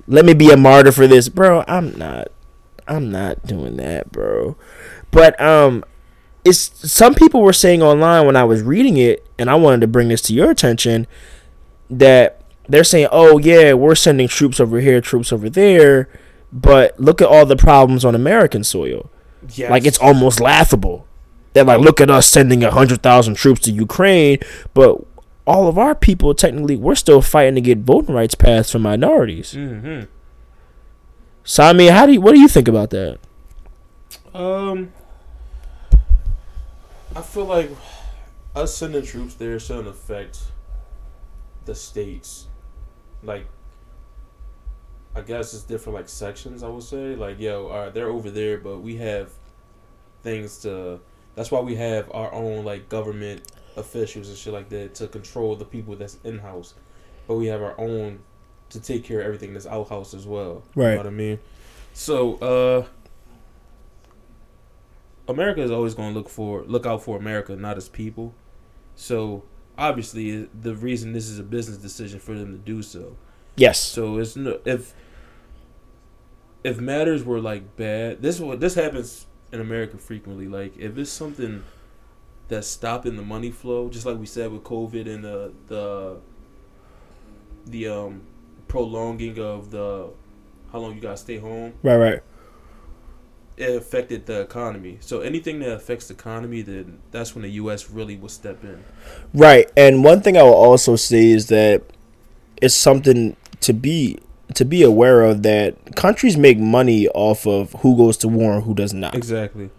[0.07, 1.63] Let me be a martyr for this, bro.
[1.67, 2.27] I'm not.
[2.87, 4.55] I'm not doing that, bro.
[5.09, 5.83] But um,
[6.45, 6.59] it's
[6.89, 10.09] some people were saying online when I was reading it, and I wanted to bring
[10.09, 11.07] this to your attention
[11.89, 12.36] that
[12.69, 16.09] they're saying, "Oh yeah, we're sending troops over here, troops over there."
[16.51, 19.09] But look at all the problems on American soil.
[19.53, 19.69] Yes.
[19.69, 21.05] Like it's almost laughable.
[21.53, 24.37] They're like, look at us sending a hundred thousand troops to Ukraine,
[24.73, 25.03] but
[25.45, 29.53] all of our people technically we're still fighting to get voting rights passed for minorities.
[29.53, 30.01] hmm
[31.43, 33.17] So I mean, how do you, what do you think about that?
[34.33, 34.91] Um,
[37.15, 37.71] I feel like
[38.55, 40.39] us sending troops there shouldn't affect
[41.65, 42.47] the states.
[43.23, 43.47] Like,
[45.15, 46.63] I guess it's different, like sections.
[46.63, 49.31] I would say, like, yo, all right, they're over there, but we have
[50.23, 50.99] things to.
[51.35, 53.43] That's why we have our own like government
[53.75, 56.73] officials and shit like that to control the people that's in house,
[57.27, 58.19] but we have our own
[58.69, 60.63] to take care of everything that's out house as well.
[60.75, 60.91] You Right.
[60.91, 61.39] know what I mean?
[61.93, 62.85] So, uh.
[65.29, 68.33] America is always going to look for look out for America, not its people.
[68.95, 69.43] So
[69.77, 73.15] obviously, the reason this is a business decision for them to do so.
[73.55, 73.79] Yes.
[73.79, 74.93] So it's no if
[76.63, 78.21] if matters were like bad.
[78.21, 80.47] This what this happens in America frequently.
[80.47, 81.63] Like if it's something
[82.47, 86.17] that's stopping the money flow, just like we said with COVID and the the
[87.65, 88.21] the um
[88.67, 90.09] prolonging of the
[90.71, 91.95] how long you gotta stay home Right.
[91.95, 92.23] Right.
[93.57, 94.99] It affected the economy.
[95.01, 97.89] So anything that affects the economy, then that's when the U.S.
[97.89, 98.83] really will step in.
[99.33, 101.83] Right, and one thing I will also say is that
[102.61, 104.19] it's something to be
[104.53, 108.63] to be aware of that countries make money off of who goes to war and
[108.63, 109.13] who does not.
[109.13, 109.69] Exactly.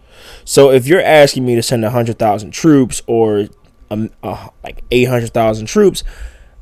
[0.45, 3.47] So if you're asking me to send a hundred thousand troops or
[3.91, 6.03] um, uh, like eight hundred thousand troops,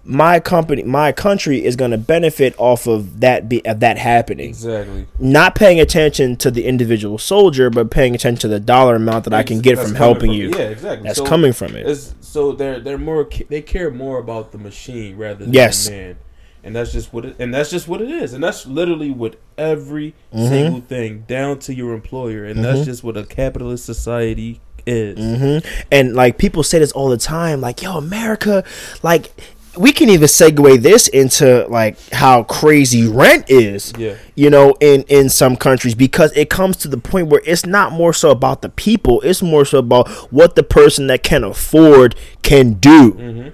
[0.09, 4.49] my company, my country is going to benefit off of that be of that happening.
[4.49, 5.07] Exactly.
[5.19, 9.35] Not paying attention to the individual soldier, but paying attention to the dollar amount that
[9.35, 10.51] I can get That's from helping from- you.
[10.51, 11.07] Yeah, exactly.
[11.09, 12.15] That's So coming from it.
[12.21, 15.87] So they're they're more they care more about the machine rather than Yes.
[15.87, 16.17] the man,
[16.63, 19.37] and that's just what it and that's just what it is, and that's literally what
[19.59, 20.49] every Mhm.
[20.49, 22.63] single thing down to your employer, and Mhm.
[22.63, 25.19] that's just what a capitalist society is.
[25.19, 25.59] hmm
[25.91, 28.63] And like people say this all the time, like, yo, America,
[29.03, 29.31] like
[29.77, 33.93] we can even segue this into like how crazy rent is.
[33.99, 34.17] Yeah.
[34.35, 37.93] You know, in in some countries because it comes to the point where it's not
[37.93, 42.15] more so about the people, it's more so about what the person that can afford
[42.43, 43.13] can do.
[43.13, 43.49] Mm-hmm.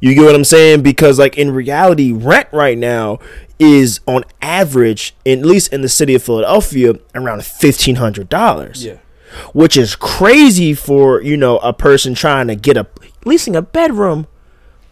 [0.00, 0.82] You get what I'm saying?
[0.82, 3.18] Because like in reality, rent right now
[3.58, 8.98] is on average, at least in the city of Philadelphia, around fifteen hundred dollars Yeah.
[9.54, 12.86] which is crazy for you know a person trying to get a
[13.24, 14.26] leasing a bedroom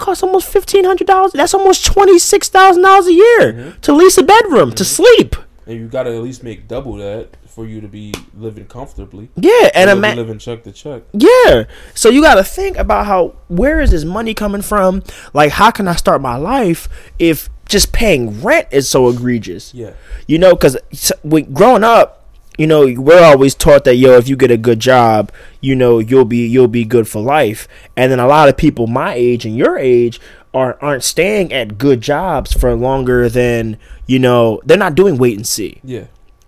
[0.05, 1.33] costs almost fifteen hundred dollars.
[1.33, 3.81] That's almost twenty six thousand dollars a year mm-hmm.
[3.81, 5.03] to lease a bedroom to mm-hmm.
[5.03, 5.37] sleep.
[5.67, 9.31] And you got to at least make double that for you to be living comfortably.
[9.37, 11.05] Yeah, and be ima- living check to check.
[11.13, 11.65] yeah.
[11.95, 15.03] So you got to think about how where is this money coming from?
[15.33, 16.89] Like, how can I start my life
[17.19, 19.73] if just paying rent is so egregious?
[19.73, 19.95] Yeah.
[20.27, 20.77] You know, because
[21.23, 22.24] when growing up,
[22.59, 25.99] you know, we're always taught that yo, if you get a good job, you know,
[25.99, 27.67] you'll be you'll be good for life.
[27.97, 30.21] And then a lot of people my age and your age
[30.53, 33.77] are aren't staying at good jobs for longer than
[34.07, 34.61] you know.
[34.65, 35.81] They're not doing wait and see.
[35.83, 36.05] Yeah.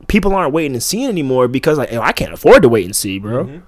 [0.07, 3.19] People aren't waiting and seeing anymore because like I can't afford to wait and see,
[3.19, 3.45] bro.
[3.45, 3.63] Mhm.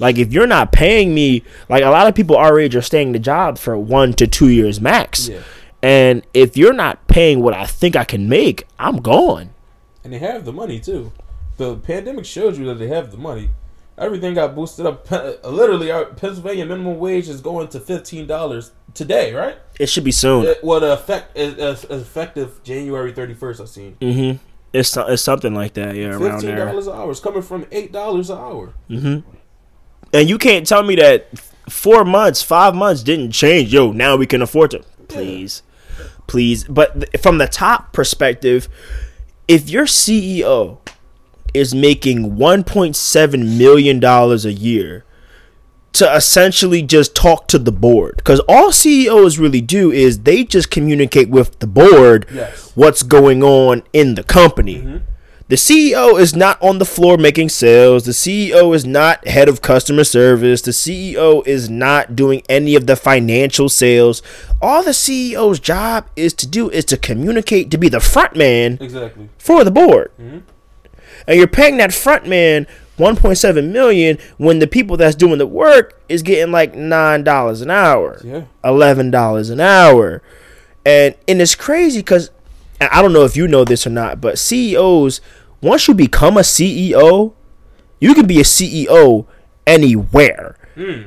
[0.00, 3.12] Like if you're not paying me, like a lot of people our age are staying
[3.12, 5.28] the job for one to two years max.
[5.28, 5.40] Yeah.
[5.82, 9.50] And if you're not paying what I think I can make, I'm gone.
[10.02, 11.12] And they have the money too.
[11.60, 13.50] The pandemic showed you that they have the money.
[13.98, 15.10] Everything got boosted up.
[15.44, 19.58] Literally, our Pennsylvania minimum wage is going to fifteen dollars today, right?
[19.78, 20.46] It should be soon.
[20.46, 23.60] It, what effect is is effective January thirty first?
[23.60, 24.42] I've seen Mm-hmm.
[24.72, 27.10] It's it's something like that, yeah, around fifteen dollars an hour.
[27.10, 28.72] It's coming from eight dollars an hour.
[28.88, 29.30] Mm-hmm.
[30.14, 31.28] And you can't tell me that
[31.68, 33.70] four months, five months didn't change.
[33.70, 34.78] Yo, now we can afford to.
[35.08, 35.62] Please,
[36.26, 36.64] please.
[36.64, 38.66] But th- from the top perspective,
[39.46, 40.78] if your CEO
[41.54, 45.04] is making one point seven million dollars a year
[45.92, 50.70] to essentially just talk to the board, because all CEOs really do is they just
[50.70, 52.70] communicate with the board Yes.
[52.76, 55.00] what's going on in the company.
[55.48, 58.04] The CEO is not on the floor making sales.
[58.04, 60.62] The CEO is not head of customer service.
[60.62, 64.22] The CEO is not doing any of the financial sales.
[64.62, 68.78] All the CEO's job is to do is to communicate, to be the front man
[68.80, 69.28] Exactly.
[69.38, 70.12] for the board.
[70.22, 70.42] Mhm.
[71.30, 72.66] And you're paying that front man
[72.98, 78.20] 1.7 million when the people that's doing the work is getting like $9 an hour
[78.22, 78.42] Yeah.
[78.62, 80.22] eleven dollars an hour,
[80.84, 82.30] and and it's crazy because
[82.80, 85.20] I don't know if you know this or not, but CEOs
[85.62, 87.32] once you become a CEO,
[88.00, 89.26] you can be a CEO
[89.66, 90.56] anywhere.
[90.74, 91.02] Hmm.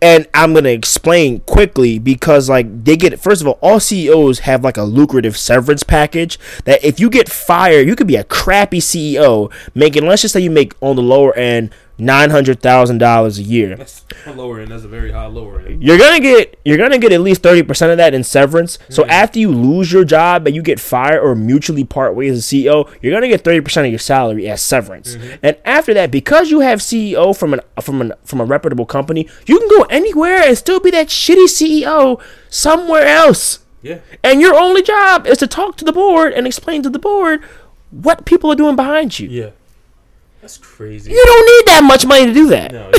[0.00, 4.62] And I'm gonna explain quickly because like they get first of all, all CEOs have
[4.62, 8.78] like a lucrative severance package that if you get fired, you could be a crappy
[8.78, 11.70] CEO making let's just say you make on the lower end
[12.00, 14.70] nine hundred thousand dollars a year That's a lower end.
[14.70, 15.82] That's a very high lower end.
[15.82, 19.38] you're gonna get you're gonna get at least 30% of that in severance so after
[19.40, 22.88] you lose your job and you get fired or mutually part ways as a ceo
[23.02, 25.36] you're gonna get 30% of your salary as severance mm-hmm.
[25.42, 29.28] and after that because you have ceo from an from an from a reputable company
[29.46, 33.98] you can go anywhere and still be that shitty ceo somewhere else Yeah.
[34.22, 37.42] and your only job is to talk to the board and explain to the board
[37.90, 39.50] what people are doing behind you Yeah.
[40.48, 41.10] That's crazy.
[41.12, 42.90] you don't need that much money to do that No.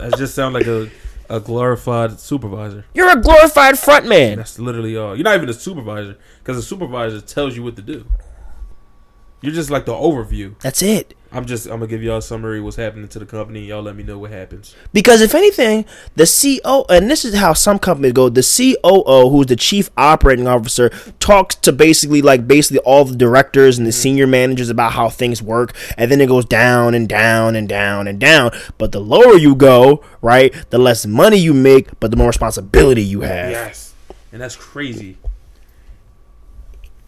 [0.00, 0.90] that just sounds like a
[1.30, 2.84] a glorified supervisor.
[2.92, 5.14] you're a glorified front man That's literally all.
[5.14, 8.04] You're not even a supervisor because a supervisor tells you what to do.
[9.42, 10.58] You're just like the overview.
[10.58, 13.26] that's it I'm just I'm gonna give y'all a summary of what's happening to the
[13.26, 13.66] company.
[13.66, 14.74] Y'all let me know what happens.
[14.92, 16.26] Because if anything, the
[16.62, 20.90] CO and this is how some companies go, the COO, who's the chief operating officer,
[21.18, 24.00] talks to basically like basically all the directors and the mm-hmm.
[24.00, 28.06] senior managers about how things work, and then it goes down and down and down
[28.06, 28.52] and down.
[28.78, 33.02] But the lower you go, right, the less money you make, but the more responsibility
[33.02, 33.50] you have.
[33.50, 33.92] Yes,
[34.30, 35.18] and that's crazy.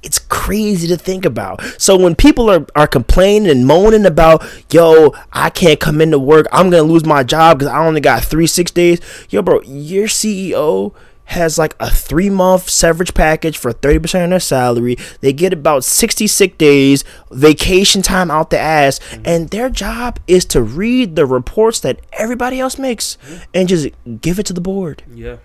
[0.06, 1.60] It's crazy to think about.
[1.78, 6.46] So when people are, are complaining and moaning about, yo, I can't come into work,
[6.52, 9.00] I'm gonna lose my job because I only got three six days.
[9.28, 10.94] Yo, bro, your CEO
[11.26, 14.96] has like a three month severance package for 30% of their salary.
[15.22, 17.02] They get about 60 sick days,
[17.32, 22.60] vacation time out the ass, and their job is to read the reports that everybody
[22.60, 23.18] else makes
[23.52, 23.88] and just
[24.20, 25.02] give it to the board.
[25.12, 25.38] Yeah.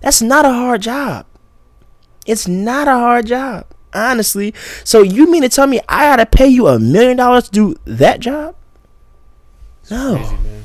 [0.00, 1.26] That's not a hard job.
[2.24, 4.54] It's not a hard job, honestly.
[4.84, 7.76] So you mean to tell me I gotta pay you a million dollars to do
[7.84, 8.54] that job?
[9.90, 10.64] No, Crazy, man.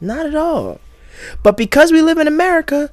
[0.00, 0.80] not at all.
[1.42, 2.90] But because we live in America,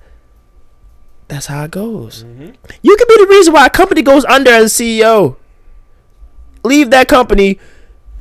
[1.28, 2.24] that's how it goes.
[2.24, 2.52] Mm-hmm.
[2.82, 5.36] You could be the reason why a company goes under as a CEO.
[6.64, 7.60] Leave that company,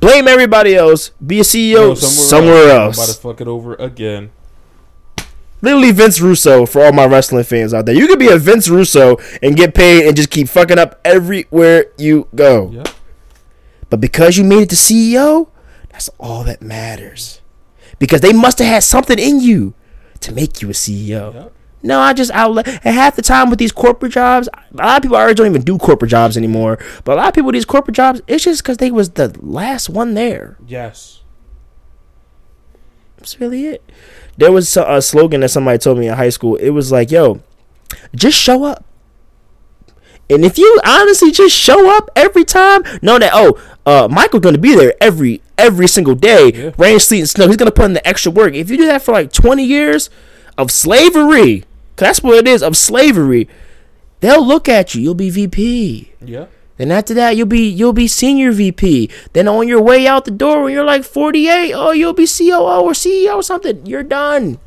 [0.01, 2.97] blame everybody else, be a CEO Go somewhere, I'm else.
[2.97, 4.31] about to fuck it over again.
[5.63, 7.95] Literally Vince Russo for all my wrestling fans out there.
[7.95, 11.85] You could be a Vince Russo and get paid and just keep fucking up everywhere
[11.97, 12.69] you go.
[12.69, 12.83] Yeah.
[13.89, 15.47] But because you made it to CEO,
[15.89, 17.39] that's all that matters.
[17.97, 19.73] Because they must have had something in you
[20.19, 21.33] to make you a CEO.
[21.33, 21.47] Yeah.
[21.81, 22.67] No, I just outlet.
[22.67, 25.61] And half the time with these corporate jobs, a lot of people already don't even
[25.61, 26.77] do corporate jobs anymore.
[27.05, 29.33] But a lot of people with these corporate jobs, it's just because they was the
[29.41, 30.57] last one there.
[30.67, 31.22] Yes.
[33.23, 33.81] That's really it.
[34.37, 36.57] There was a a slogan that somebody told me in high school.
[36.57, 37.39] It was like, "Yo,
[38.13, 38.83] just show up."
[40.29, 44.57] And if you honestly just show up every time, know that oh, uh, Michael's gonna
[44.57, 46.71] be there every every single day, Yeah.
[46.77, 47.47] rain, sleet, and snow.
[47.47, 48.55] He's gonna put in the extra work.
[48.55, 50.09] If you do that for like twenty years
[50.57, 51.61] of slavery,
[51.95, 53.47] 'cause that's what it is of slavery,
[54.19, 55.01] they'll look at you.
[55.01, 56.11] You'll be VP.
[56.25, 56.45] Yeah.
[56.77, 59.09] Then after that, you'll be you'll be senior VP.
[59.33, 62.81] Then on your way out the door, when you're like 48, oh, you'll be COO
[62.81, 63.85] or CEO or something.
[63.85, 64.59] You're done.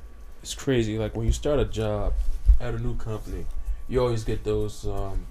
[0.42, 0.98] It's crazy.
[0.98, 2.12] Like when you start a job
[2.60, 3.46] at a new company,
[3.88, 5.26] you always get those um,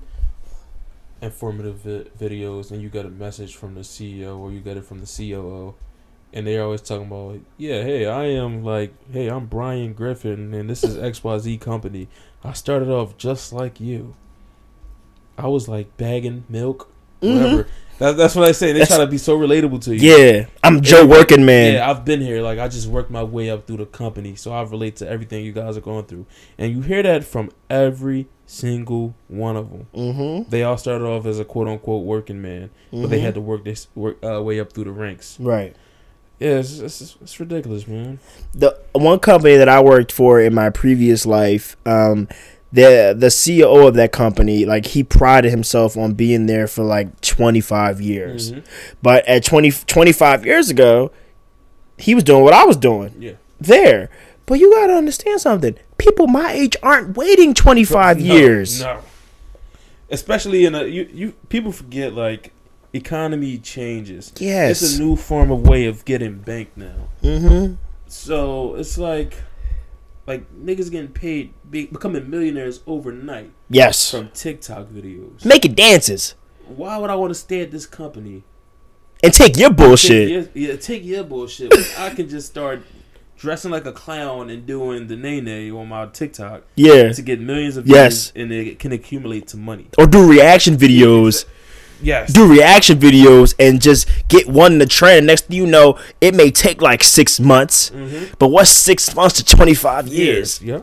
[1.21, 4.83] informative vi- videos, and you get a message from the CEO or you get it
[4.83, 5.75] from the COO,
[6.33, 10.69] and they're always talking about, yeah, hey, I am like, hey, I'm Brian Griffin, and
[10.69, 12.09] this is X Y Z company.
[12.43, 14.15] I started off just like you.
[15.37, 17.67] I was like bagging milk, whatever.
[17.97, 18.67] That, that's what I say.
[18.73, 20.15] They That's- try to be so relatable to you.
[20.17, 21.75] Yeah, I'm Joe Working Man.
[21.75, 22.41] Yeah, I've been here.
[22.41, 25.45] Like I just worked my way up through the company, so I relate to everything
[25.45, 26.25] you guys are going through.
[26.57, 29.87] And you hear that from every single one of them.
[29.95, 30.49] Mm-hmm.
[30.49, 33.63] They all started off as a quote unquote working man, but they had to work
[33.63, 35.37] this work uh, way up through the ranks.
[35.39, 35.75] right.
[36.37, 38.19] Yeah, it's, it's, it's ridiculous, man.
[38.53, 42.27] The one company that I worked for in my previous life, um,
[42.75, 47.19] the the CEO of that company, like he prided himself on being there for like
[47.21, 48.51] 25 years.
[48.51, 48.63] Mhm.
[49.01, 51.11] But at 20, 25 years ago,
[51.97, 53.13] he was doing what I was doing.
[53.19, 54.09] Yeah, there.
[54.45, 55.75] But you gotta understand something.
[55.97, 58.81] People my age aren't waiting 25 No, years.
[58.81, 58.99] No,
[60.09, 62.51] especially in a you you people forget like
[62.93, 64.31] economy changes.
[64.37, 64.81] Yes.
[64.81, 67.09] It's a new form of way of getting banked now.
[67.23, 67.73] Mm-hmm.
[68.07, 69.35] So it's like,
[70.27, 74.09] like niggas getting paid, be, becoming millionaires overnight Yes.
[74.11, 75.45] from TikTok videos.
[75.45, 76.35] Making dances
[76.67, 78.43] Why would I want to stay at this company?
[79.23, 80.27] and take your bullshit.
[80.53, 81.73] Take your, yeah, take your bullshit.
[81.97, 82.81] I can just start
[83.37, 87.11] dressing like a clown and doing the nae nae on my TikTok Yeah.
[87.11, 88.31] to get millions of Yes.
[88.31, 89.87] views, and it can accumulate to money.
[89.97, 91.45] Or do reaction videos.
[92.05, 92.31] Yes.
[92.31, 95.25] Do reaction videos and just get one in the trend.
[95.25, 97.89] Next thing you know, it may take like six months.
[97.89, 98.35] Mm-hmm.
[98.37, 100.61] But what's six months to 25 years?
[100.61, 100.81] Yeah.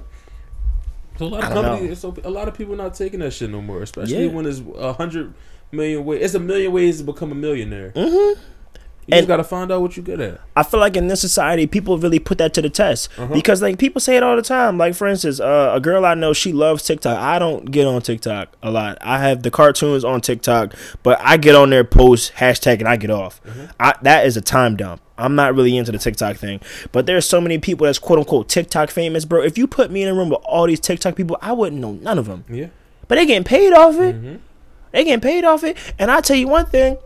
[1.18, 3.32] So a lot of I don't companies, so a lot of people not taking that
[3.32, 4.30] shit no more, especially Yeah.
[4.32, 5.32] when there's a hundred
[5.70, 6.24] million ways.
[6.24, 7.92] It's a million ways to become a millionaire.
[7.92, 8.40] Mm-hmm.
[9.06, 10.38] You And- just gotta find out what you're good at.
[10.54, 13.34] I feel like in this society, people really put that to the test Uh-huh.
[13.34, 14.78] because, like, people say it all the time.
[14.78, 17.18] Like, for instance, uh, a girl I know, she loves TikTok.
[17.18, 18.98] I don't get on TikTok a lot.
[19.00, 22.94] I have the cartoons on TikTok, but I get on there, post hashtag, and I
[22.96, 23.40] get off.
[23.80, 25.00] I, that is a time dump.
[25.18, 26.60] I'm not really into the TikTok thing,
[26.92, 29.42] but there's so many people that's quote unquote TikTok famous, bro.
[29.42, 31.92] If you put me in a room with all these TikTok people, I wouldn't know
[31.92, 32.44] none of them.
[32.48, 32.66] Yeah.
[33.08, 34.14] But they getting paid off it.
[34.16, 34.34] Mm-hmm.
[34.92, 35.76] They getting paid off it.
[35.98, 36.98] And I tell you one thing,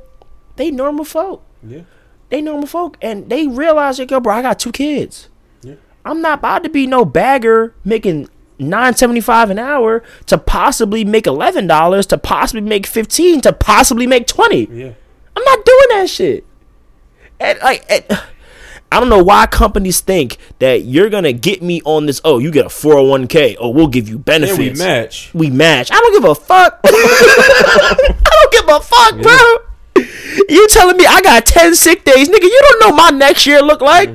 [0.57, 1.83] they normal folk Yeah.
[2.29, 5.29] they normal folk and they realize like yo bro i got two kids
[5.63, 5.75] Yeah.
[6.05, 8.29] i'm not about to be no bagger making
[8.59, 14.69] 975 an hour to possibly make $11 to possibly make 15 to possibly make 20
[14.73, 14.93] Yeah.
[15.37, 16.45] i'm not doing that shit
[17.39, 18.05] and like and,
[18.93, 22.21] I don't know why companies think that you're gonna get me on this.
[22.25, 23.57] Oh, you get a 401k.
[23.59, 24.59] Oh, we'll give you benefits.
[24.59, 25.31] we match.
[25.35, 25.91] We match.
[25.91, 26.81] I don't give a fuck.
[26.85, 29.57] I don't give a fuck, bro.
[30.49, 32.43] You telling me I got 10 sick days, nigga?
[32.43, 34.11] You don't know my next year look like.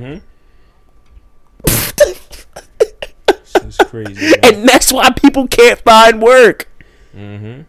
[3.55, 4.33] It's crazy.
[4.43, 6.67] And that's why people can't find work.
[7.15, 7.61] mm-hmm.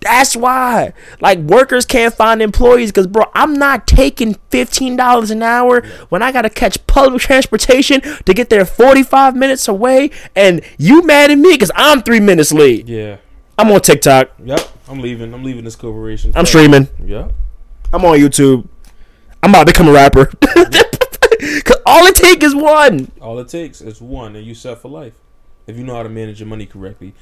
[0.00, 0.92] That's why.
[1.20, 6.22] Like workers can't find employees because, bro, I'm not taking fifteen dollars an hour when
[6.22, 11.32] I gotta catch public transportation to get there forty five minutes away, and you mad
[11.32, 12.86] at me because I'm three minutes late.
[12.86, 13.16] Yeah.
[13.58, 14.30] I'm on TikTok.
[14.44, 14.60] Yep.
[14.88, 15.34] I'm leaving.
[15.34, 16.32] I'm leaving this corporation.
[16.36, 16.86] I'm streaming.
[17.04, 17.32] Yep.
[17.92, 18.68] I'm on YouTube.
[19.42, 20.26] I'm about to become a rapper.
[21.64, 23.10] Cause all it takes is one.
[23.20, 25.14] All it takes is one, and you set for life.
[25.66, 27.14] If you know how to manage your money correctly.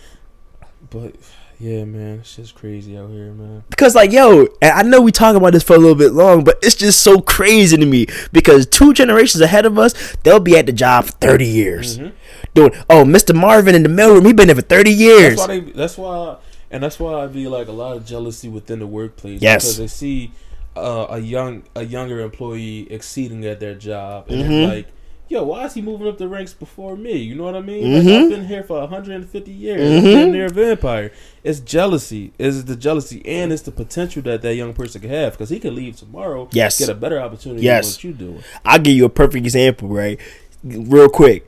[0.91, 1.15] But
[1.59, 3.65] yeah, man, it's just crazy out here, man.
[3.71, 6.43] Because like yo, and I know we talk about this for a little bit long,
[6.43, 10.57] but it's just so crazy to me because two generations ahead of us, they'll be
[10.57, 11.99] at the job for thirty years.
[11.99, 12.17] Mm-hmm.
[12.55, 13.35] Doing oh, Mr.
[13.35, 15.37] Marvin in the mailroom, he been there for thirty years.
[15.37, 15.61] That's why.
[15.61, 16.37] They, that's why.
[16.71, 19.41] And that's why I be like a lot of jealousy within the workplace.
[19.41, 19.65] Yes.
[19.65, 20.33] Because they see
[20.77, 24.69] uh, a young a younger employee exceeding at their job, and Mhm.
[24.69, 24.87] like,
[25.29, 27.93] "Yo, why is he moving up the ranks before me?" You know what I mean?
[27.95, 28.23] Like, Mhm.
[28.25, 30.03] I've been here for 150 years.
[30.05, 30.23] Mhm.
[30.25, 31.11] I'm near a vampire.
[31.43, 32.33] It's jealousy.
[32.39, 35.59] It's the jealousy, and it's the potential that that young person could have because he
[35.59, 36.49] could leave tomorrow.
[36.53, 36.79] Yes.
[36.79, 37.97] Get a better opportunity Yes.
[37.97, 38.43] than what you doing.
[38.65, 40.19] I'll give you a perfect example, right?
[40.65, 41.47] Real quick,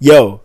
[0.00, 0.40] yo,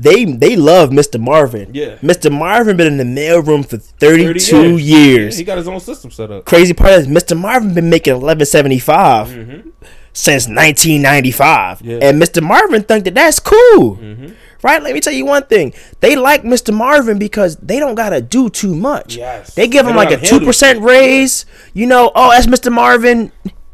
[0.00, 1.20] they they love Mr.
[1.20, 1.70] Marvin.
[1.74, 1.96] Yeah.
[1.96, 2.30] Mr.
[2.32, 4.88] Marvin been in the mailroom for 32 30 years.
[4.88, 5.34] years.
[5.34, 6.44] Yeah, he got his own system set up.
[6.44, 7.36] Crazy part is Mr.
[7.38, 9.28] Marvin been making eleven seventy five.
[9.28, 9.70] Mm-hmm.
[10.12, 11.82] since 1995.
[11.82, 11.98] Yeah.
[12.02, 12.42] And Mr.
[12.42, 13.96] Marvin think that that's cool.
[13.96, 14.28] Mm-hmm.
[14.62, 14.82] Right?
[14.82, 15.72] Let me tell you one thing.
[16.00, 16.74] They like Mr.
[16.74, 19.14] Marvin because they don't got to do too much.
[19.16, 19.54] Yes.
[19.54, 20.80] They give They him like a 2% shit.
[20.82, 21.46] raise.
[21.74, 22.72] You know, oh, that's Mr.
[22.72, 23.30] Marvin.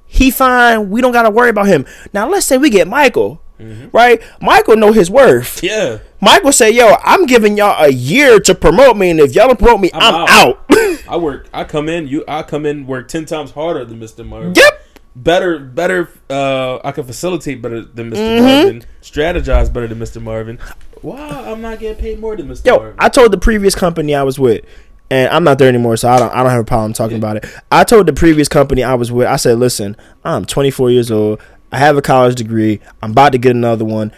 [0.06, 0.90] He fine.
[0.90, 1.86] We don't got to worry about him.
[2.12, 3.40] Now, let's say we get Michael.
[3.64, 3.88] Mm-hmm.
[3.96, 4.22] Right?
[4.40, 5.62] Michael know his worth.
[5.62, 5.98] Yeah.
[6.20, 9.58] Michael say, "Yo, I'm giving y'all a year to promote me, and if y'all don't
[9.58, 10.30] promote me, I'm, I'm out."
[10.70, 10.98] out.
[11.08, 11.48] I work.
[11.52, 12.08] I come in.
[12.08, 12.24] You.
[12.26, 12.86] I come in.
[12.86, 14.54] Work ten times harder than Mister Marvin.
[14.56, 14.80] yep.
[15.16, 15.58] Better.
[15.60, 16.08] Better.
[16.30, 18.42] Uh, I can facilitate better than mister Mhm.
[18.64, 18.82] Marvin.
[19.02, 20.58] Strategize better than Mister Marvin.
[21.02, 22.96] Wow, I'm not getting paid more than Mister Yo, Marvin.
[22.98, 24.64] I told the previous company I was with,
[25.10, 27.18] and I'm not there anymore, so I don't I don't have a problem talking Yeah.
[27.18, 27.46] about it.
[27.70, 31.40] I told the previous company I was with, I said, listen, I'm 24 years old.
[31.72, 32.80] I have a college degree.
[33.02, 34.12] I'm about to get another one.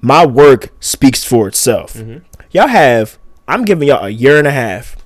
[0.00, 1.94] My work speaks for itself.
[1.94, 2.22] Mhm.
[2.50, 3.18] Y'all have,
[3.48, 4.96] I'm giving y'all a year and a half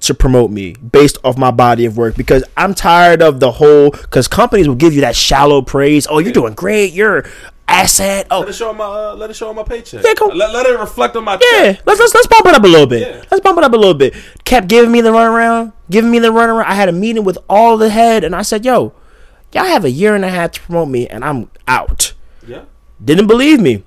[0.00, 3.90] to promote me based off my body of work because I'm tired of the whole,
[3.90, 6.06] because companies will give you that shallow praise.
[6.10, 6.92] Oh, you're doing great.
[6.92, 7.24] You're
[7.66, 8.26] asset.
[8.30, 8.84] Oh, let it show on my.
[8.84, 10.04] Uh, let it show on my paycheck.
[10.04, 11.32] Yeah, come- let, let it reflect on my.
[11.32, 11.80] Yeah, check.
[11.86, 13.00] let's let's let's bump it up a little bit.
[13.08, 13.22] Yeah.
[13.30, 14.14] Let's bump it up a little bit.
[14.44, 16.66] Kept giving me the runaround, giving me the runaround.
[16.66, 18.92] I had a meeting with all the head, and I said, "Yo,
[19.56, 22.12] y'all have a year and a half to promote me, and I'm out."
[22.46, 22.62] Yeah.
[23.04, 23.82] Didn't believe me.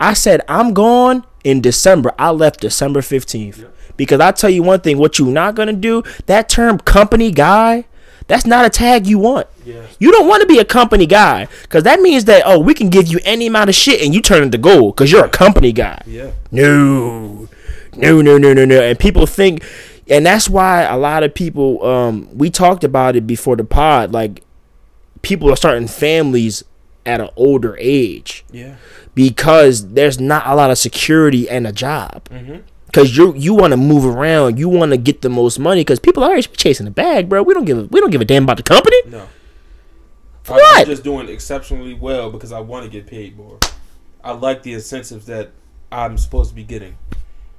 [0.00, 2.12] I said I'm gone in December.
[2.18, 3.66] I left December fifteenth Yeah.
[3.96, 6.02] because I tell you one thing: what you're not gonna do?
[6.26, 7.84] That term company guy,
[8.28, 9.46] that's not a tag you want.
[9.64, 9.82] Yeah.
[9.98, 12.90] You don't want to be a company guy because that means that oh we can
[12.90, 15.28] give you any amount of shit and you turn it to gold because you're a
[15.30, 16.00] company guy.
[16.06, 16.30] Yeah.
[16.52, 17.48] No,
[17.96, 18.80] no, no, no, no, no.
[18.80, 19.62] And people think,
[20.08, 21.84] and that's why a lot of people.
[21.84, 24.12] Um, we talked about it before the pod.
[24.12, 24.42] Like,
[25.22, 26.64] people are starting families
[27.06, 28.76] at an older age Yeah.
[29.14, 32.24] because there's not a lot of security and a job.
[32.30, 32.58] Mm-hmm.
[32.92, 35.84] Cause you you want to move around, you want to get the most money.
[35.84, 37.42] Cause people are always chasing the bag, bro.
[37.42, 38.96] We don't give a, we don't give a damn about the company.
[39.06, 39.28] No.
[40.42, 40.80] For I- what?
[40.80, 43.58] I'm just doing exceptionally well because I want to get paid more.
[44.24, 45.50] I like the incentives that
[45.92, 46.96] I'm supposed to be getting.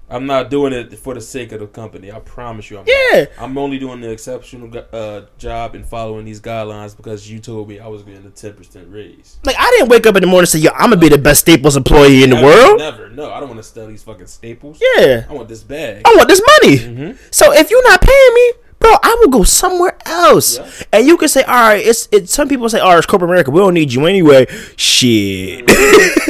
[0.10, 2.12] I'm not doing it for the sake of the company.
[2.12, 2.80] I promise you.
[2.80, 3.20] I'm Yeah.
[3.22, 3.30] Not.
[3.38, 7.80] I'm only doing the exceptional uh, job and following these guidelines because you told me
[7.80, 9.38] I was getting a 10% raise.
[9.46, 11.18] Like I didn't wake up in the morning and say, "Yo, I'm gonna be the
[11.18, 13.10] best Staples employee in the Never, world." Never.
[13.10, 14.82] No, I don't want to steal these fucking staples.
[14.98, 16.02] Yeah, I want this bag.
[16.06, 16.78] I want this money.
[16.80, 17.18] Mm-hmm.
[17.32, 20.58] So if you're not paying me, bro, I will go somewhere else.
[20.58, 20.70] Yeah.
[20.94, 22.34] And you can say, all right, it's it's.
[22.34, 23.52] Some people say, all right, it's corporate America.
[23.52, 24.48] We don't need you anyway.
[24.76, 25.70] Shit.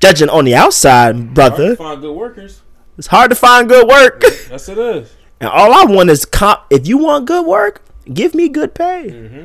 [0.00, 1.76] Judging on the outside, brother.
[1.76, 2.62] Hard to find good workers.
[2.98, 4.22] it's hard to find good work.
[4.50, 5.12] Yes, it is.
[5.40, 6.62] and all I want is comp.
[6.70, 9.06] If you want good work, give me good pay.
[9.10, 9.44] Mm-hmm.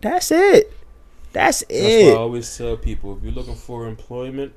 [0.00, 0.72] That's it.
[1.32, 1.72] That's That's
[2.04, 4.52] why I always tell people: if you're looking for employment,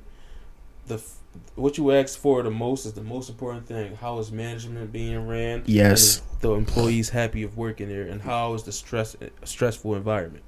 [0.88, 1.17] the f-
[1.55, 3.95] what you ask for the most is the most important thing.
[3.95, 5.63] How is management being ran?
[5.65, 6.22] Yes.
[6.39, 10.43] The employees happy of working there, and how is the stress stressful environment?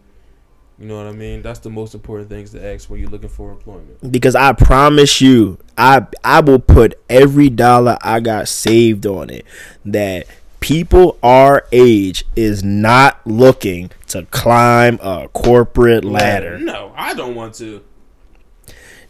[0.79, 1.41] You know what I mean?
[1.43, 4.11] That's the most important things to ask when you're looking for employment.
[4.11, 9.45] because I promise you, I I will put every dollar I got saved on it.
[9.85, 10.25] That
[10.59, 16.57] people our age is not looking to climb a corporate ladder.
[16.57, 17.83] No, I don't want to.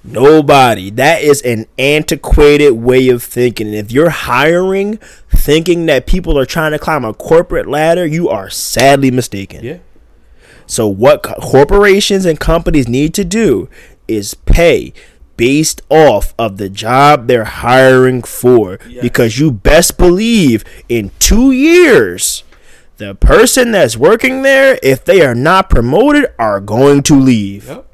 [0.03, 0.89] Nobody.
[0.89, 3.68] That is an antiquated way of thinking.
[3.68, 4.97] And if you're hiring
[5.30, 9.64] thinking that people are trying to climb a corporate ladder, you are sadly mistaken.
[9.64, 9.78] Yeah.
[10.66, 13.70] So what corporations and companies need to do
[14.07, 14.93] is pay
[15.38, 18.80] based off of the job they're hiring for.
[18.88, 19.01] Yes.
[19.01, 22.43] Because you best believe in two years,
[22.97, 27.88] the person that's working there, if they are not promoted, are going to leave Yep.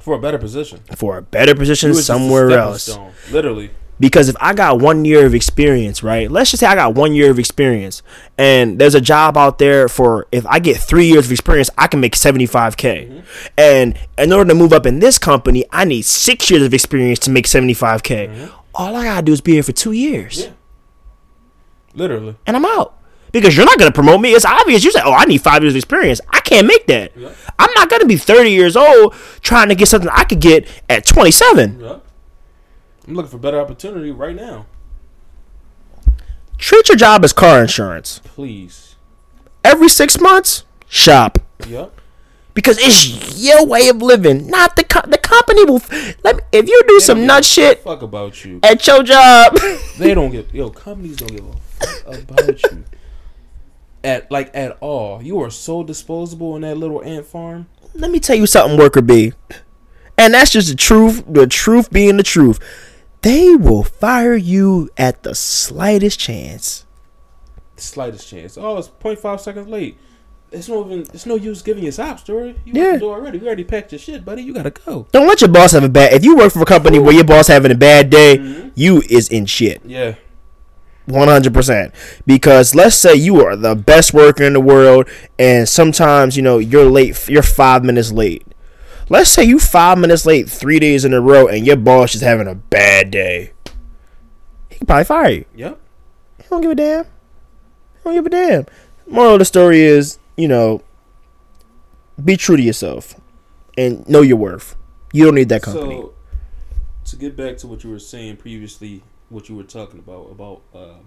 [0.00, 0.80] For a better position.
[0.94, 2.84] for a better position You was just a somewhere else.
[2.84, 3.70] stone, Literally.
[3.98, 6.30] Because if I got one year of experience, right?
[6.30, 8.02] Let's just say I got one year of experience,
[8.36, 11.86] and there's a job out there for if I get three years of experience, I
[11.86, 12.76] can make 75k.
[12.76, 13.20] Mm-hmm.
[13.56, 17.18] And in order to move up in this company, I need six years of experience
[17.20, 18.50] to make 75k.
[18.74, 20.50] All I gotta do is be here for two years, Mm-hmm.
[20.50, 20.52] Yeah.
[21.94, 22.36] Literally.
[22.46, 22.92] and I'm out.
[23.32, 24.32] Because you're not gonna promote me.
[24.32, 24.84] It's obvious.
[24.84, 27.12] You say, "Oh, I need five years of experience." I can't make that.
[27.16, 27.30] Yeah.
[27.58, 31.04] I'm not gonna be 30 years old trying to get something I could get at
[31.06, 31.80] 27.
[31.80, 32.05] Yep.
[33.06, 34.66] I'm looking for better opportunity right now.
[36.58, 38.20] Treat your job as car insurance.
[38.24, 38.96] Please.
[39.62, 41.38] Every six months, shop.
[41.66, 41.92] Yep.
[42.54, 45.76] because it's your way of living, not the co- the company will.
[45.76, 48.60] f- Let me, if you do some nut shit Fuck about you.
[48.62, 49.56] at your job,
[49.98, 51.52] They don't give yo companies don't give a
[51.86, 52.84] fuck about you.
[54.04, 55.22] At like at all.
[55.22, 57.66] You are so disposable in that little ant farm.
[57.94, 59.32] let me tell you something, worker bee,
[60.16, 61.24] and that's just the truth.
[61.28, 62.60] The truth being the truth,
[63.26, 66.84] they will fire you at the slightest chance.
[67.76, 68.56] The slightest chance.
[68.56, 69.98] Oh, it's 0.5 seconds late.
[70.52, 72.54] It's no even it's no use giving your sob story.
[72.64, 72.92] You Yeah.
[72.92, 73.38] the door already.
[73.38, 74.42] We already packed your shit, buddy.
[74.42, 75.06] You gotta go.
[75.10, 76.12] Don't let your boss have a bad.
[76.12, 78.70] If you work for a company where your boss having a bad day, Mhm.
[78.76, 79.82] you is in shit.
[79.84, 80.14] Yeah.
[81.06, 81.92] One hundred percent.
[82.26, 85.08] Because let's say you are the best worker in the world,
[85.38, 87.28] and sometimes you know you're late.
[87.28, 88.46] You're five minutes late.
[89.08, 92.22] Let's say you five minutes late three days in a row, and your boss is
[92.22, 93.52] having a bad day.
[94.68, 95.44] He can probably fire you.
[95.54, 95.80] Yep.
[96.38, 97.04] He don't give a damn.
[97.04, 97.10] He
[98.04, 98.66] don't give a damn.
[99.06, 100.82] Moral of the story is, you know,
[102.22, 103.14] be true to yourself
[103.78, 104.76] and know your worth.
[105.12, 105.96] You don't need that company.
[105.96, 106.14] So
[107.04, 110.62] to get back to what you were saying previously, what you were talking about about
[110.74, 110.98] uh,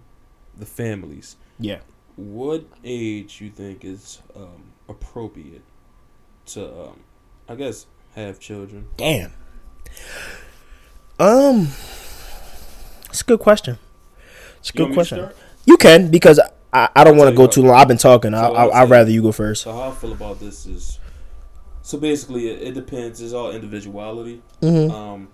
[0.57, 1.35] the families.
[1.59, 1.79] yeah.
[2.15, 5.61] What age you think is um, appropriate
[6.47, 6.99] to, um,
[7.49, 8.87] I guess, have children?
[8.95, 9.33] Damn.
[11.19, 11.69] Um,
[13.09, 13.77] it's a good question.
[14.59, 15.43] It's a You good want me to question.
[15.65, 16.39] You can because
[16.71, 17.75] I, I don't want to go too long.
[17.75, 18.33] I've been talking.
[18.33, 19.63] I, So I, I'd tell rather you go first.
[19.63, 20.99] So how I feel about this is,
[21.81, 23.21] so basically it, it depends.
[23.21, 24.41] It's all individuality.
[24.61, 24.93] Mm-hmm.
[24.93, 25.29] Um,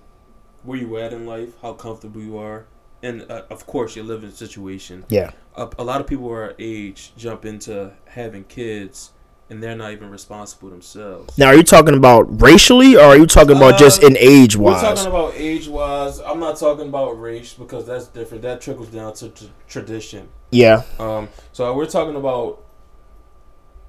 [0.64, 2.66] where you at in life, how comfortable you are,
[3.04, 5.06] and uh, of course your living situation.
[5.10, 5.32] Yeah.
[5.56, 9.12] A, a lot of people our age jump into having kids,
[9.50, 11.38] and they're not even responsible themselves.
[11.38, 14.58] Now, are you talking about racially, or are you talking about just Uh, in age
[14.58, 14.82] wise?
[14.82, 16.20] We're talking about age wise.
[16.20, 18.42] I'm not talking about race because that's different.
[18.44, 20.30] That trickles down to, to tradition.
[20.52, 20.84] Yeah.
[21.00, 22.64] Um, so we're talking about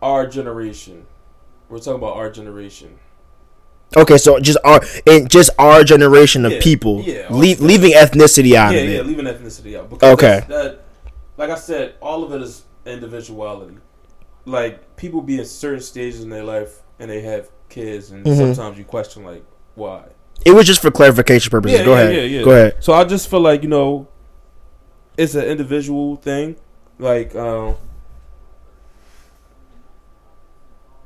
[0.03, 1.07] our generation.
[1.69, 2.99] We're talking about our generation.
[3.97, 7.93] Okay, so just our in just our generation of Yeah, people, yeah, leave, also- leaving
[7.93, 9.07] ethnicity out yeah, of yeah, it.
[9.07, 9.89] leaving ethnicity out.
[9.89, 10.43] Because Okay.
[10.49, 10.81] That,
[11.37, 13.77] like I said, all of it is individuality.
[14.47, 18.55] Like people be in certain stages in their life and they have kids, and Mhm.
[18.55, 19.45] sometimes you question like
[19.75, 20.05] why.
[20.45, 21.79] It was just for clarification purposes.
[21.81, 22.15] Yeah, Go yeah, ahead.
[22.15, 22.45] yeah, yeah.
[22.45, 22.77] Go ahead.
[22.81, 24.07] So I just feel like you know,
[25.17, 26.57] it's an individual thing.
[26.99, 27.77] Like, um,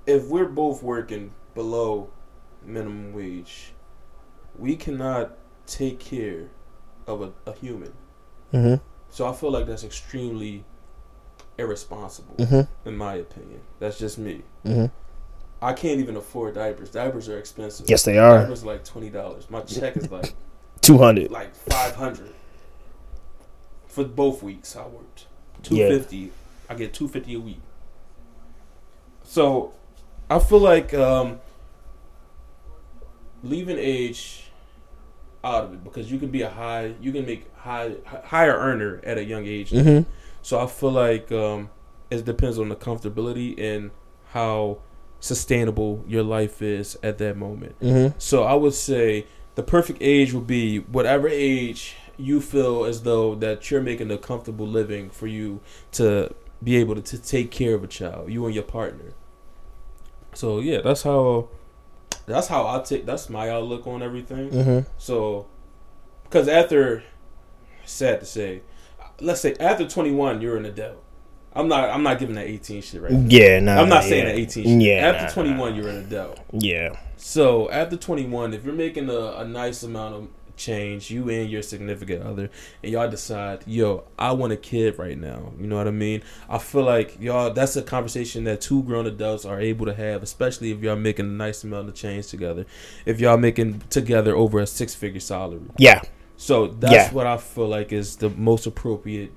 [0.07, 2.11] if we're both working below
[2.65, 3.73] minimum wage,
[4.59, 5.37] we cannot
[5.67, 6.49] take care
[7.07, 7.93] of a, a human.
[8.51, 8.75] hmm
[9.09, 10.65] So I feel like that's extremely
[11.61, 13.61] irresponsible, hmm in my opinion.
[13.79, 14.43] That's just me.
[14.65, 14.87] hmm
[15.63, 16.91] I can't even afford diapers.
[16.91, 17.89] Diapers are expensive.
[17.89, 18.39] Yes, they are.
[18.39, 19.49] Diapers are like twenty dollars.
[19.51, 20.35] My check is like
[20.81, 21.31] Two hundred.
[21.31, 22.33] like five hundred
[23.87, 25.27] for both weeks I worked.
[25.63, 26.17] two fifty.
[26.17, 26.29] Yeah.
[26.71, 27.61] I get two fifty a week.
[29.23, 29.73] So
[30.31, 31.41] I feel like um,
[33.43, 34.45] leaving age
[35.45, 38.55] out of it because you can be a high, you can make high hi- higher
[38.57, 39.71] earner at a young age.
[39.71, 40.01] hmm
[40.43, 41.71] So I feel like um,
[42.11, 43.91] it depends on the comfortability and
[44.31, 44.79] how
[45.21, 47.77] sustainable your life is at that moment.
[47.81, 53.03] hmm So I would say the perfect age would be whatever age you feel as
[53.03, 55.61] though that you're making a comfortable living for you
[55.93, 59.13] to be able to, to take care of a child, you and your partner.
[60.35, 61.49] So yeah, that's how
[62.27, 64.51] that's how I take that's my outlook on everything.
[64.51, 65.47] hmm So
[66.25, 67.03] because after
[67.85, 68.63] sad to say,
[69.21, 71.03] let's say after 21 you're an adult.
[71.53, 73.27] I'm not I'm not giving that 18 shit right now.
[73.29, 73.77] Yeah, no.
[73.77, 74.09] I'm not yeah.
[74.09, 74.83] saying that 18 shit.
[74.83, 75.77] Yeah, after nah, 21 nah.
[75.77, 76.41] you're an adult.
[76.53, 76.99] Yeah.
[77.17, 80.29] So after 21, if you're making a, a nice amount of
[80.61, 82.51] change, you and your significant other,
[82.83, 85.53] and y'all decide, yo, I want a kid right now.
[85.59, 86.23] You know what I mean?
[86.49, 90.23] I feel like y'all that's a conversation that two grown adults are able to have,
[90.23, 92.65] especially if y'all making a nice amount of change together.
[93.05, 95.63] If y'all making together over a six figure salary.
[95.79, 96.03] Yeah.
[96.41, 97.13] So that's Yeah.
[97.13, 99.31] what I feel like is the most appropriate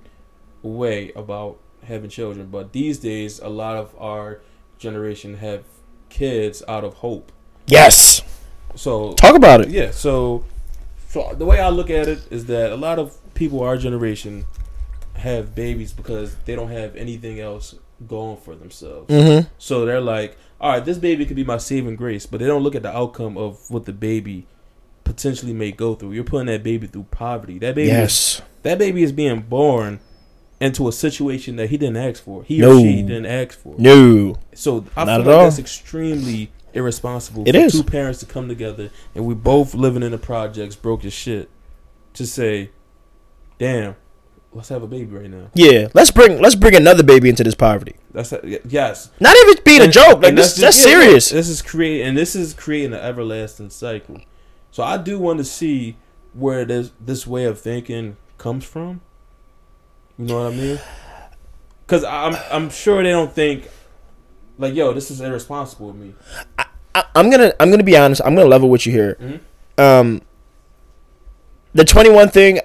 [0.62, 2.48] way about having children.
[2.50, 4.40] But these days, a lot of our
[4.80, 5.64] generation have
[6.08, 7.30] kids out of hope.
[7.68, 8.22] Yes.
[8.76, 9.70] So Talk about it.
[9.70, 10.46] yeah, so
[11.10, 14.46] so the way I look at it is that a lot of people our generation
[15.16, 17.76] have babies because they don't have anything else
[18.08, 19.10] going for themselves.
[19.10, 19.48] Mm-hmm.
[19.58, 22.64] So they're like, all right, this baby could be my saving grace, but they don't
[22.64, 24.48] look at the outcome of what the baby
[25.16, 26.12] potentially may go through.
[26.14, 27.60] You're putting that baby through poverty.
[27.60, 28.42] That baby, Yes.
[28.64, 30.00] that baby is being born
[30.60, 32.44] into a situation that he didn't ask for.
[32.44, 32.78] He No.
[32.78, 33.76] or she didn't ask for.
[33.78, 34.36] No.
[34.56, 35.44] So I Not feel like all.
[35.46, 37.74] that's extremely irresponsible It for is.
[37.74, 41.50] two parents to come together and we both living in the projects, broke as shit,
[42.14, 42.70] to say,
[43.60, 43.96] "Damn,
[44.54, 45.90] let's have a baby right now." Yeah.
[45.94, 47.96] Let's bring let's bring another baby into this poverty.
[48.14, 48.34] That's
[48.68, 49.10] yes.
[49.20, 50.22] Not even being a joke.
[50.24, 51.00] Like this, that's yeah, yeah.
[51.02, 51.30] serious.
[51.30, 54.20] This is creating, and this is creating an everlasting cycle.
[54.74, 55.98] So I do want to see
[56.34, 59.02] where this this way of thinking comes from.
[60.18, 60.80] You know what I mean?
[61.86, 63.70] Because I'm I'm sure they don't think
[64.58, 66.16] like, yo, this is irresponsible of me.
[66.58, 66.66] I,
[67.14, 68.24] I'm gonna I'm gonna be honest.
[68.26, 69.16] I'm gonna level with you here.
[69.22, 69.40] Mhm.
[69.78, 70.22] Um,
[71.74, 72.60] the 21 thing,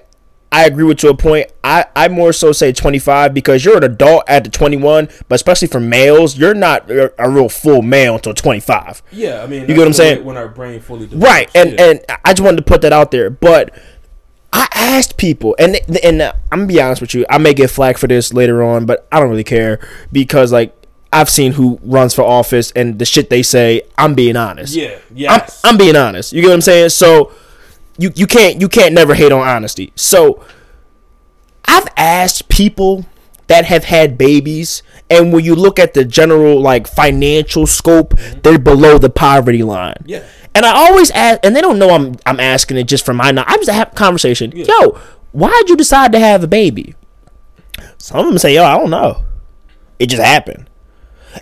[0.51, 1.51] I agree with to a point.
[1.63, 5.67] I I more so say 25 because you're an adult at the 21, but especially
[5.67, 9.03] for males, you're not a, a real full male until 25.
[9.11, 10.25] Yeah, I mean, You get what I'm that's the way saying?
[10.25, 11.23] When our brain fully develops.
[11.23, 11.85] Right, and yeah.
[11.85, 13.77] and I just wanted to put that out there, but
[14.51, 17.69] I asked people, and and uh, I'm gonna be honest with you, I may get
[17.69, 19.79] flack for this later on, but I don't really care
[20.11, 20.75] because like
[21.13, 23.83] I've seen who runs for office and the shit they say.
[23.97, 24.75] I'm being honest.
[24.75, 26.33] yeah, I'm, I'm being honest.
[26.33, 26.89] You get what I'm saying?
[26.89, 27.31] So
[27.99, 29.91] you you can't you can't never hate on honesty.
[29.95, 30.43] So
[31.65, 33.05] I've asked people
[33.47, 38.39] that have had babies and when you look at the general like financial scope, mm-hmm.
[38.41, 39.97] they're below the poverty line.
[40.05, 40.23] yeah,
[40.55, 43.31] And I always ask and they don't know I'm I'm asking it just for my
[43.31, 43.49] knowledge.
[43.51, 44.51] I'm just having a conversation.
[44.55, 44.65] Yeah.
[44.67, 44.99] Yo,
[45.31, 46.95] why'd you decide to have a baby?
[47.97, 49.23] Some of them say, yo, I don't know.
[49.99, 50.69] It just happened.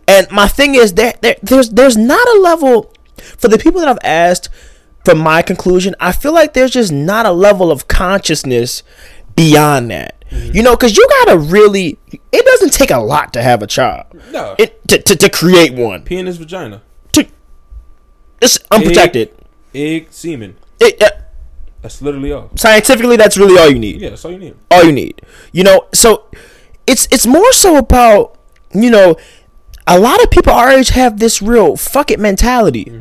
[0.07, 2.93] And my thing is there, there there's there's not a level
[3.37, 4.49] for the people that I've asked
[5.07, 8.83] from my conclusion, I feel like there's just not a level of consciousness
[9.37, 10.15] beyond that.
[10.29, 11.97] You know, because you gotta really
[12.33, 14.07] it doesn't take a lot to have a child.
[14.33, 16.03] no, It to, to, to create one.
[16.03, 16.81] pee in his vagina,
[17.13, 17.25] To
[18.41, 19.31] it's unprotected.
[19.73, 20.57] egg, semen.
[20.81, 21.09] It, uh,
[21.81, 22.51] That's literally all.
[22.55, 24.01] scientifically that's really all you need.
[24.01, 24.55] Yeah, that's all you need.
[24.69, 25.21] all you need.
[25.53, 26.25] You know, so
[26.85, 28.37] it's it's more so about
[28.73, 29.15] you know,
[29.87, 32.91] a lot of people our age have this real fuck it mentality.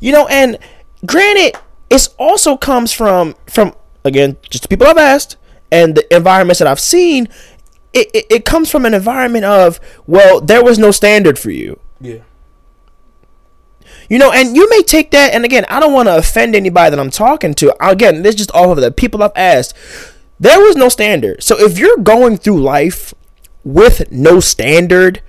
[0.00, 0.58] You know, and
[1.04, 1.58] granted,
[1.90, 3.74] it's also comes from from
[4.04, 5.36] again just the people I've asked
[5.70, 7.28] and the environments that I've seen.
[7.92, 11.78] It, it, it comes from an environment of well, there was no standard for you.
[12.00, 12.18] Yeah,
[14.08, 16.90] You know, and you may take that, and again, I don't want to offend anybody
[16.90, 17.74] that I'm talking to.
[17.86, 19.74] Again, this is just all of the people I've asked.
[20.40, 21.42] There was no standard.
[21.42, 23.14] So if you're going through life
[23.62, 25.22] with no standard,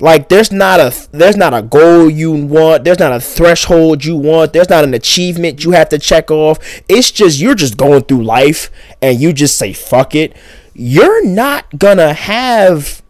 [0.00, 4.16] like there's not a there's not a goal you want, there's not a threshold you
[4.16, 6.58] want, there's not an achievement you have to check off.
[6.88, 8.70] It's just you're just going through life
[9.02, 10.36] and you just say fuck it.
[10.74, 13.02] You're not gonna have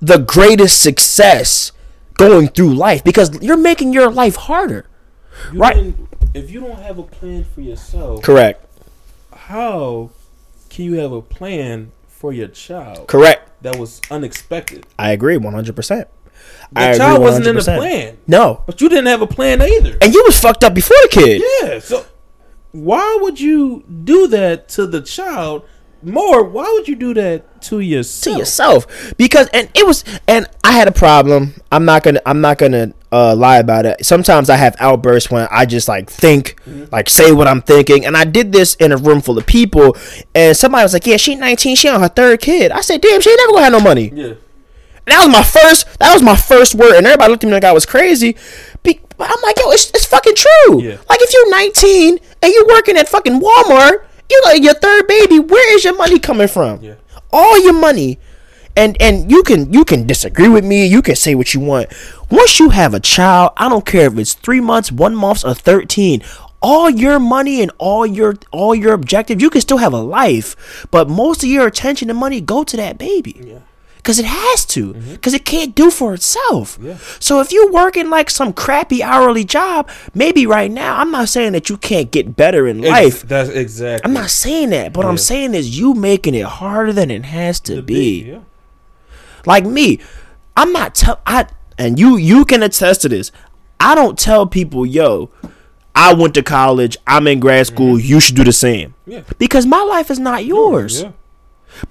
[0.00, 1.72] the greatest success
[2.14, 4.86] going through life because you're making your life harder.
[5.52, 5.94] you Right.
[6.34, 8.64] If you don't have a plan for yourself, Correct.
[9.34, 10.10] how
[10.70, 13.50] can you have a plan for your child Correct.
[13.62, 14.86] that was unexpected?
[14.96, 15.74] I agree 100%.
[15.74, 16.06] The
[16.80, 18.62] I child wasn't in the plan, No.
[18.64, 19.98] but you didn't have a plan either.
[20.00, 21.42] And you was fucked up before the kid.
[21.62, 22.06] Yeah, so
[22.70, 25.64] why would you do that to the child?
[26.04, 28.38] More, why would you do that to to yourself?
[28.38, 31.54] yourself because and it was and I had a problem.
[31.72, 34.04] I'm not gonna I'm not gonna uh, lie about it.
[34.04, 36.58] Sometimes I have outbursts when I just like think
[36.90, 39.96] like say what I'm thinking, and I did this in a room full of people,
[40.34, 43.20] and somebody was like, "Yeah, she 19, she on her third kid." I said, "Damn,
[43.20, 44.36] she ain't never gonna have no money." Yeah, And
[45.06, 45.98] that was my first.
[45.98, 48.36] That was my first word, and everybody looked at me like I was crazy.
[48.82, 50.82] Be- but I'm like, yo, it's, it's fucking true.
[50.82, 50.96] Yeah.
[51.08, 55.38] Like if you're 19 and you're working at fucking Walmart, you're like your third baby.
[55.38, 56.80] Where is your money coming from?
[56.82, 56.94] Yeah.
[57.30, 58.18] All your money,
[58.76, 60.86] and and you can you can disagree with me.
[60.86, 61.92] You can say what you want.
[62.32, 65.52] Once you have a child, I don't care if it's three months, one month, or
[65.52, 66.22] 13.
[66.62, 70.86] All your money and all your all your objective, you can still have a life,
[70.90, 73.58] but most of your attention and money go to that baby yeah.
[73.96, 74.94] Because it has to.
[74.94, 75.12] Mm-hmm.
[75.12, 76.78] Because it can't do for itself.
[76.80, 76.96] Yeah.
[77.20, 81.52] So if you're working like some crappy hourly job, maybe right now, I'm not saying
[81.52, 83.22] that you can't get better in life.
[83.22, 84.04] That's exactly.
[84.04, 84.92] I'm not saying that.
[84.92, 88.24] But I'm saying is you making it harder than it has to, to be.
[88.24, 88.40] Yeah.
[89.46, 90.00] Like me,
[90.56, 91.46] I'm not tell I
[91.78, 93.32] and you you can attest to this.
[93.80, 95.30] I don't tell people, yo,
[95.94, 98.06] I went to college, I'm in grad school, mm-hmm.
[98.06, 98.94] you should do the same.
[99.06, 99.22] Yeah.
[99.38, 101.02] Because my life is not yours.
[101.02, 101.12] Yeah.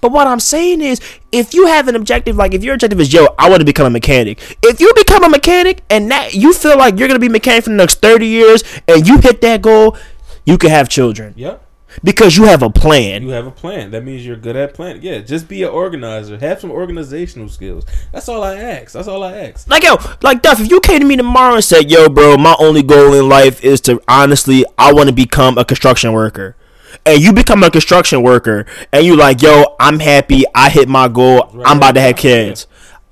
[0.00, 1.00] But what I'm saying is,
[1.32, 3.86] if you have an objective, like if your objective is, yo, I want to become
[3.86, 4.40] a mechanic.
[4.62, 7.64] If you become a mechanic and that you feel like you're gonna be a mechanic
[7.64, 9.96] for the next 30 years, and you hit that goal,
[10.44, 11.56] you can have children Yeah.
[12.02, 13.22] Because you have a plan.
[13.22, 13.90] You have a plan.
[13.90, 15.02] That means you're good at planning.
[15.02, 16.38] Yeah, just be an organizer.
[16.38, 17.84] Have some organizational skills.
[18.12, 18.92] That's all I ask.
[18.92, 19.68] That's all I ask.
[19.68, 22.56] Like yo, like Duff, if you came to me tomorrow and said, "Yo, bro, my
[22.58, 26.56] only goal in life is to honestly, I want to become a construction worker,"
[27.04, 31.08] and you become a construction worker, and you like, "Yo, I'm happy, I hit my
[31.08, 32.66] goal, I'm about to have kids,"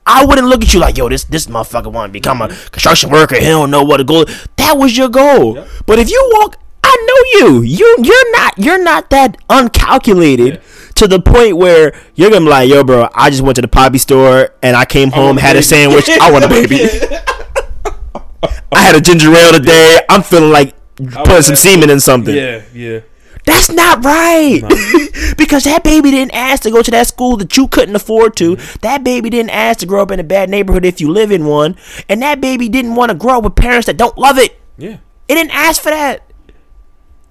[0.06, 3.10] I wouldn't look at you like, "Yo, this this motherfucker want to become a construction
[3.10, 3.36] worker.
[3.36, 4.24] He don't know what a goal."
[4.56, 5.56] That was your goal.
[5.56, 5.68] Yep.
[5.86, 6.56] But if you walk,
[6.90, 7.62] I know you.
[7.62, 10.60] You you're not you're not that uncalculated.
[10.96, 13.68] To the point where you're gonna be like, yo, bro, I just went to the
[13.68, 16.08] poppy store and I came home, a had a baby." sandwich.
[16.10, 16.76] I want a baby.
[18.72, 20.00] I had a ginger ale today.
[20.10, 22.34] I'm feeling like putting some semen in something.
[22.34, 23.00] Yeah, yeah.
[23.46, 24.60] That's not right.
[25.38, 28.56] because that baby didn't ask to go to that school that you couldn't afford to.
[28.82, 31.46] That baby didn't ask to grow up in a bad neighborhood if you live in
[31.46, 31.76] one.
[32.08, 34.60] And that baby didn't want to grow up with parents that don't love it.
[34.76, 34.98] Yeah.
[35.28, 36.29] It didn't ask for that.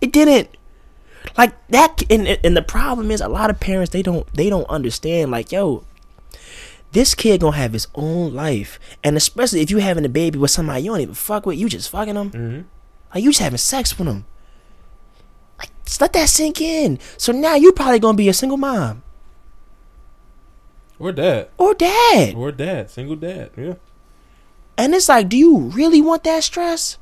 [0.02, 0.50] It didn't.
[1.38, 4.68] Like that and and the problem is a lot of parents they don't they don't
[4.70, 5.84] understand like yo
[6.92, 10.50] this kid gonna have his own life and especially if you having a baby with
[10.52, 12.62] somebody you don't even fuck with you just fucking them Mm-hmm.
[13.14, 14.26] like you just having sex with them
[15.60, 19.04] like just let that sink in so now you probably gonna be a single mom
[20.98, 21.50] Or dad.
[21.58, 22.90] or dad Or dad.
[22.90, 23.52] Single dad.
[23.58, 23.76] Yeah.
[24.78, 26.98] and it's like do you really want that stress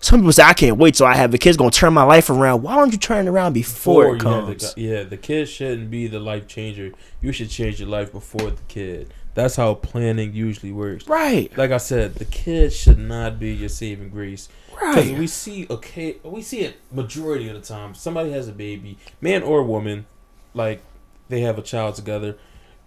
[0.00, 2.30] some people say I can't wait till I have the kids gonna turn my life
[2.30, 5.16] around why don't you turn it around before, it you have comes The, yeah, the
[5.16, 6.92] kid shouldn't be the life changer.
[7.20, 9.12] You should change your life before the kid.
[9.34, 11.06] That's how planning usually works.
[11.06, 14.48] right Like I said, the kid should not be your saving grace.
[14.80, 17.94] Right we see okay, we see it majority of the time.
[17.94, 20.06] Somebody has a baby, man or woman,
[20.54, 20.82] like
[21.28, 22.36] they have a child together.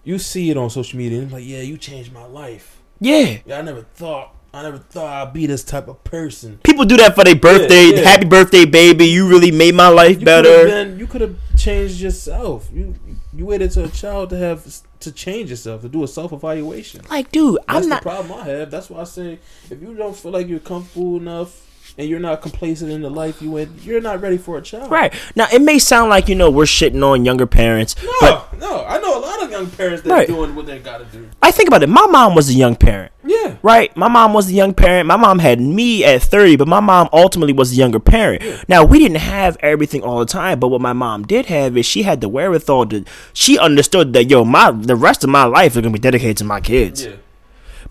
[0.02, 2.82] You see it on social media, and it's like, yeah, you changed my life.
[3.00, 6.58] yeah Yeah, I never thought, I never thought I'd be this type of person.
[6.62, 7.86] People do that for their birthday.
[7.94, 8.08] yeah.
[8.08, 9.06] Happy birthday, baby!
[9.06, 10.64] You really made my life You better.
[10.66, 12.68] been, you could have changed yourself.
[12.72, 12.94] You
[13.36, 14.64] you waited to a child to have
[15.00, 17.02] to change yourself to do a self evaluation.
[17.10, 18.70] Like, dude, That's I'm the problem I have.
[18.70, 19.38] That's why I say
[19.70, 21.63] if you don't feel like you're comfortable enough
[21.96, 24.90] and you're not complacent in the life you in, you're not ready for a child.
[24.90, 28.58] Right now, it may sound like you know we're shitting on younger parents, No, but
[28.58, 30.28] no, I know a lot of young parents that Right.
[30.28, 31.28] are doing what they gotta do.
[31.42, 31.88] I think about it.
[31.88, 33.54] My mom was a young parent, Yeah.
[33.62, 33.96] right?
[33.96, 35.06] My mom was a young parent.
[35.06, 38.42] My mom had me at 30, but my mom ultimately was a younger parent.
[38.68, 41.86] Now we didn't have everything all the time, but what my mom did have is
[41.86, 43.04] she had the wherewithal to.
[43.32, 46.44] She understood that yo, my the rest of my life is gonna be dedicated to
[46.44, 47.04] my kids.
[47.04, 47.12] Yeah.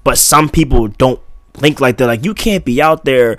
[0.04, 1.22] but some people don't
[1.54, 2.08] think like that.
[2.08, 3.38] Like you can't be out there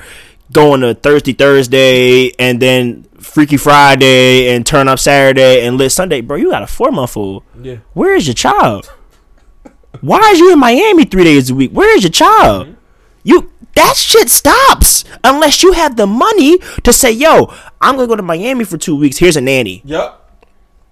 [0.52, 6.20] going to Thursday Thursday and then Freaky Friday and turn up Saturday and lit Sunday,
[6.20, 6.36] bro.
[6.36, 7.42] You got a four month old.
[7.60, 7.76] Yeah.
[7.94, 8.90] Where is your child?
[10.00, 11.70] Why is you in Miami three days a week?
[11.70, 12.76] Where is your child?
[13.22, 18.16] You that shit stops unless you have the money to say, "Yo, I'm gonna go
[18.16, 19.16] to Miami for two weeks.
[19.18, 20.20] Here's a nanny." Yep.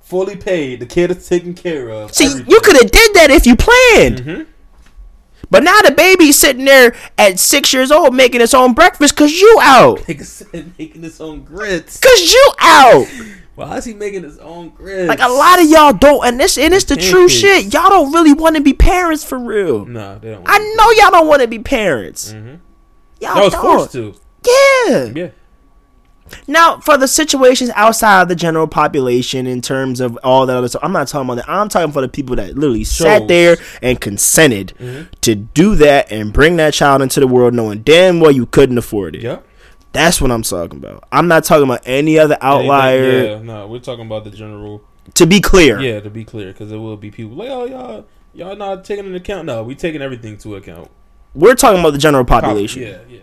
[0.00, 0.80] Fully paid.
[0.80, 2.14] The kid is taken care of.
[2.14, 2.50] See, Everything.
[2.50, 4.22] you could have did that if you planned.
[4.22, 4.42] Mm-hmm.
[5.52, 9.38] But now the baby's sitting there at six years old making its own breakfast because
[9.38, 9.98] you out.
[10.08, 12.00] Making his own grits.
[12.00, 13.06] Cause you out.
[13.54, 15.10] Why is he making his own grits?
[15.10, 17.74] Like a lot of y'all don't, and this and it's the true shit.
[17.74, 19.84] Y'all don't really want to be parents for real.
[19.84, 20.42] Nah, they don't.
[20.46, 22.32] I know y'all don't want to be parents.
[22.32, 22.54] Mm-hmm.
[23.20, 24.14] Y'all I was forced to.
[24.46, 25.04] Yeah.
[25.14, 25.30] Yeah.
[26.46, 30.68] Now, for the situations outside of the general population, in terms of all that other
[30.68, 31.50] stuff, I'm not talking about that.
[31.50, 35.06] I'm talking for the people that literally sat there and consented Mhm.
[35.22, 38.78] to do that and bring that child into the world, knowing damn well you couldn't
[38.78, 39.22] afford it.
[39.92, 41.04] That's what I'm talking about.
[41.12, 43.02] I'm not talking about any other outlier.
[43.04, 44.82] Anything- Yeah, no, we're talking about the general.
[45.14, 48.04] To be clear, Yeah, to be clear, because there will be people like, oh, y'all,
[48.34, 49.44] y'all not taking into account.
[49.46, 50.88] No, we taking everything to account.
[51.34, 53.18] we're talking about the general population Yeah, yeah.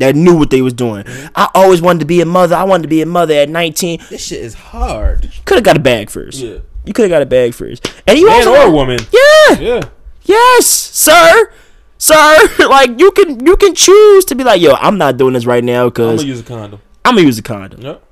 [0.00, 1.04] That knew what they was doing.
[1.04, 1.28] Mm-hmm.
[1.36, 2.56] I always wanted to be a mother.
[2.56, 4.00] I wanted to be a mother at 19.
[4.10, 5.24] This shit is hard.
[5.24, 6.40] You Could have got a bag first.
[6.40, 6.58] Yeah.
[6.84, 7.92] You could have got a bag first.
[8.06, 8.98] And you Man also or woman.
[9.12, 9.58] Yeah.
[9.60, 9.80] Yeah.
[10.24, 11.52] Yes, sir.
[11.98, 15.44] Sir, like you can you can choose to be like, yo, I'm not doing this
[15.44, 16.80] right now because I'm gonna use a condom.
[17.04, 17.80] I'm gonna use a condom.
[17.82, 18.02] Yep.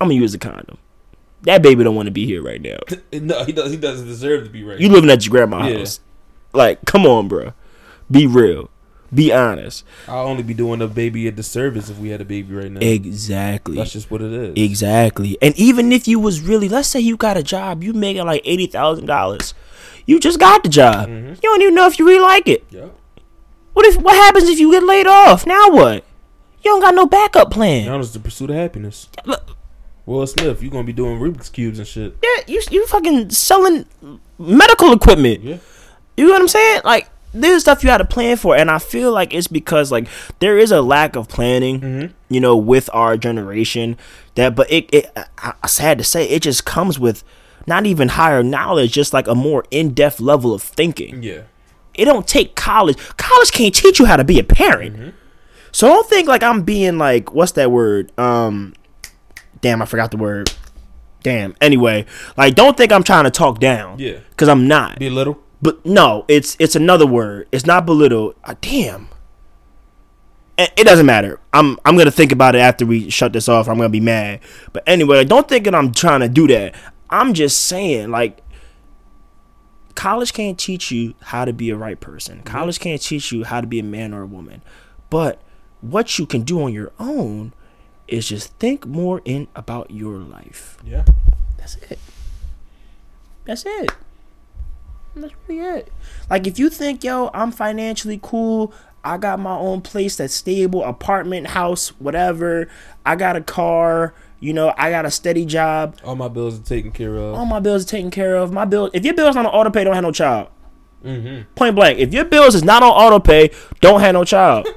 [0.00, 0.78] I'm gonna use a condom.
[1.42, 2.78] that baby don't want to be here right now.
[3.12, 3.70] no, he does.
[3.70, 4.80] He doesn't deserve to be right.
[4.80, 4.84] Now.
[4.84, 5.78] You living at your grandma's Yeah.
[5.78, 6.00] house.
[6.52, 7.52] Like, come on, bro.
[8.10, 8.68] Be real.
[9.12, 9.84] Be honest.
[10.06, 12.80] I'll only be doing a baby a disservice if we had a baby right now.
[12.80, 13.76] Exactly.
[13.76, 14.54] That's just what it is.
[14.56, 15.36] Exactly.
[15.42, 18.42] And even if you was really, let's say you got a job, you making like
[18.44, 19.52] eighty thousand dollars.
[20.06, 21.08] You just got the job.
[21.08, 21.30] Mhm.
[21.36, 22.64] You don't even know if you really like it.
[22.70, 22.86] Yeah.
[23.72, 25.46] What if what happens if you get laid off?
[25.46, 26.04] Now what?
[26.64, 27.86] You don't got no backup plan.
[27.86, 29.08] Now it's the pursuit of happiness.
[30.06, 32.16] Will Smith, you gonna be doing Rubik's cubes and shit.
[32.22, 33.86] Yeah, you you fucking selling
[34.38, 35.42] medical equipment.
[35.42, 35.58] Yeah.
[36.16, 36.80] You know what I'm saying?
[36.84, 40.08] Like there's stuff you had to plan for, and I feel like it's because like
[40.40, 41.80] there is a lack of planning.
[41.80, 42.12] Mhm.
[42.28, 43.96] You know, with our generation,
[44.34, 47.22] that but it it I, I sad to say it just comes with
[47.66, 51.22] not even higher knowledge, just like a more in depth level of thinking.
[51.22, 51.42] Yeah.
[51.94, 52.96] It don't take college.
[53.16, 55.14] College can't teach you how to be a parent.
[55.72, 58.10] So don't think like I'm being like what's that word?
[58.18, 58.74] Um,
[59.60, 60.52] damn, I forgot the word.
[61.22, 61.54] Damn.
[61.60, 63.98] Anyway, like don't think I'm trying to talk down.
[63.98, 64.18] Yeah.
[64.36, 64.98] Cause I'm not.
[64.98, 65.38] Be a little.
[65.62, 67.48] But no, it's it's another word.
[67.52, 68.34] It's not belittle.
[68.44, 69.08] Uh, damn.
[70.56, 71.38] It, it doesn't matter.
[71.52, 73.68] I'm I'm gonna think about it after we shut this off.
[73.68, 74.40] I'm gonna be mad.
[74.72, 76.74] But anyway, don't think that I'm trying to do that.
[77.10, 78.42] I'm just saying, like,
[79.94, 82.42] college can't teach you how to be a right person.
[82.42, 84.62] College can't teach you how to be a man or a woman.
[85.10, 85.42] But
[85.80, 87.52] what you can do on your own
[88.06, 90.78] is just think more in about your life.
[90.84, 91.04] Yeah.
[91.58, 91.98] That's it.
[93.44, 93.90] That's it.
[95.14, 95.92] That's really it.
[96.28, 98.72] Like if you think, yo, I'm financially cool,
[99.02, 102.68] I got my own place that's stable, apartment, house, whatever.
[103.04, 105.96] I got a car, you know, I got a steady job.
[106.04, 107.34] All my bills are taken care of.
[107.34, 108.52] All my bills are taken care of.
[108.52, 110.48] My bill if your bill's not on auto pay, don't have no child.
[111.04, 111.42] mm-hmm.
[111.54, 111.98] Point blank.
[111.98, 113.50] If your bills is not on auto pay,
[113.80, 114.68] don't have no child.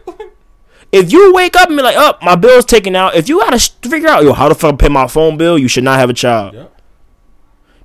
[0.92, 3.60] if you wake up and be like, oh, my bill's taken out, if you gotta
[3.60, 6.14] figure out, yo, how the fuck pay my phone bill, you should not have a
[6.14, 6.54] child.
[6.54, 6.68] Yeah.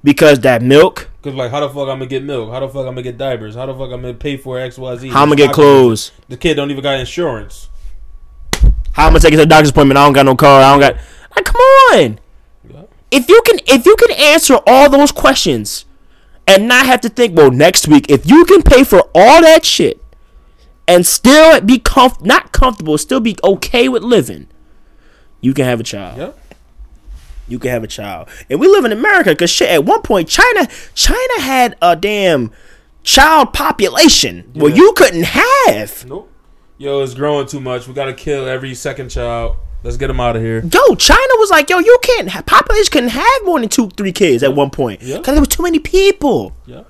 [0.05, 2.51] Because that milk, Cause like, how the fuck I'm gonna get milk?
[2.53, 3.55] How the fuck I'm gonna get diapers?
[3.57, 5.09] How the fuck I'm gonna pay for X Y Z?
[5.09, 7.69] how I'm gonna get clothes, The kid don't even got insurance.
[8.93, 10.71] how I'm gonna take it to the doctor's appointment, I don't got no car, I
[10.71, 10.97] don't got.
[11.35, 12.19] Like, come on.
[12.71, 12.83] Yeah.
[13.11, 15.85] If you can, if you can answer all those questions,
[16.47, 19.65] and not have to think, well, next week, if you can pay for all that
[19.65, 20.03] shit,
[20.87, 24.47] and still be comf- not comfortable, still be okay with living,
[25.43, 26.17] you can have a child.
[26.19, 26.31] Yeah.
[27.49, 28.29] You can have a child.
[28.51, 29.69] And we live in America because shit.
[29.71, 32.51] At one point, China, China had a damn
[33.03, 36.07] child population where you couldn't have.
[36.07, 36.31] Nope.
[36.77, 37.89] Yo, it's growing too much.
[37.89, 39.57] We gotta kill every second child.
[39.83, 40.61] Let's get them out of here.
[40.61, 42.29] Yo, China was like, yo, you can't.
[42.31, 45.19] Ha- population couldn't have more than two, three kids at one point Yeah.
[45.19, 46.53] because there was too many people.
[46.67, 46.83] Yeah.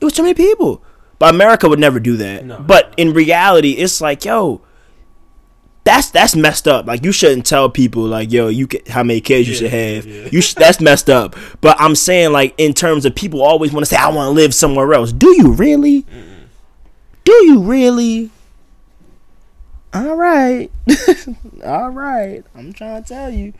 [0.00, 0.82] It was too many people.
[1.18, 2.44] But America would never do that.
[2.44, 2.58] No.
[2.58, 4.62] But in reality, it's like, yo.
[5.84, 6.86] That's that's messed up.
[6.86, 9.70] Like you shouldn't tell people like, yo, you can, how many kids you Yeah, should
[9.70, 10.06] have.
[10.06, 10.28] yeah.
[10.32, 11.36] You sh- that's messed up.
[11.60, 14.30] But I'm saying like in terms of people always want to say I want to
[14.30, 15.12] live somewhere else.
[15.12, 16.06] Do you really?
[17.24, 18.30] Do you really?
[19.92, 20.70] All right,
[21.64, 22.42] all right.
[22.56, 23.52] I'm trying to tell you,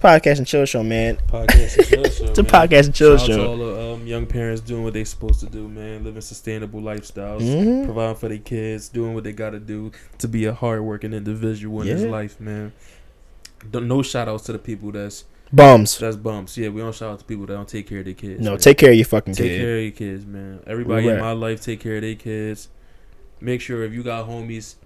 [0.00, 1.16] podcast and chill show, man.
[1.28, 2.24] Podcast and chill show.
[2.26, 2.52] It's a man.
[2.52, 3.46] podcast and chill Shout show.
[3.48, 6.04] all the um, young parents doing what they supposed to do, man.
[6.04, 7.84] Living sustainable lifestyles, Mhm.
[7.84, 11.82] providing for their kids, doing what they got to do to be a hardworking individual
[11.82, 12.72] in this life, man.
[13.70, 15.98] Don't, no shout outs to the people that's Bums.
[15.98, 16.56] that's bumps.
[16.56, 18.40] Yeah, we don't shout out to people that don't take care of their kids.
[18.42, 18.58] No, man.
[18.60, 19.60] take care of your fucking take kid.
[19.60, 20.60] care of your kids, man.
[20.66, 22.68] Everybody in my life take care of their kids.
[23.42, 24.76] Make sure if you got homies,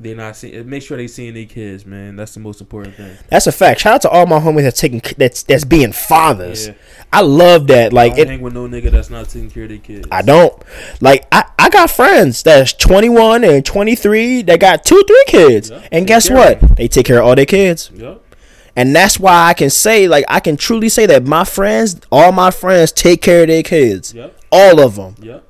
[0.00, 0.60] they not see.
[0.62, 2.16] Make sure they seeing their kids, man.
[2.16, 3.16] That's the most important thing.
[3.28, 3.80] That's a fact.
[3.80, 6.68] Shout out to all my homies that's taking that's that's being fathers.
[6.68, 6.74] Yeah.
[7.12, 7.92] I love that.
[7.92, 10.08] Like I don't it, hang with no nigga that's not taking care of their kids.
[10.10, 10.60] I don't
[11.00, 15.86] like I, I got friends that's 21 and 23 that got two three kids Yeah,
[15.92, 18.22] and guess what they take care of all their kids Yep.
[18.76, 22.32] and that's why I can say like I can truly say that my friends all
[22.32, 24.36] my friends take care of their kids Yep.
[24.50, 25.44] all of them Yep.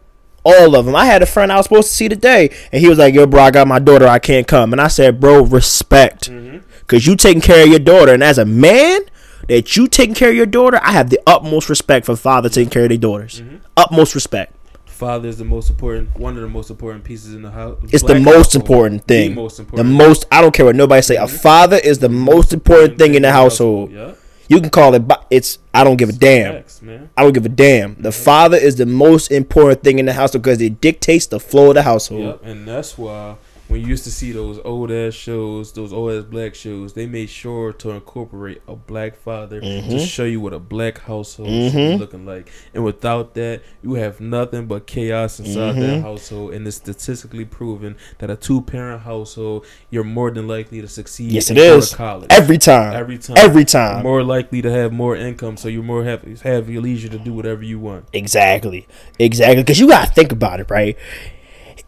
[0.45, 2.89] All of them I had a friend I was supposed to see today and he
[2.89, 5.43] was like yo bro I got my daughter I can't come and I said bro
[5.45, 6.59] respect Mm-hmm.
[6.81, 9.01] because you taking care of your daughter and as a man
[9.49, 12.71] that you taking care of your daughter I have the utmost respect for father taking
[12.71, 13.57] care of their daughters Mm-hmm.
[13.77, 14.55] utmost respect
[14.87, 17.79] Father is the most important, one of the most important pieces in the house.
[17.91, 18.55] It's the most household.
[18.57, 19.31] important thing.
[19.31, 21.17] The most The most I don't care what nobody say.
[21.17, 23.93] A father is the most important thing in the household.
[23.93, 24.19] Yep.
[24.51, 25.05] You can call it.
[25.31, 25.61] It's.
[25.73, 26.65] I don't give a damn.
[26.83, 27.09] Man.
[27.17, 27.95] I don't give a damn.
[28.03, 31.69] The father is the most important thing in the household because it dictates the flow
[31.69, 32.23] of the household.
[32.23, 32.41] Yep.
[32.43, 33.37] And that's why
[33.71, 37.07] when you used to see those old ass shows, those old ass black shows, they
[37.07, 40.07] made sure to incorporate a black father to Mhm.
[40.07, 41.99] show you what a black household should be Mhm.
[42.01, 42.51] looking like.
[42.75, 45.81] And without that, you have nothing but chaos inside Mhm.
[45.81, 46.53] that household.
[46.53, 51.31] And it's statistically proven that a two parent household, you're more than likely to succeed.
[51.31, 51.95] Yes, it to is.
[51.95, 52.95] college Every time.
[52.95, 53.37] every time.
[53.39, 54.03] Every You're time.
[54.03, 57.33] more likely to have more income, so you're more have have your leisure to do
[57.33, 58.07] whatever you want.
[58.13, 58.87] Exactly.
[59.19, 59.63] Exactly.
[59.63, 60.97] Because you gotta think about it, right?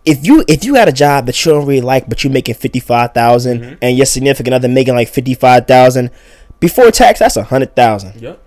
[0.05, 2.57] If you if you had a job that you don't really like, but you're making
[2.57, 2.81] fifty
[3.61, 3.79] Mhm.
[3.81, 6.11] and your significant other making like fifty five thousand,
[6.61, 8.21] before tax that's a hundred thousand.
[8.21, 8.41] Yep.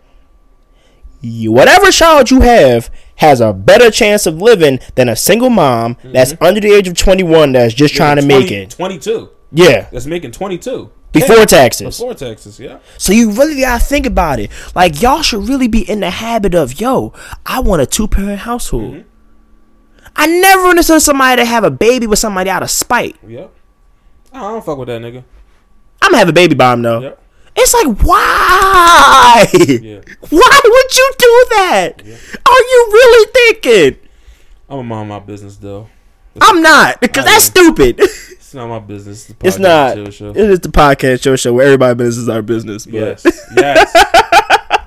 [1.22, 5.98] You, whatever child you have has a better chance of living than a single mom
[6.04, 6.44] that's Mm-hmm.
[6.44, 8.72] under the age of twenty one that's just trying to make it.
[8.72, 9.30] 22.
[9.52, 10.90] Yeah, That's making 22.
[11.14, 11.46] before Yeah.
[11.46, 11.98] taxes.
[11.98, 12.78] Before taxes, yeah.
[12.98, 14.52] So you really gotta think about it.
[14.76, 17.14] Like y'all should really be in the habit of, yo,
[17.46, 18.94] I want a two parent household.
[18.96, 19.08] Mm-hmm.
[20.16, 23.18] I never understood somebody to have a baby with somebody out of spite.
[23.28, 23.52] Yep.
[24.34, 25.24] I don't fuck with that nigga.
[26.02, 27.00] I'm gonna have a baby bomb though.
[27.02, 27.22] Yep.
[27.58, 29.48] It's like why?
[29.54, 30.02] Yeah.
[30.30, 31.94] Why would you do that?
[32.06, 32.16] Yeah.
[32.46, 34.00] Are you really thinking?
[34.70, 35.88] I'm a mind my business though.
[36.42, 38.00] I'm not because I that's stupid.
[38.46, 39.28] It's not my business.
[39.30, 39.98] It's, It's not.
[39.98, 42.86] It is the podcast show show where everybody business is our business.
[42.86, 43.26] But Yes.
[43.58, 43.92] Yes.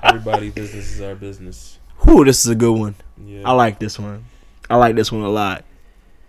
[0.01, 1.77] Everybody business is our business.
[2.03, 2.95] whew, this is a good one.
[3.23, 3.41] Yeah.
[3.45, 4.23] I like this one.
[4.69, 5.65] I like this one a lot.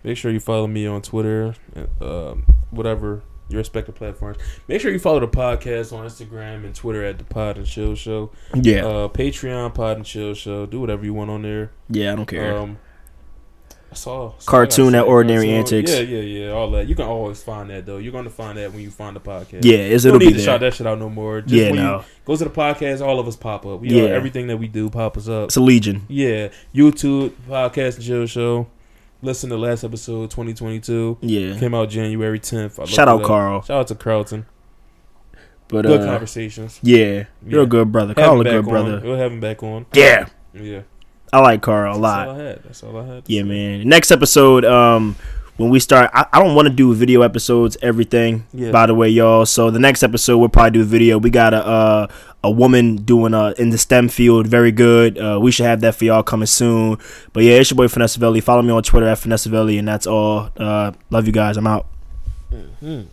[0.03, 4.37] Make sure you follow me on Twitter, and, um, whatever your respective platforms.
[4.67, 7.95] Make sure you follow the podcast on Instagram and Twitter at the Pod and Chill
[7.95, 8.31] Show.
[8.55, 10.65] Yeah, Uh, Patreon Pod and Chill Show.
[10.65, 11.71] Do whatever you want on there.
[11.89, 12.57] yeah, I don't care.
[12.57, 12.77] Um,
[14.07, 14.29] all.
[14.31, 15.03] That's Cartoon at.
[15.05, 15.91] Ordinary Antics.
[15.91, 16.49] Yeah, yeah, yeah.
[16.51, 16.87] All that.
[16.87, 17.97] You can always find that though.
[17.97, 19.63] You're gonna find that when you find the podcast.
[19.65, 21.41] yeah, it's, You it'll don't need be to shout that shit out no more.
[21.41, 23.81] Just Yeah, when you no, go to the podcast, all of us pop up.
[23.81, 24.03] We Yeah.
[24.03, 25.45] are, everything that we do pop us up.
[25.45, 26.03] it's a legion.
[26.07, 28.67] Yeah, YouTube podcast and chill show.
[29.21, 31.17] Listen to last episode 2022.
[31.21, 32.79] Yeah, Came out January 10th.
[32.81, 33.21] I shout out.
[33.23, 33.61] Carl.
[33.61, 34.45] Shout out to Carlton.
[35.67, 36.79] But Good uh, conversations.
[36.83, 37.61] yeah, you're Yeah.
[37.61, 38.13] a good brother.
[38.13, 38.97] Carl a good brother.
[38.97, 39.03] On.
[39.03, 39.85] We'll have him back on.
[39.93, 40.81] Yeah, Yeah.
[41.33, 42.27] I like Carl a That's lot.
[42.27, 42.63] all I had.
[42.63, 43.23] That's all I had.
[43.27, 43.47] Yeah, say.
[43.47, 43.87] man.
[43.87, 45.15] Next episode, um,
[45.57, 48.45] when we start, I, I don't want to do video episodes, everything.
[48.53, 48.71] Yeah.
[48.71, 49.45] By the way, y'all.
[49.45, 51.17] So the next episode, we'll probably do a video.
[51.19, 52.07] We got a uh,
[52.43, 55.17] a woman doing uh in the STEM field, very good.
[55.17, 56.97] Uh, we should have that for y'all coming soon.
[57.33, 58.41] But yeah, it's your boy Finesse Velli.
[58.41, 60.49] Follow me on Twitter at Finesse Velli, and that's all.
[60.57, 61.55] Uh, love you guys.
[61.57, 61.85] I'm out.
[62.51, 63.05] Mhm.